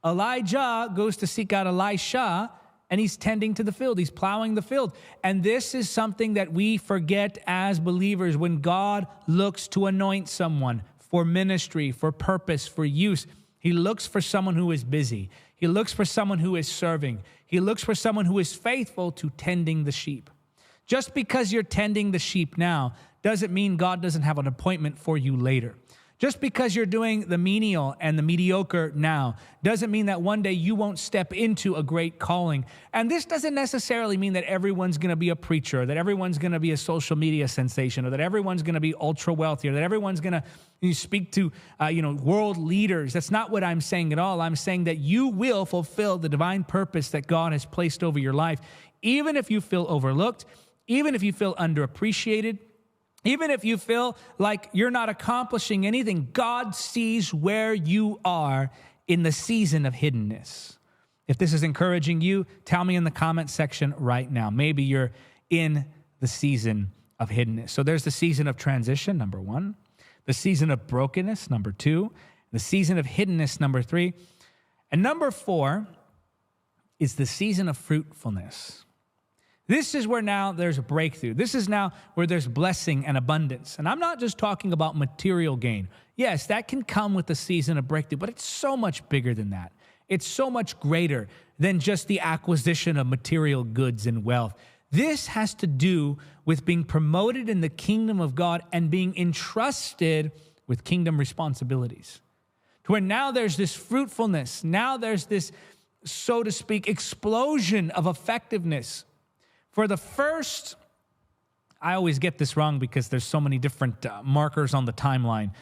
Elijah 0.04 0.90
goes 0.94 1.18
to 1.18 1.26
seek 1.26 1.52
out 1.52 1.66
Elisha 1.66 2.50
and 2.88 2.98
he's 2.98 3.16
tending 3.16 3.54
to 3.54 3.62
the 3.62 3.72
field. 3.72 3.98
He's 3.98 4.10
plowing 4.10 4.54
the 4.54 4.62
field. 4.62 4.94
And 5.22 5.42
this 5.42 5.74
is 5.74 5.88
something 5.88 6.34
that 6.34 6.52
we 6.52 6.76
forget 6.76 7.38
as 7.46 7.78
believers 7.78 8.36
when 8.36 8.60
God 8.60 9.06
looks 9.28 9.68
to 9.68 9.86
anoint 9.86 10.28
someone 10.28 10.82
for 10.98 11.24
ministry, 11.24 11.92
for 11.92 12.10
purpose, 12.10 12.66
for 12.66 12.84
use. 12.84 13.26
He 13.58 13.72
looks 13.72 14.06
for 14.06 14.20
someone 14.20 14.56
who 14.56 14.72
is 14.72 14.82
busy. 14.82 15.30
He 15.54 15.68
looks 15.68 15.92
for 15.92 16.04
someone 16.04 16.38
who 16.38 16.56
is 16.56 16.66
serving. 16.66 17.22
He 17.46 17.60
looks 17.60 17.84
for 17.84 17.94
someone 17.94 18.24
who 18.24 18.38
is 18.38 18.54
faithful 18.54 19.12
to 19.12 19.30
tending 19.30 19.84
the 19.84 19.92
sheep. 19.92 20.30
Just 20.86 21.14
because 21.14 21.52
you're 21.52 21.62
tending 21.62 22.10
the 22.10 22.18
sheep 22.18 22.58
now 22.58 22.94
doesn't 23.22 23.52
mean 23.52 23.76
God 23.76 24.00
doesn't 24.00 24.22
have 24.22 24.38
an 24.38 24.46
appointment 24.46 24.98
for 24.98 25.18
you 25.18 25.36
later. 25.36 25.74
Just 26.20 26.38
because 26.38 26.76
you're 26.76 26.84
doing 26.84 27.20
the 27.20 27.38
menial 27.38 27.96
and 27.98 28.18
the 28.18 28.22
mediocre 28.22 28.92
now 28.94 29.36
doesn't 29.62 29.90
mean 29.90 30.04
that 30.06 30.20
one 30.20 30.42
day 30.42 30.52
you 30.52 30.74
won't 30.74 30.98
step 30.98 31.32
into 31.32 31.76
a 31.76 31.82
great 31.82 32.18
calling. 32.18 32.66
And 32.92 33.10
this 33.10 33.24
doesn't 33.24 33.54
necessarily 33.54 34.18
mean 34.18 34.34
that 34.34 34.44
everyone's 34.44 34.98
going 34.98 35.08
to 35.08 35.16
be 35.16 35.30
a 35.30 35.36
preacher, 35.36 35.86
that 35.86 35.96
everyone's 35.96 36.36
going 36.36 36.52
to 36.52 36.60
be 36.60 36.72
a 36.72 36.76
social 36.76 37.16
media 37.16 37.48
sensation, 37.48 38.04
or 38.04 38.10
that 38.10 38.20
everyone's 38.20 38.62
going 38.62 38.74
to 38.74 38.80
be 38.80 38.94
ultra 39.00 39.32
wealthy, 39.32 39.70
or 39.70 39.72
that 39.72 39.82
everyone's 39.82 40.20
going 40.20 40.42
to 40.82 40.92
speak 40.92 41.32
to 41.32 41.52
uh, 41.80 41.86
you 41.86 42.02
know 42.02 42.12
world 42.12 42.58
leaders. 42.58 43.14
That's 43.14 43.30
not 43.30 43.50
what 43.50 43.64
I'm 43.64 43.80
saying 43.80 44.12
at 44.12 44.18
all. 44.18 44.42
I'm 44.42 44.56
saying 44.56 44.84
that 44.84 44.98
you 44.98 45.28
will 45.28 45.64
fulfill 45.64 46.18
the 46.18 46.28
divine 46.28 46.64
purpose 46.64 47.08
that 47.12 47.28
God 47.28 47.52
has 47.52 47.64
placed 47.64 48.04
over 48.04 48.18
your 48.18 48.34
life, 48.34 48.60
even 49.00 49.36
if 49.36 49.50
you 49.50 49.62
feel 49.62 49.86
overlooked, 49.88 50.44
even 50.86 51.14
if 51.14 51.22
you 51.22 51.32
feel 51.32 51.54
underappreciated 51.54 52.58
even 53.24 53.50
if 53.50 53.64
you 53.64 53.76
feel 53.76 54.16
like 54.38 54.70
you're 54.72 54.90
not 54.90 55.08
accomplishing 55.08 55.86
anything, 55.86 56.28
God 56.32 56.74
sees 56.74 57.34
where 57.34 57.74
you 57.74 58.20
are 58.24 58.70
in 59.06 59.22
the 59.22 59.32
season 59.32 59.84
of 59.84 59.94
hiddenness. 59.94 60.78
If 61.28 61.38
this 61.38 61.52
is 61.52 61.62
encouraging 61.62 62.22
you, 62.22 62.46
tell 62.64 62.84
me 62.84 62.96
in 62.96 63.04
the 63.04 63.10
comment 63.10 63.50
section 63.50 63.94
right 63.98 64.30
now. 64.30 64.50
Maybe 64.50 64.82
you're 64.82 65.12
in 65.48 65.84
the 66.20 66.26
season 66.26 66.92
of 67.18 67.30
hiddenness. 67.30 67.70
So 67.70 67.82
there's 67.82 68.04
the 68.04 68.10
season 68.10 68.48
of 68.48 68.56
transition, 68.56 69.18
number 69.18 69.40
one, 69.40 69.76
the 70.26 70.32
season 70.32 70.70
of 70.70 70.86
brokenness, 70.86 71.50
number 71.50 71.72
two, 71.72 72.12
the 72.52 72.58
season 72.58 72.98
of 72.98 73.06
hiddenness, 73.06 73.60
number 73.60 73.82
three. 73.82 74.14
And 74.90 75.02
number 75.02 75.30
four 75.30 75.86
is 76.98 77.14
the 77.14 77.26
season 77.26 77.68
of 77.68 77.76
fruitfulness. 77.76 78.84
This 79.70 79.94
is 79.94 80.08
where 80.08 80.20
now 80.20 80.50
there's 80.50 80.78
a 80.78 80.82
breakthrough. 80.82 81.32
This 81.32 81.54
is 81.54 81.68
now 81.68 81.92
where 82.14 82.26
there's 82.26 82.48
blessing 82.48 83.06
and 83.06 83.16
abundance. 83.16 83.76
And 83.78 83.88
I'm 83.88 84.00
not 84.00 84.18
just 84.18 84.36
talking 84.36 84.72
about 84.72 84.96
material 84.96 85.54
gain. 85.54 85.88
Yes, 86.16 86.48
that 86.48 86.66
can 86.66 86.82
come 86.82 87.14
with 87.14 87.26
the 87.26 87.36
season 87.36 87.78
of 87.78 87.86
breakthrough, 87.86 88.18
but 88.18 88.28
it's 88.28 88.44
so 88.44 88.76
much 88.76 89.08
bigger 89.08 89.32
than 89.32 89.50
that. 89.50 89.70
It's 90.08 90.26
so 90.26 90.50
much 90.50 90.80
greater 90.80 91.28
than 91.60 91.78
just 91.78 92.08
the 92.08 92.18
acquisition 92.18 92.96
of 92.96 93.06
material 93.06 93.62
goods 93.62 94.08
and 94.08 94.24
wealth. 94.24 94.54
This 94.90 95.28
has 95.28 95.54
to 95.54 95.68
do 95.68 96.18
with 96.44 96.64
being 96.64 96.82
promoted 96.82 97.48
in 97.48 97.60
the 97.60 97.68
kingdom 97.68 98.18
of 98.20 98.34
God 98.34 98.62
and 98.72 98.90
being 98.90 99.16
entrusted 99.16 100.32
with 100.66 100.82
kingdom 100.82 101.16
responsibilities. 101.16 102.20
To 102.86 102.92
where 102.92 103.00
now 103.00 103.30
there's 103.30 103.56
this 103.56 103.76
fruitfulness, 103.76 104.64
now 104.64 104.96
there's 104.96 105.26
this, 105.26 105.52
so 106.04 106.42
to 106.42 106.50
speak, 106.50 106.88
explosion 106.88 107.92
of 107.92 108.08
effectiveness 108.08 109.04
for 109.80 109.88
the 109.88 109.96
first, 109.96 110.76
I 111.80 111.94
always 111.94 112.18
get 112.18 112.36
this 112.36 112.54
wrong 112.54 112.78
because 112.78 113.08
there's 113.08 113.24
so 113.24 113.40
many 113.40 113.56
different 113.56 114.04
uh, 114.04 114.20
markers 114.22 114.74
on 114.74 114.84
the 114.84 114.92
timeline. 114.92 115.52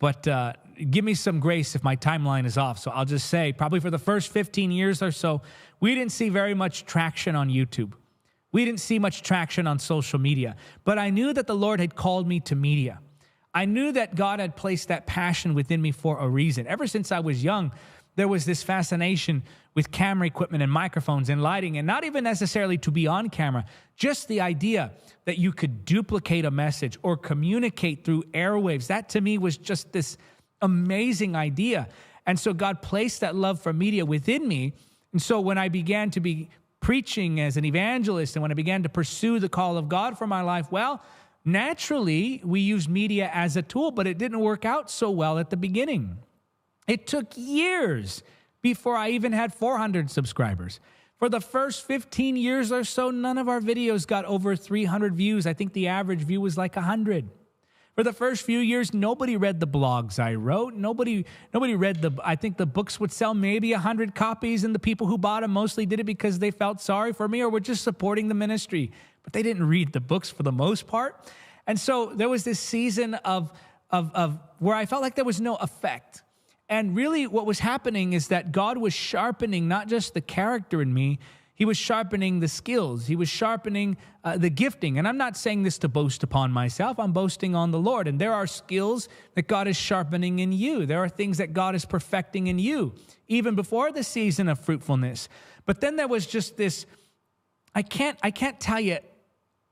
But 0.00 0.26
uh, 0.26 0.54
give 0.90 1.04
me 1.04 1.14
some 1.14 1.38
grace 1.38 1.76
if 1.76 1.84
my 1.84 1.94
timeline 1.94 2.44
is 2.44 2.58
off. 2.58 2.80
So 2.80 2.90
I'll 2.90 3.04
just 3.04 3.30
say, 3.30 3.52
probably 3.52 3.78
for 3.78 3.90
the 3.90 3.98
first 4.00 4.32
15 4.32 4.72
years 4.72 5.00
or 5.00 5.12
so, 5.12 5.42
we 5.78 5.94
didn't 5.94 6.10
see 6.10 6.28
very 6.28 6.54
much 6.54 6.86
traction 6.86 7.36
on 7.36 7.50
YouTube. 7.50 7.92
We 8.50 8.64
didn't 8.64 8.80
see 8.80 8.98
much 8.98 9.22
traction 9.22 9.68
on 9.68 9.78
social 9.78 10.18
media. 10.18 10.56
But 10.82 10.98
I 10.98 11.10
knew 11.10 11.32
that 11.32 11.46
the 11.46 11.54
Lord 11.54 11.78
had 11.78 11.94
called 11.94 12.26
me 12.26 12.40
to 12.40 12.56
media. 12.56 12.98
I 13.54 13.64
knew 13.64 13.92
that 13.92 14.16
God 14.16 14.40
had 14.40 14.56
placed 14.56 14.88
that 14.88 15.06
passion 15.06 15.54
within 15.54 15.80
me 15.80 15.92
for 15.92 16.18
a 16.18 16.28
reason. 16.28 16.66
Ever 16.66 16.88
since 16.88 17.12
I 17.12 17.20
was 17.20 17.44
young, 17.44 17.70
there 18.18 18.26
was 18.26 18.44
this 18.44 18.64
fascination 18.64 19.44
with 19.76 19.92
camera 19.92 20.26
equipment 20.26 20.60
and 20.60 20.72
microphones 20.72 21.28
and 21.28 21.40
lighting, 21.40 21.78
and 21.78 21.86
not 21.86 22.02
even 22.02 22.24
necessarily 22.24 22.76
to 22.76 22.90
be 22.90 23.06
on 23.06 23.30
camera, 23.30 23.64
just 23.96 24.26
the 24.26 24.40
idea 24.40 24.90
that 25.24 25.38
you 25.38 25.52
could 25.52 25.84
duplicate 25.84 26.44
a 26.44 26.50
message 26.50 26.98
or 27.04 27.16
communicate 27.16 28.04
through 28.04 28.24
airwaves. 28.34 28.88
That 28.88 29.08
to 29.10 29.20
me 29.20 29.38
was 29.38 29.56
just 29.56 29.92
this 29.92 30.18
amazing 30.60 31.36
idea. 31.36 31.88
And 32.26 32.40
so 32.40 32.52
God 32.52 32.82
placed 32.82 33.20
that 33.20 33.36
love 33.36 33.62
for 33.62 33.72
media 33.72 34.04
within 34.04 34.48
me. 34.48 34.72
And 35.12 35.22
so 35.22 35.40
when 35.40 35.56
I 35.56 35.68
began 35.68 36.10
to 36.10 36.20
be 36.20 36.50
preaching 36.80 37.38
as 37.38 37.56
an 37.56 37.64
evangelist 37.64 38.34
and 38.34 38.42
when 38.42 38.50
I 38.50 38.54
began 38.54 38.82
to 38.82 38.88
pursue 38.88 39.38
the 39.38 39.48
call 39.48 39.78
of 39.78 39.88
God 39.88 40.18
for 40.18 40.26
my 40.26 40.40
life, 40.40 40.72
well, 40.72 41.04
naturally 41.44 42.42
we 42.44 42.58
used 42.58 42.88
media 42.90 43.30
as 43.32 43.56
a 43.56 43.62
tool, 43.62 43.92
but 43.92 44.08
it 44.08 44.18
didn't 44.18 44.40
work 44.40 44.64
out 44.64 44.90
so 44.90 45.08
well 45.08 45.38
at 45.38 45.50
the 45.50 45.56
beginning. 45.56 46.18
It 46.88 47.06
took 47.06 47.26
years 47.36 48.22
before 48.62 48.96
I 48.96 49.10
even 49.10 49.32
had 49.32 49.54
400 49.54 50.10
subscribers. 50.10 50.80
For 51.18 51.28
the 51.28 51.40
first 51.40 51.86
15 51.86 52.36
years 52.36 52.72
or 52.72 52.82
so, 52.82 53.10
none 53.10 53.38
of 53.38 53.48
our 53.48 53.60
videos 53.60 54.06
got 54.06 54.24
over 54.24 54.56
300 54.56 55.14
views. 55.14 55.46
I 55.46 55.52
think 55.52 55.72
the 55.74 55.88
average 55.88 56.20
view 56.20 56.40
was 56.40 56.56
like 56.56 56.76
100. 56.76 57.28
For 57.94 58.04
the 58.04 58.12
first 58.12 58.44
few 58.44 58.60
years, 58.60 58.94
nobody 58.94 59.36
read 59.36 59.58
the 59.58 59.66
blogs 59.66 60.20
I 60.20 60.36
wrote. 60.36 60.74
Nobody, 60.74 61.26
nobody 61.52 61.74
read 61.74 62.00
the. 62.00 62.12
I 62.22 62.36
think 62.36 62.56
the 62.56 62.64
books 62.64 63.00
would 63.00 63.10
sell 63.10 63.34
maybe 63.34 63.72
hundred 63.72 64.14
copies, 64.14 64.62
and 64.62 64.72
the 64.72 64.78
people 64.78 65.08
who 65.08 65.18
bought 65.18 65.42
them 65.42 65.50
mostly 65.50 65.84
did 65.84 65.98
it 65.98 66.04
because 66.04 66.38
they 66.38 66.52
felt 66.52 66.80
sorry 66.80 67.12
for 67.12 67.26
me 67.26 67.42
or 67.42 67.48
were 67.48 67.58
just 67.58 67.82
supporting 67.82 68.28
the 68.28 68.34
ministry. 68.34 68.92
But 69.24 69.32
they 69.32 69.42
didn't 69.42 69.66
read 69.66 69.92
the 69.92 70.00
books 70.00 70.30
for 70.30 70.44
the 70.44 70.52
most 70.52 70.86
part. 70.86 71.28
And 71.66 71.78
so 71.78 72.12
there 72.14 72.28
was 72.28 72.44
this 72.44 72.60
season 72.60 73.14
of, 73.14 73.52
of, 73.90 74.12
of 74.14 74.38
where 74.60 74.76
I 74.76 74.86
felt 74.86 75.02
like 75.02 75.16
there 75.16 75.24
was 75.24 75.40
no 75.40 75.56
effect. 75.56 76.22
And 76.68 76.94
really, 76.94 77.26
what 77.26 77.46
was 77.46 77.60
happening 77.60 78.12
is 78.12 78.28
that 78.28 78.52
God 78.52 78.78
was 78.78 78.92
sharpening 78.92 79.68
not 79.68 79.88
just 79.88 80.14
the 80.14 80.20
character 80.20 80.82
in 80.82 80.92
me, 80.92 81.18
He 81.54 81.64
was 81.64 81.78
sharpening 81.78 82.40
the 82.40 82.48
skills, 82.48 83.06
He 83.06 83.16
was 83.16 83.28
sharpening 83.28 83.96
uh, 84.22 84.36
the 84.36 84.50
gifting. 84.50 84.98
And 84.98 85.08
I'm 85.08 85.16
not 85.16 85.36
saying 85.36 85.62
this 85.62 85.78
to 85.78 85.88
boast 85.88 86.22
upon 86.22 86.52
myself, 86.52 86.98
I'm 86.98 87.12
boasting 87.12 87.54
on 87.54 87.70
the 87.70 87.78
Lord. 87.78 88.06
And 88.06 88.20
there 88.20 88.34
are 88.34 88.46
skills 88.46 89.08
that 89.34 89.48
God 89.48 89.66
is 89.66 89.76
sharpening 89.76 90.40
in 90.40 90.52
you, 90.52 90.84
there 90.84 91.02
are 91.02 91.08
things 91.08 91.38
that 91.38 91.52
God 91.52 91.74
is 91.74 91.84
perfecting 91.84 92.48
in 92.48 92.58
you, 92.58 92.94
even 93.28 93.54
before 93.54 93.90
the 93.90 94.04
season 94.04 94.48
of 94.48 94.60
fruitfulness. 94.60 95.28
But 95.64 95.80
then 95.80 95.96
there 95.96 96.08
was 96.08 96.26
just 96.26 96.56
this 96.56 96.86
I 97.74 97.82
can't, 97.82 98.18
I 98.22 98.30
can't 98.30 98.58
tell 98.58 98.80
you 98.80 98.98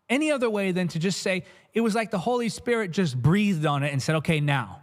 any 0.09 0.31
other 0.31 0.49
way 0.49 0.73
than 0.73 0.89
to 0.89 0.99
just 0.99 1.21
say 1.21 1.45
it 1.75 1.81
was 1.81 1.95
like 1.95 2.11
the 2.11 2.19
Holy 2.19 2.49
Spirit 2.49 2.91
just 2.91 3.21
breathed 3.21 3.67
on 3.67 3.83
it 3.83 3.93
and 3.93 4.03
said, 4.03 4.17
okay, 4.17 4.41
now. 4.41 4.81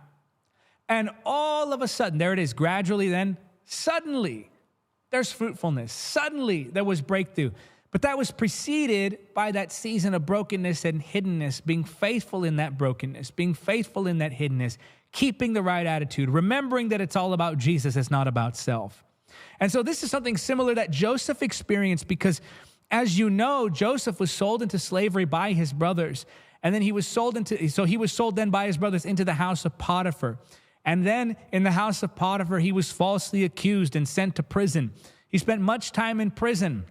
And 0.90 1.10
all 1.26 1.74
of 1.74 1.82
a 1.82 1.88
sudden, 1.88 2.18
there 2.20 2.34
it 2.34 2.40
is, 2.40 2.54
gradually, 2.54 3.10
then, 3.10 3.38
suddenly, 3.66 4.50
there's 5.12 5.32
fruitfulness. 5.32 5.94
Suddenly, 5.94 6.64
there 6.64 6.84
was 6.84 7.02
breakthrough. 7.02 7.52
But 7.92 8.02
that 8.02 8.18
was 8.18 8.32
preceded 8.32 9.20
by 9.36 9.52
that 9.52 9.72
season 9.72 10.16
of 10.16 10.26
brokenness 10.26 10.84
and 10.84 11.02
hiddenness, 11.02 11.64
being 11.64 11.84
faithful 11.84 12.44
in 12.44 12.56
that 12.56 12.78
brokenness, 12.78 13.30
being 13.30 13.54
faithful 13.54 14.08
in 14.08 14.18
that 14.18 14.32
hiddenness, 14.32 14.78
keeping 15.12 15.54
the 15.54 15.62
right 15.62 15.86
attitude, 15.86 16.30
remembering 16.30 16.90
that 16.90 17.02
it's 17.02 17.16
all 17.16 17.34
about 17.34 17.60
Jesus, 17.60 17.96
it's 17.96 18.10
not 18.10 18.28
about 18.28 18.58
self. 18.58 19.04
And 19.60 19.72
so, 19.72 19.84
this 19.84 20.04
is 20.04 20.10
something 20.10 20.38
similar 20.38 20.74
that 20.74 20.90
Joseph 20.90 21.44
experienced 21.44 22.08
because, 22.08 22.42
as 22.90 23.18
you 23.18 23.30
know, 23.30 23.70
Joseph 23.70 24.20
was 24.20 24.32
sold 24.32 24.64
into 24.64 24.80
slavery 24.80 25.26
by 25.26 25.54
his 25.54 25.72
brothers. 25.72 26.26
And 26.64 26.74
then 26.74 26.82
he 26.82 26.92
was 26.92 27.06
sold 27.06 27.38
into, 27.38 27.68
so 27.68 27.84
he 27.84 27.98
was 27.98 28.12
sold 28.12 28.36
then 28.38 28.50
by 28.50 28.68
his 28.68 28.78
brothers 28.78 29.06
into 29.06 29.26
the 29.26 29.34
house 29.34 29.66
of 29.66 29.78
Potiphar. 29.78 30.40
And 30.86 31.06
then 31.06 31.38
in 31.52 31.64
the 31.64 31.72
house 31.72 32.04
of 32.04 32.16
Potiphar, 32.16 32.60
he 32.60 32.72
was 32.72 32.92
falsely 32.92 33.44
accused 33.44 33.96
and 33.96 34.08
sent 34.08 34.36
to 34.36 34.44
prison. 34.44 34.94
He 35.30 35.38
spent 35.38 35.62
much 35.62 35.92
time 35.92 36.20
in 36.20 36.32
prison. 36.32 36.86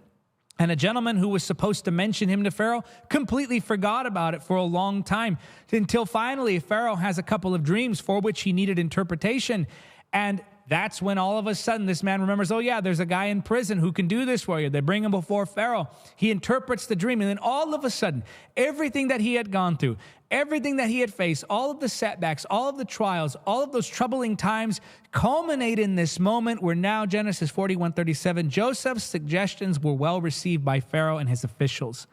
And 0.59 0.71
a 0.71 0.75
gentleman 0.75 1.17
who 1.17 1.29
was 1.29 1.43
supposed 1.43 1.85
to 1.85 1.91
mention 1.91 2.29
him 2.29 2.43
to 2.43 2.51
Pharaoh 2.51 2.83
completely 3.09 3.59
forgot 3.59 4.05
about 4.05 4.35
it 4.35 4.43
for 4.43 4.55
a 4.55 4.63
long 4.63 5.03
time 5.03 5.37
until 5.71 6.05
finally 6.05 6.59
Pharaoh 6.59 6.95
has 6.95 7.17
a 7.17 7.23
couple 7.23 7.55
of 7.55 7.63
dreams 7.63 7.99
for 7.99 8.19
which 8.19 8.41
he 8.41 8.53
needed 8.53 8.77
interpretation. 8.77 9.65
And 10.11 10.43
that's 10.67 11.01
when 11.01 11.17
all 11.17 11.37
of 11.37 11.47
a 11.47 11.55
sudden 11.55 11.85
this 11.85 12.03
man 12.03 12.21
remembers, 12.21 12.51
oh, 12.51 12.59
yeah, 12.59 12.79
there's 12.79 12.99
a 12.99 13.05
guy 13.05 13.25
in 13.25 13.41
prison 13.41 13.79
who 13.79 13.91
can 13.91 14.07
do 14.07 14.25
this 14.25 14.41
for 14.41 14.59
you. 14.59 14.69
They 14.69 14.79
bring 14.79 15.03
him 15.03 15.11
before 15.11 15.45
Pharaoh. 15.45 15.89
He 16.15 16.31
interprets 16.31 16.87
the 16.87 16.95
dream. 16.95 17.21
And 17.21 17.29
then 17.29 17.37
all 17.37 17.73
of 17.73 17.83
a 17.83 17.89
sudden, 17.89 18.23
everything 18.55 19.09
that 19.09 19.19
he 19.19 19.35
had 19.35 19.51
gone 19.51 19.77
through, 19.77 19.97
everything 20.31 20.77
that 20.77 20.89
he 20.89 21.01
had 21.01 21.13
faced, 21.13 21.43
all 21.49 21.69
of 21.69 21.79
the 21.79 21.89
setbacks, 21.89 22.45
all 22.49 22.69
of 22.69 22.77
the 22.77 22.85
trials, 22.85 23.35
all 23.45 23.61
of 23.61 23.71
those 23.71 23.87
troubling 23.87 24.37
times 24.37 24.79
culminate 25.11 25.79
in 25.79 25.95
this 25.95 26.19
moment 26.19 26.61
where 26.61 26.75
now 26.75 27.05
Genesis 27.05 27.51
41 27.51 27.91
37, 27.93 28.49
Joseph's 28.49 29.03
suggestions 29.03 29.79
were 29.79 29.93
well 29.93 30.21
received 30.21 30.63
by 30.63 30.79
Pharaoh 30.79 31.17
and 31.17 31.27
his 31.27 31.43
officials. 31.43 32.07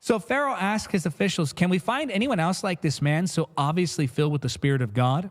So 0.00 0.18
Pharaoh 0.18 0.54
asked 0.54 0.92
his 0.92 1.06
officials, 1.06 1.52
Can 1.52 1.70
we 1.70 1.78
find 1.78 2.10
anyone 2.10 2.38
else 2.38 2.62
like 2.62 2.82
this 2.82 3.02
man, 3.02 3.26
so 3.26 3.48
obviously 3.56 4.06
filled 4.06 4.32
with 4.32 4.42
the 4.42 4.48
Spirit 4.48 4.82
of 4.82 4.94
God? 4.94 5.30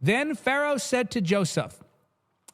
Then 0.00 0.34
Pharaoh 0.34 0.78
said 0.78 1.10
to 1.12 1.20
Joseph, 1.20 1.82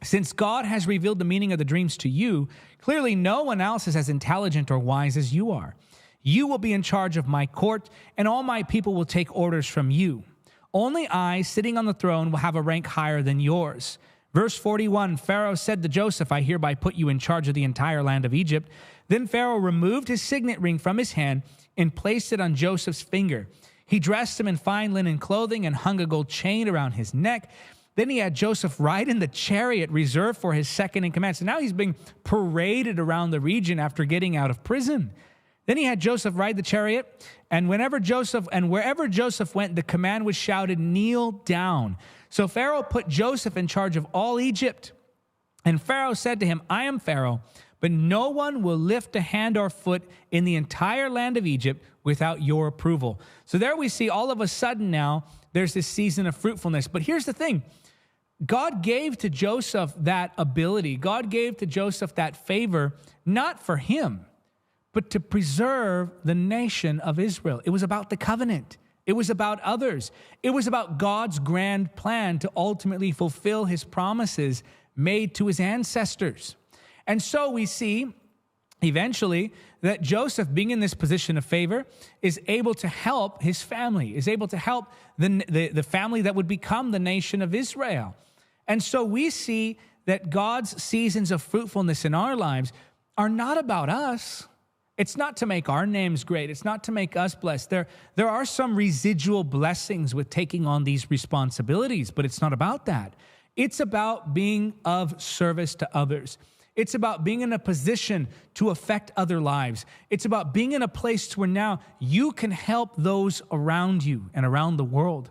since 0.05 0.33
God 0.33 0.65
has 0.65 0.87
revealed 0.87 1.19
the 1.19 1.25
meaning 1.25 1.53
of 1.53 1.59
the 1.59 1.65
dreams 1.65 1.97
to 1.99 2.09
you, 2.09 2.49
clearly 2.79 3.15
no 3.15 3.43
one 3.43 3.61
else 3.61 3.89
is 3.89 3.97
as 3.97 4.09
intelligent 4.09 4.71
or 4.71 4.79
wise 4.79 5.17
as 5.17 5.35
you 5.35 5.51
are. 5.51 5.75
You 6.23 6.47
will 6.47 6.59
be 6.59 6.73
in 6.73 6.83
charge 6.83 7.17
of 7.17 7.29
my 7.29 7.47
court, 7.47 7.91
and 8.17 8.29
all 8.29 8.43
my 8.43 8.63
people 8.63 8.95
will 8.95 9.05
take 9.05 9.35
orders 9.35 9.67
from 9.67 9.91
you. 9.91 10.25
Only 10.73 11.07
I, 11.09 11.43
sitting 11.43 11.77
on 11.77 11.87
the 11.87 11.95
throne, 11.95 12.31
will 12.31 12.39
have 12.39 12.57
a 12.57 12.63
rank 12.63 12.87
higher 12.87 13.23
than 13.23 13.41
yours. 13.41 13.99
Verse 14.33 14.57
41 14.57 15.17
Pharaoh 15.17 15.55
said 15.55 15.83
to 15.83 15.89
Joseph, 15.89 16.33
I 16.33 16.41
hereby 16.41 16.75
put 16.75 16.97
you 16.97 17.09
in 17.09 17.21
charge 17.21 17.47
of 17.47 17.55
the 17.55 17.63
entire 17.63 18.03
land 18.03 18.25
of 18.25 18.35
Egypt. 18.35 18.69
Then 19.09 19.27
Pharaoh 19.27 19.59
removed 19.59 20.09
his 20.09 20.23
signet 20.23 20.61
ring 20.61 20.79
from 20.79 20.99
his 20.99 21.13
hand 21.13 21.43
and 21.77 21.95
placed 21.95 22.33
it 22.33 22.41
on 22.41 22.57
Joseph's 22.57 23.03
finger. 23.03 23.49
He 23.87 24.01
dressed 24.01 24.41
him 24.41 24.49
in 24.49 24.57
fine 24.57 24.93
linen 24.93 25.19
clothing 25.19 25.67
and 25.67 25.77
hung 25.77 26.01
a 26.01 26.07
gold 26.07 26.29
chain 26.29 26.69
around 26.69 26.93
his 26.93 27.15
neck. 27.15 27.51
Then 27.97 28.11
he 28.11 28.19
had 28.19 28.35
Joseph 28.35 28.81
ride 28.81 29.09
in 29.09 29.21
the 29.21 29.29
chariot 29.29 29.91
reserved 29.91 30.41
for 30.41 30.53
his 30.53 30.69
second 30.69 31.05
in 31.05 31.13
command. 31.13 31.37
So 31.37 31.45
now 31.45 31.61
he's 31.61 31.73
being 31.73 31.95
paraded 32.25 32.99
around 32.99 33.31
the 33.31 33.41
region 33.41 33.79
after 33.79 34.05
getting 34.05 34.37
out 34.37 34.51
of 34.51 34.65
prison. 34.65 35.13
Then 35.67 35.77
he 35.77 35.85
had 35.85 36.01
Joseph 36.01 36.37
ride 36.37 36.57
the 36.57 36.63
chariot, 36.63 37.27
and 37.51 37.69
whenever 37.69 37.99
Joseph 37.99 38.47
and 38.53 38.69
wherever 38.69 39.09
Joseph 39.09 39.55
went, 39.55 39.77
the 39.77 39.83
command 39.83 40.27
was 40.27 40.37
shouted, 40.37 40.79
Kneel 40.79 41.33
down. 41.33 41.97
So 42.29 42.49
Pharaoh 42.49 42.83
put 42.83 43.09
Joseph 43.09 43.57
in 43.57 43.67
charge 43.67 43.97
of 43.97 44.07
all 44.13 44.39
Egypt. 44.39 44.93
And 45.65 45.81
Pharaoh 45.81 46.15
said 46.15 46.41
to 46.41 46.47
him, 46.47 46.63
I 46.69 46.85
am 46.85 46.99
Pharaoh, 46.99 47.41
but 47.81 47.91
no 47.91 48.29
one 48.29 48.63
will 48.63 48.77
lift 48.77 49.17
a 49.17 49.21
hand 49.23 49.57
or 49.57 49.71
foot 49.71 50.03
in 50.31 50.45
the 50.45 50.57
entire 50.57 51.09
land 51.09 51.39
of 51.39 51.47
Egypt 51.47 51.83
without 52.03 52.43
your 52.43 52.67
approval. 52.67 53.21
So 53.47 53.57
there 53.57 53.77
we 53.77 53.89
see 53.89 54.11
all 54.11 54.31
of 54.31 54.43
a 54.43 54.49
sudden 54.49 54.91
now 54.91 55.25
there's 55.55 55.73
this 55.73 55.87
season 55.87 56.27
of 56.27 56.37
fruitfulness. 56.37 56.89
But 56.89 57.03
here's 57.03 57.25
the 57.25 57.33
thing 57.33 57.63
God 58.45 58.83
gave 58.83 59.17
to 59.19 59.31
Joseph 59.31 59.93
that 59.99 60.33
ability, 60.37 60.97
God 60.97 61.31
gave 61.31 61.57
to 61.59 61.67
Joseph 61.67 62.15
that 62.17 62.37
favor, 62.37 62.95
not 63.25 63.63
for 63.63 63.77
him, 63.77 64.27
but 64.93 65.11
to 65.11 65.21
preserve 65.21 66.11
the 66.25 66.35
nation 66.35 67.01
of 67.01 67.19
Israel. 67.19 67.61
It 67.65 67.71
was 67.71 67.83
about 67.83 68.11
the 68.11 68.17
covenant. 68.17 68.77
It 69.07 69.13
was 69.13 69.29
about 69.29 69.61
others. 69.61 70.11
It 70.43 70.51
was 70.51 70.67
about 70.67 70.99
God's 70.99 71.39
grand 71.39 71.95
plan 71.95 72.39
to 72.41 72.51
ultimately 72.57 73.13
fulfill 73.13 73.67
his 73.67 73.85
promises 73.85 74.63
made 74.97 75.35
to 75.37 75.47
his 75.47 75.61
ancestors. 75.61 76.57
And 77.07 77.23
so 77.23 77.51
we 77.51 77.67
see 77.67 78.15
eventually 78.83 79.53
that 79.83 80.01
Joseph, 80.01 80.53
being 80.53 80.71
in 80.71 80.81
this 80.81 80.95
position 80.95 81.37
of 81.37 81.45
favor, 81.45 81.85
is 82.23 82.41
able 82.47 82.75
to 82.75 82.89
help 82.89 83.43
his 83.43 83.63
family, 83.63 84.17
is 84.17 84.29
able 84.29 84.49
to 84.49 84.57
help 84.57 84.87
the, 85.19 85.45
the, 85.49 85.69
the 85.69 85.83
family 85.83 86.23
that 86.23 86.35
would 86.35 86.49
become 86.49 86.91
the 86.91 86.99
nation 86.99 87.43
of 87.43 87.55
Israel. 87.55 88.15
And 88.67 88.83
so 88.83 89.05
we 89.05 89.31
see 89.31 89.79
that 90.07 90.31
God's 90.31 90.83
seasons 90.83 91.31
of 91.31 91.43
fruitfulness 91.43 92.05
in 92.05 92.15
our 92.15 92.37
lives 92.37 92.73
are 93.17 93.29
not 93.29 93.59
about 93.59 93.89
us. 93.89 94.47
It's 94.97 95.17
not 95.17 95.37
to 95.39 95.47
make 95.47 95.69
our 95.69 95.87
names 95.87 96.23
great. 96.23 96.51
It's 96.51 96.65
not 96.65 96.85
to 96.85 96.93
make 96.93 97.17
us 97.17 97.35
blessed. 97.35 97.71
There, 97.71 97.89
there 98.15 98.29
are 98.29 98.45
some 98.45 98.77
residual 98.77 99.43
blessings 99.43 100.15
with 100.15 100.31
taking 100.31 100.67
on 100.67 100.85
these 100.85 101.11
responsibilities, 101.11 102.11
but 102.11 102.25
it's 102.25 102.41
not 102.41 102.53
about 102.53 102.87
that. 102.87 103.15
It's 103.57 103.81
about 103.81 104.35
being 104.35 104.75
of 104.85 105.21
service 105.21 105.75
to 105.77 105.97
others. 105.97 106.39
It's 106.77 106.95
about 106.95 107.23
being 107.23 107.41
in 107.41 107.53
a 107.53 107.59
position 107.59 108.29
to 108.55 108.71
affect 108.71 109.13
other 109.17 109.41
lives. 109.41 109.87
It's 110.11 110.25
about 110.25 110.53
being 110.53 110.73
in 110.73 110.83
a 110.83 110.89
place 110.89 111.37
where 111.37 111.49
now 111.49 111.81
you 112.01 112.33
can 112.33 112.51
help 112.51 112.91
those 112.97 113.43
around 113.53 114.05
you 114.05 114.31
and 114.35 114.45
around 114.45 114.77
the 114.77 114.85
world. 114.85 115.31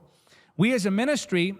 We 0.55 0.73
as 0.73 0.85
a 0.85 0.91
ministry 0.91 1.57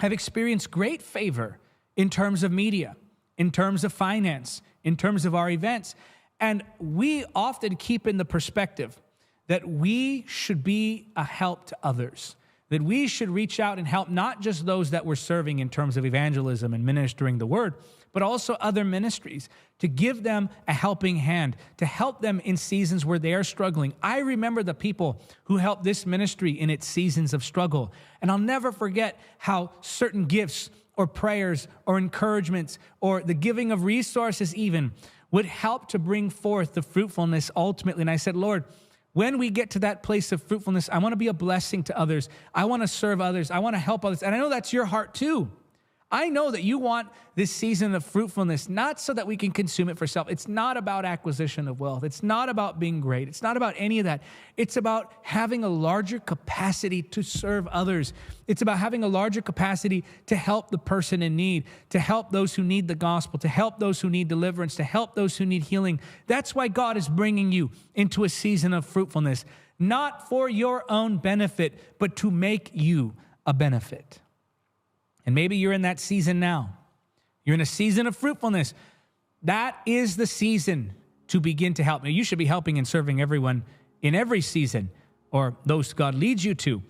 have 0.00 0.12
experienced 0.12 0.70
great 0.70 1.02
favor 1.02 1.58
in 1.96 2.10
terms 2.10 2.42
of 2.42 2.50
media, 2.50 2.96
in 3.36 3.50
terms 3.50 3.84
of 3.84 3.92
finance, 3.92 4.62
in 4.82 4.96
terms 4.96 5.24
of 5.24 5.34
our 5.34 5.50
events. 5.50 5.94
And 6.40 6.62
we 6.78 7.24
often 7.34 7.76
keep 7.76 8.06
in 8.06 8.16
the 8.16 8.24
perspective 8.24 9.00
that 9.46 9.68
we 9.68 10.24
should 10.26 10.64
be 10.64 11.08
a 11.16 11.24
help 11.24 11.66
to 11.66 11.76
others, 11.82 12.36
that 12.70 12.80
we 12.80 13.08
should 13.08 13.28
reach 13.28 13.60
out 13.60 13.78
and 13.78 13.86
help 13.86 14.08
not 14.08 14.40
just 14.40 14.64
those 14.64 14.90
that 14.90 15.04
we're 15.04 15.16
serving 15.16 15.58
in 15.58 15.68
terms 15.68 15.96
of 15.96 16.06
evangelism 16.06 16.72
and 16.72 16.84
ministering 16.86 17.38
the 17.38 17.46
word, 17.46 17.74
but 18.12 18.22
also 18.22 18.54
other 18.54 18.84
ministries 18.84 19.48
to 19.78 19.88
give 19.88 20.22
them 20.22 20.50
a 20.68 20.72
helping 20.72 21.16
hand, 21.16 21.56
to 21.78 21.86
help 21.86 22.20
them 22.20 22.40
in 22.40 22.56
seasons 22.56 23.04
where 23.04 23.18
they 23.18 23.34
are 23.34 23.44
struggling. 23.44 23.94
I 24.02 24.18
remember 24.18 24.62
the 24.62 24.74
people 24.74 25.22
who 25.44 25.56
helped 25.56 25.84
this 25.84 26.06
ministry 26.06 26.52
in 26.52 26.70
its 26.70 26.86
seasons 26.86 27.32
of 27.32 27.44
struggle. 27.44 27.92
And 28.20 28.30
I'll 28.30 28.38
never 28.38 28.72
forget 28.72 29.18
how 29.38 29.70
certain 29.80 30.26
gifts 30.26 30.70
or 30.96 31.06
prayers 31.06 31.66
or 31.86 31.98
encouragements 31.98 32.78
or 33.00 33.22
the 33.22 33.34
giving 33.34 33.72
of 33.72 33.84
resources, 33.84 34.54
even, 34.54 34.92
would 35.30 35.46
help 35.46 35.88
to 35.88 35.98
bring 35.98 36.28
forth 36.28 36.74
the 36.74 36.82
fruitfulness 36.82 37.50
ultimately. 37.56 38.02
And 38.02 38.10
I 38.10 38.16
said, 38.16 38.36
Lord, 38.36 38.64
when 39.12 39.38
we 39.38 39.50
get 39.50 39.70
to 39.70 39.78
that 39.80 40.02
place 40.02 40.30
of 40.30 40.42
fruitfulness, 40.42 40.88
I 40.90 40.98
want 40.98 41.12
to 41.12 41.16
be 41.16 41.28
a 41.28 41.32
blessing 41.32 41.82
to 41.84 41.98
others. 41.98 42.28
I 42.54 42.66
want 42.66 42.82
to 42.82 42.88
serve 42.88 43.20
others. 43.20 43.50
I 43.50 43.58
want 43.58 43.74
to 43.74 43.80
help 43.80 44.04
others. 44.04 44.22
And 44.22 44.34
I 44.34 44.38
know 44.38 44.48
that's 44.50 44.72
your 44.72 44.84
heart 44.84 45.14
too. 45.14 45.50
I 46.12 46.28
know 46.28 46.50
that 46.50 46.64
you 46.64 46.78
want 46.78 47.08
this 47.36 47.52
season 47.52 47.94
of 47.94 48.04
fruitfulness, 48.04 48.68
not 48.68 48.98
so 48.98 49.14
that 49.14 49.28
we 49.28 49.36
can 49.36 49.52
consume 49.52 49.88
it 49.88 49.96
for 49.96 50.08
self. 50.08 50.28
It's 50.28 50.48
not 50.48 50.76
about 50.76 51.04
acquisition 51.04 51.68
of 51.68 51.78
wealth. 51.78 52.02
It's 52.02 52.22
not 52.22 52.48
about 52.48 52.80
being 52.80 53.00
great. 53.00 53.28
It's 53.28 53.42
not 53.42 53.56
about 53.56 53.74
any 53.78 54.00
of 54.00 54.06
that. 54.06 54.22
It's 54.56 54.76
about 54.76 55.12
having 55.22 55.62
a 55.62 55.68
larger 55.68 56.18
capacity 56.18 57.02
to 57.02 57.22
serve 57.22 57.68
others. 57.68 58.12
It's 58.48 58.60
about 58.60 58.78
having 58.78 59.04
a 59.04 59.08
larger 59.08 59.40
capacity 59.40 60.04
to 60.26 60.34
help 60.34 60.72
the 60.72 60.78
person 60.78 61.22
in 61.22 61.36
need, 61.36 61.64
to 61.90 62.00
help 62.00 62.32
those 62.32 62.56
who 62.56 62.64
need 62.64 62.88
the 62.88 62.96
gospel, 62.96 63.38
to 63.38 63.48
help 63.48 63.78
those 63.78 64.00
who 64.00 64.10
need 64.10 64.26
deliverance, 64.26 64.74
to 64.76 64.84
help 64.84 65.14
those 65.14 65.36
who 65.36 65.46
need 65.46 65.62
healing. 65.62 66.00
That's 66.26 66.56
why 66.56 66.66
God 66.66 66.96
is 66.96 67.08
bringing 67.08 67.52
you 67.52 67.70
into 67.94 68.24
a 68.24 68.28
season 68.28 68.72
of 68.72 68.84
fruitfulness, 68.84 69.44
not 69.78 70.28
for 70.28 70.48
your 70.48 70.84
own 70.90 71.18
benefit, 71.18 71.98
but 72.00 72.16
to 72.16 72.32
make 72.32 72.70
you 72.74 73.14
a 73.46 73.54
benefit. 73.54 74.18
And 75.26 75.34
maybe 75.34 75.56
you're 75.56 75.72
in 75.72 75.82
that 75.82 76.00
season 76.00 76.40
now. 76.40 76.76
You're 77.44 77.54
in 77.54 77.60
a 77.60 77.66
season 77.66 78.06
of 78.06 78.16
fruitfulness. 78.16 78.74
That 79.42 79.76
is 79.86 80.16
the 80.16 80.26
season 80.26 80.94
to 81.28 81.40
begin 81.40 81.74
to 81.74 81.84
help. 81.84 82.02
Now, 82.02 82.10
you 82.10 82.24
should 82.24 82.38
be 82.38 82.46
helping 82.46 82.78
and 82.78 82.86
serving 82.86 83.20
everyone 83.20 83.64
in 84.02 84.14
every 84.14 84.40
season 84.40 84.90
or 85.30 85.56
those 85.64 85.92
God 85.92 86.14
leads 86.14 86.44
you 86.44 86.54
to. 86.56 86.82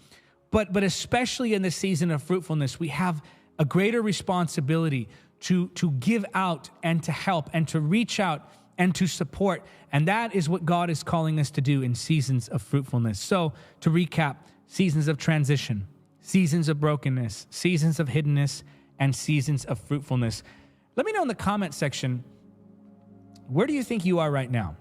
But, 0.50 0.72
but 0.72 0.82
especially 0.82 1.54
in 1.54 1.62
the 1.62 1.70
season 1.70 2.10
of 2.10 2.22
fruitfulness, 2.22 2.80
we 2.80 2.88
have 2.88 3.22
a 3.58 3.64
greater 3.64 4.02
responsibility 4.02 5.08
to, 5.40 5.68
to 5.68 5.92
give 5.92 6.24
out 6.34 6.70
and 6.82 7.02
to 7.04 7.12
help 7.12 7.50
and 7.52 7.68
to 7.68 7.80
reach 7.80 8.18
out 8.18 8.50
and 8.78 8.94
to 8.94 9.06
support. 9.06 9.62
And 9.92 10.08
that 10.08 10.34
is 10.34 10.48
what 10.48 10.64
God 10.64 10.90
is 10.90 11.02
calling 11.02 11.38
us 11.38 11.50
to 11.52 11.60
do 11.60 11.82
in 11.82 11.94
seasons 11.94 12.48
of 12.48 12.62
fruitfulness. 12.62 13.20
So, 13.20 13.52
to 13.80 13.90
recap, 13.90 14.36
seasons 14.66 15.08
of 15.08 15.18
transition, 15.18 15.86
seasons 16.30 16.68
of 16.68 16.78
brokenness, 16.78 17.48
seasons 17.50 17.98
of 17.98 18.08
hiddenness, 18.08 18.62
and 19.00 19.14
seasons 19.14 19.64
of 19.64 19.80
fruitfulness. 19.80 20.44
Let 20.94 21.04
me 21.04 21.10
know 21.10 21.22
in 21.22 21.28
the 21.28 21.34
comment 21.34 21.74
section 21.74 22.22
where 23.48 23.66
do 23.66 23.72
you 23.72 23.82
think 23.82 24.04
you 24.04 24.20
are 24.20 24.30
right 24.30 24.48
now? 24.48 24.76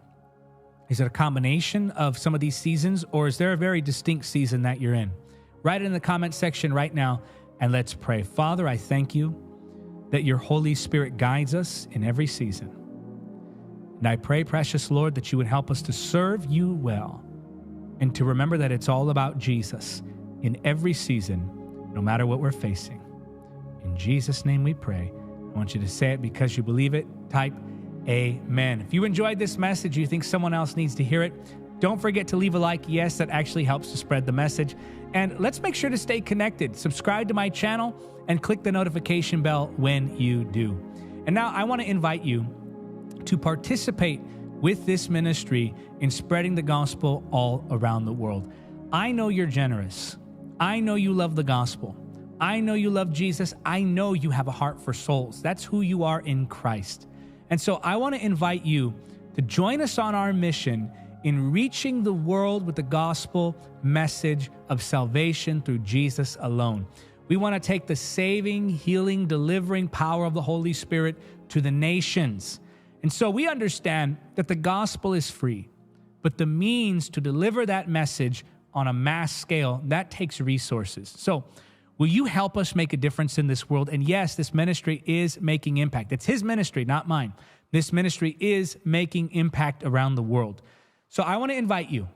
Is 0.90 1.00
it 1.00 1.08
a 1.08 1.10
combination 1.10 1.90
of 1.92 2.20
some 2.20 2.36
of 2.36 2.40
these 2.40 2.56
seasons, 2.56 3.04
or 3.12 3.28
is 3.28 3.40
there 3.40 3.54
a 3.54 3.58
very 3.58 3.82
distinct 3.82 4.26
season 4.26 4.62
that 4.62 4.80
you're 4.80 4.94
in? 4.94 5.12
Write 5.64 5.82
it 5.82 5.86
in 5.86 5.94
the 5.94 6.00
comment 6.00 6.36
section 6.36 6.72
right 6.72 6.94
now, 6.94 7.24
and 7.60 7.72
let's 7.72 7.96
pray. 7.96 8.22
Father, 8.22 8.68
I 8.68 8.78
thank 8.78 9.16
you 9.16 9.36
that 10.12 10.24
your 10.24 10.38
Holy 10.38 10.76
Spirit 10.76 11.18
guides 11.18 11.56
us 11.56 11.88
in 11.92 12.04
every 12.04 12.28
season. 12.28 12.70
And 13.98 14.08
I 14.08 14.18
pray, 14.18 14.44
precious 14.44 14.92
Lord, 14.92 15.16
that 15.16 15.32
you 15.32 15.40
would 15.40 15.48
help 15.48 15.72
us 15.72 15.82
to 15.84 15.94
serve 15.94 16.46
you 16.46 16.74
well 16.76 17.24
and 18.00 18.14
to 18.14 18.24
remember 18.24 18.58
that 18.60 18.72
it's 18.72 18.88
all 18.88 19.10
about 19.10 19.40
Jesus 19.40 20.04
in 20.42 20.60
every 20.64 20.94
season, 20.94 21.50
no 21.94 22.02
matter 22.02 22.26
what 22.26 22.40
we're 22.40 22.52
facing. 22.52 23.02
In 23.84 23.96
Jesus' 23.98 24.46
name 24.46 24.64
we 24.64 24.74
pray. 24.74 25.12
I 25.14 25.58
want 25.58 25.74
you 25.74 25.82
to 25.82 25.88
say 25.88 26.14
it 26.14 26.22
because 26.22 26.56
you 26.56 26.64
believe 26.64 26.94
it. 26.94 27.06
Type 27.30 27.54
Amen. 28.08 28.82
If 28.82 28.94
you 28.94 29.04
enjoyed 29.04 29.38
this 29.38 29.58
message, 29.58 29.98
you 29.98 30.08
think 30.08 30.24
someone 30.24 30.54
else 30.54 30.76
needs 30.76 30.96
to 30.96 31.04
hear 31.04 31.22
it, 31.22 31.34
don't 31.80 32.02
forget 32.02 32.28
to 32.30 32.38
leave 32.38 32.56
a 32.56 32.60
like. 32.60 32.86
Yes, 32.88 33.18
that 33.18 33.30
actually 33.30 33.64
helps 33.64 33.92
to 33.92 33.98
spread 33.98 34.26
the 34.26 34.32
message. 34.32 34.76
And 35.14 35.40
let's 35.40 35.62
make 35.62 35.76
sure 35.76 35.90
to 35.90 35.98
stay 35.98 36.22
connected. 36.22 36.76
Subscribe 36.76 37.28
to 37.30 37.34
my 37.34 37.50
channel 37.50 37.96
and 38.28 38.42
click 38.42 38.64
the 38.64 38.72
notification 38.72 39.42
bell 39.42 39.72
when 39.78 40.16
you 40.18 40.44
do. 40.44 40.72
And 41.26 41.34
now 41.34 41.52
I 41.54 41.64
want 41.64 41.82
to 41.82 41.90
invite 41.90 42.24
you 42.24 42.46
to 43.26 43.38
participate 43.38 44.22
with 44.62 44.86
this 44.86 45.10
ministry 45.10 45.74
in 46.00 46.12
spreading 46.12 46.56
the 46.56 46.62
gospel 46.62 47.24
all 47.32 47.66
around 47.72 48.06
the 48.06 48.14
world. 48.14 48.52
I 48.92 49.12
know 49.12 49.30
you're 49.30 49.46
generous. 49.46 50.18
I 50.60 50.80
know 50.80 50.96
you 50.96 51.14
love 51.14 51.36
the 51.36 51.44
gospel. 51.44 51.96
I 52.42 52.60
know 52.60 52.74
you 52.74 52.90
love 52.90 53.12
Jesus. 53.12 53.54
I 53.66 53.82
know 53.84 54.14
you 54.14 54.30
have 54.30 54.48
a 54.48 54.52
heart 54.52 54.80
for 54.80 54.94
souls. 54.94 55.42
That's 55.42 55.64
who 55.64 55.82
you 55.82 56.04
are 56.04 56.22
in 56.22 56.48
Christ. 56.48 57.08
And 57.50 57.60
so 57.60 57.76
I 57.84 57.98
want 57.98 58.16
to 58.16 58.24
invite 58.24 58.66
you 58.66 58.94
to 59.36 59.42
join 59.42 59.82
us 59.82 59.98
on 59.98 60.16
our 60.16 60.34
mission 60.34 60.92
in 61.24 61.52
reaching 61.52 62.04
the 62.04 62.14
world 62.14 62.66
with 62.66 62.76
the 62.76 62.84
gospel 62.84 63.56
message 63.84 64.50
of 64.70 64.82
salvation 64.82 65.62
through 65.62 65.80
Jesus 65.80 66.38
alone. 66.42 66.88
We 67.28 67.38
want 67.38 67.62
to 67.62 67.66
take 67.66 67.88
the 67.88 67.96
saving, 67.96 68.70
healing, 68.70 69.28
delivering 69.28 69.88
power 69.88 70.26
of 70.26 70.34
the 70.34 70.42
Holy 70.42 70.74
Spirit 70.74 71.18
to 71.50 71.62
the 71.62 71.72
nations. 71.72 72.60
And 73.04 73.12
so 73.12 73.30
we 73.30 73.48
understand 73.48 74.18
that 74.36 74.48
the 74.48 74.56
gospel 74.56 75.14
is 75.14 75.30
free, 75.30 75.70
but 76.22 76.38
the 76.38 76.46
means 76.46 77.10
to 77.10 77.22
deliver 77.22 77.66
that 77.66 77.90
message 77.90 78.46
on 78.80 78.88
a 78.88 78.94
mass 78.94 79.36
scale, 79.36 79.82
that 79.86 80.10
takes 80.10 80.42
resources. 80.42 81.14
So, 81.18 81.44
will 81.98 82.08
you 82.08 82.26
help 82.26 82.58
us 82.58 82.76
make 82.76 82.94
a 82.94 82.98
difference 82.98 83.38
in 83.38 83.48
this 83.48 83.70
world? 83.70 83.90
And 83.90 84.04
yes, 84.04 84.36
this 84.36 84.54
ministry 84.54 85.04
is 85.06 85.40
making 85.42 85.78
impact. 85.78 86.12
It's 86.12 86.26
his 86.26 86.44
ministry, 86.44 86.86
not 86.86 87.08
mine. 87.08 87.34
This 87.72 87.94
ministry 87.94 88.36
is 88.40 88.78
making 88.86 89.32
impact 89.32 89.84
around 89.84 90.16
the 90.16 90.24
world. 90.24 90.62
So, 91.10 91.24
I 91.24 91.38
want 91.38 91.52
to 91.52 91.58
invite 91.58 91.90
you. 91.90 92.08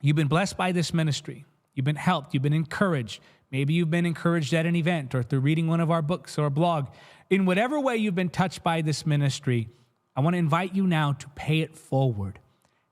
You've 0.00 0.16
been 0.16 0.28
blessed 0.28 0.56
by 0.56 0.72
this 0.72 0.92
ministry. 0.92 1.44
You've 1.74 1.86
been 1.86 1.96
helped. 1.96 2.34
You've 2.34 2.42
been 2.42 2.52
encouraged. 2.52 3.20
Maybe 3.50 3.74
you've 3.74 3.90
been 3.90 4.06
encouraged 4.06 4.52
at 4.52 4.66
an 4.66 4.76
event 4.76 5.14
or 5.14 5.22
through 5.22 5.40
reading 5.40 5.68
one 5.68 5.80
of 5.80 5.90
our 5.90 6.02
books 6.02 6.38
or 6.38 6.46
a 6.46 6.50
blog. 6.50 6.88
In 7.30 7.46
whatever 7.46 7.78
way 7.80 7.96
you've 7.96 8.14
been 8.14 8.28
touched 8.28 8.62
by 8.62 8.82
this 8.82 9.06
ministry, 9.06 9.68
I 10.16 10.20
want 10.20 10.34
to 10.34 10.38
invite 10.38 10.74
you 10.74 10.86
now 10.86 11.12
to 11.12 11.28
pay 11.30 11.60
it 11.60 11.76
forward. 11.76 12.38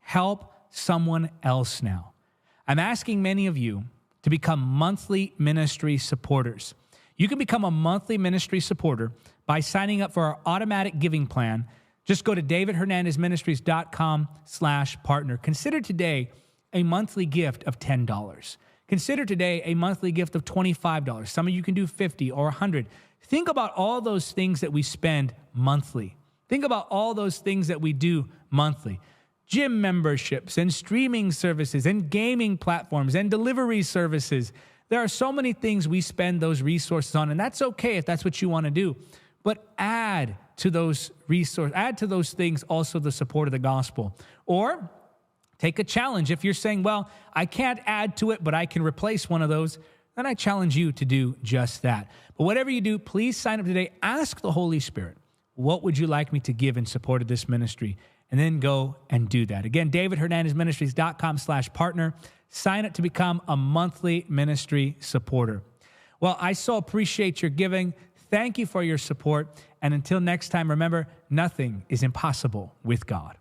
Help 0.00 0.52
someone 0.70 1.30
else 1.42 1.82
now. 1.82 2.11
I'm 2.66 2.78
asking 2.78 3.22
many 3.22 3.46
of 3.46 3.58
you 3.58 3.84
to 4.22 4.30
become 4.30 4.60
monthly 4.60 5.34
ministry 5.38 5.98
supporters. 5.98 6.74
You 7.16 7.28
can 7.28 7.38
become 7.38 7.64
a 7.64 7.70
monthly 7.70 8.18
ministry 8.18 8.60
supporter 8.60 9.12
by 9.46 9.60
signing 9.60 10.00
up 10.00 10.12
for 10.12 10.24
our 10.24 10.38
automatic 10.46 10.98
giving 10.98 11.26
plan. 11.26 11.66
Just 12.04 12.24
go 12.24 12.34
to 12.34 12.42
davidhernandezministries.com 12.42 14.28
slash 14.44 15.02
partner. 15.02 15.36
Consider 15.36 15.80
today 15.80 16.30
a 16.72 16.82
monthly 16.82 17.26
gift 17.26 17.64
of 17.64 17.78
$10. 17.78 18.56
Consider 18.88 19.24
today 19.24 19.62
a 19.64 19.74
monthly 19.74 20.12
gift 20.12 20.34
of 20.34 20.44
$25. 20.44 21.28
Some 21.28 21.46
of 21.46 21.54
you 21.54 21.62
can 21.62 21.74
do 21.74 21.86
50 21.86 22.30
or 22.30 22.44
100. 22.44 22.86
Think 23.20 23.48
about 23.48 23.72
all 23.74 24.00
those 24.00 24.32
things 24.32 24.60
that 24.60 24.72
we 24.72 24.82
spend 24.82 25.34
monthly. 25.52 26.16
Think 26.48 26.64
about 26.64 26.88
all 26.90 27.14
those 27.14 27.38
things 27.38 27.68
that 27.68 27.80
we 27.80 27.92
do 27.92 28.28
monthly 28.50 29.00
gym 29.52 29.82
memberships 29.82 30.56
and 30.56 30.72
streaming 30.72 31.30
services 31.30 31.84
and 31.84 32.08
gaming 32.08 32.56
platforms 32.56 33.14
and 33.14 33.30
delivery 33.30 33.82
services. 33.82 34.50
There 34.88 34.98
are 34.98 35.08
so 35.08 35.30
many 35.30 35.52
things 35.52 35.86
we 35.86 36.00
spend 36.00 36.40
those 36.40 36.62
resources 36.62 37.14
on, 37.14 37.30
and 37.30 37.38
that's 37.38 37.60
okay 37.60 37.98
if 37.98 38.06
that's 38.06 38.24
what 38.24 38.40
you 38.40 38.48
want 38.48 38.64
to 38.64 38.70
do. 38.70 38.96
But 39.42 39.62
add 39.76 40.38
to 40.56 40.70
those 40.70 41.10
resources, 41.28 41.74
add 41.76 41.98
to 41.98 42.06
those 42.06 42.32
things 42.32 42.62
also 42.62 42.98
the 42.98 43.12
support 43.12 43.46
of 43.46 43.52
the 43.52 43.58
gospel. 43.58 44.16
Or 44.46 44.90
take 45.58 45.78
a 45.78 45.84
challenge. 45.84 46.30
If 46.30 46.44
you're 46.44 46.54
saying, 46.54 46.82
well, 46.82 47.10
I 47.34 47.44
can't 47.44 47.80
add 47.84 48.16
to 48.18 48.30
it, 48.30 48.42
but 48.42 48.54
I 48.54 48.64
can 48.64 48.82
replace 48.82 49.28
one 49.28 49.42
of 49.42 49.50
those, 49.50 49.78
then 50.16 50.24
I 50.24 50.32
challenge 50.32 50.78
you 50.78 50.92
to 50.92 51.04
do 51.04 51.36
just 51.42 51.82
that. 51.82 52.10
But 52.38 52.44
whatever 52.44 52.70
you 52.70 52.80
do, 52.80 52.98
please 52.98 53.36
sign 53.36 53.60
up 53.60 53.66
today. 53.66 53.92
Ask 54.02 54.40
the 54.40 54.52
Holy 54.52 54.80
Spirit, 54.80 55.18
what 55.56 55.82
would 55.82 55.98
you 55.98 56.06
like 56.06 56.32
me 56.32 56.40
to 56.40 56.54
give 56.54 56.78
in 56.78 56.86
support 56.86 57.20
of 57.20 57.28
this 57.28 57.50
ministry? 57.50 57.98
And 58.32 58.40
then 58.40 58.58
go 58.58 58.96
and 59.10 59.28
do 59.28 59.46
that. 59.46 59.64
Again, 59.66 59.90
davidhernandezministries.com 59.90 61.38
slash 61.38 61.72
partner. 61.72 62.14
Sign 62.48 62.84
up 62.84 62.94
to 62.94 63.02
become 63.02 63.40
a 63.46 63.56
monthly 63.56 64.26
ministry 64.28 64.96
supporter. 65.00 65.62
Well, 66.18 66.36
I 66.40 66.54
so 66.54 66.76
appreciate 66.76 67.42
your 67.42 67.50
giving. 67.50 67.94
Thank 68.30 68.58
you 68.58 68.66
for 68.66 68.82
your 68.82 68.98
support. 68.98 69.62
And 69.82 69.92
until 69.92 70.20
next 70.20 70.48
time, 70.48 70.70
remember, 70.70 71.08
nothing 71.28 71.84
is 71.88 72.02
impossible 72.02 72.74
with 72.82 73.06
God. 73.06 73.36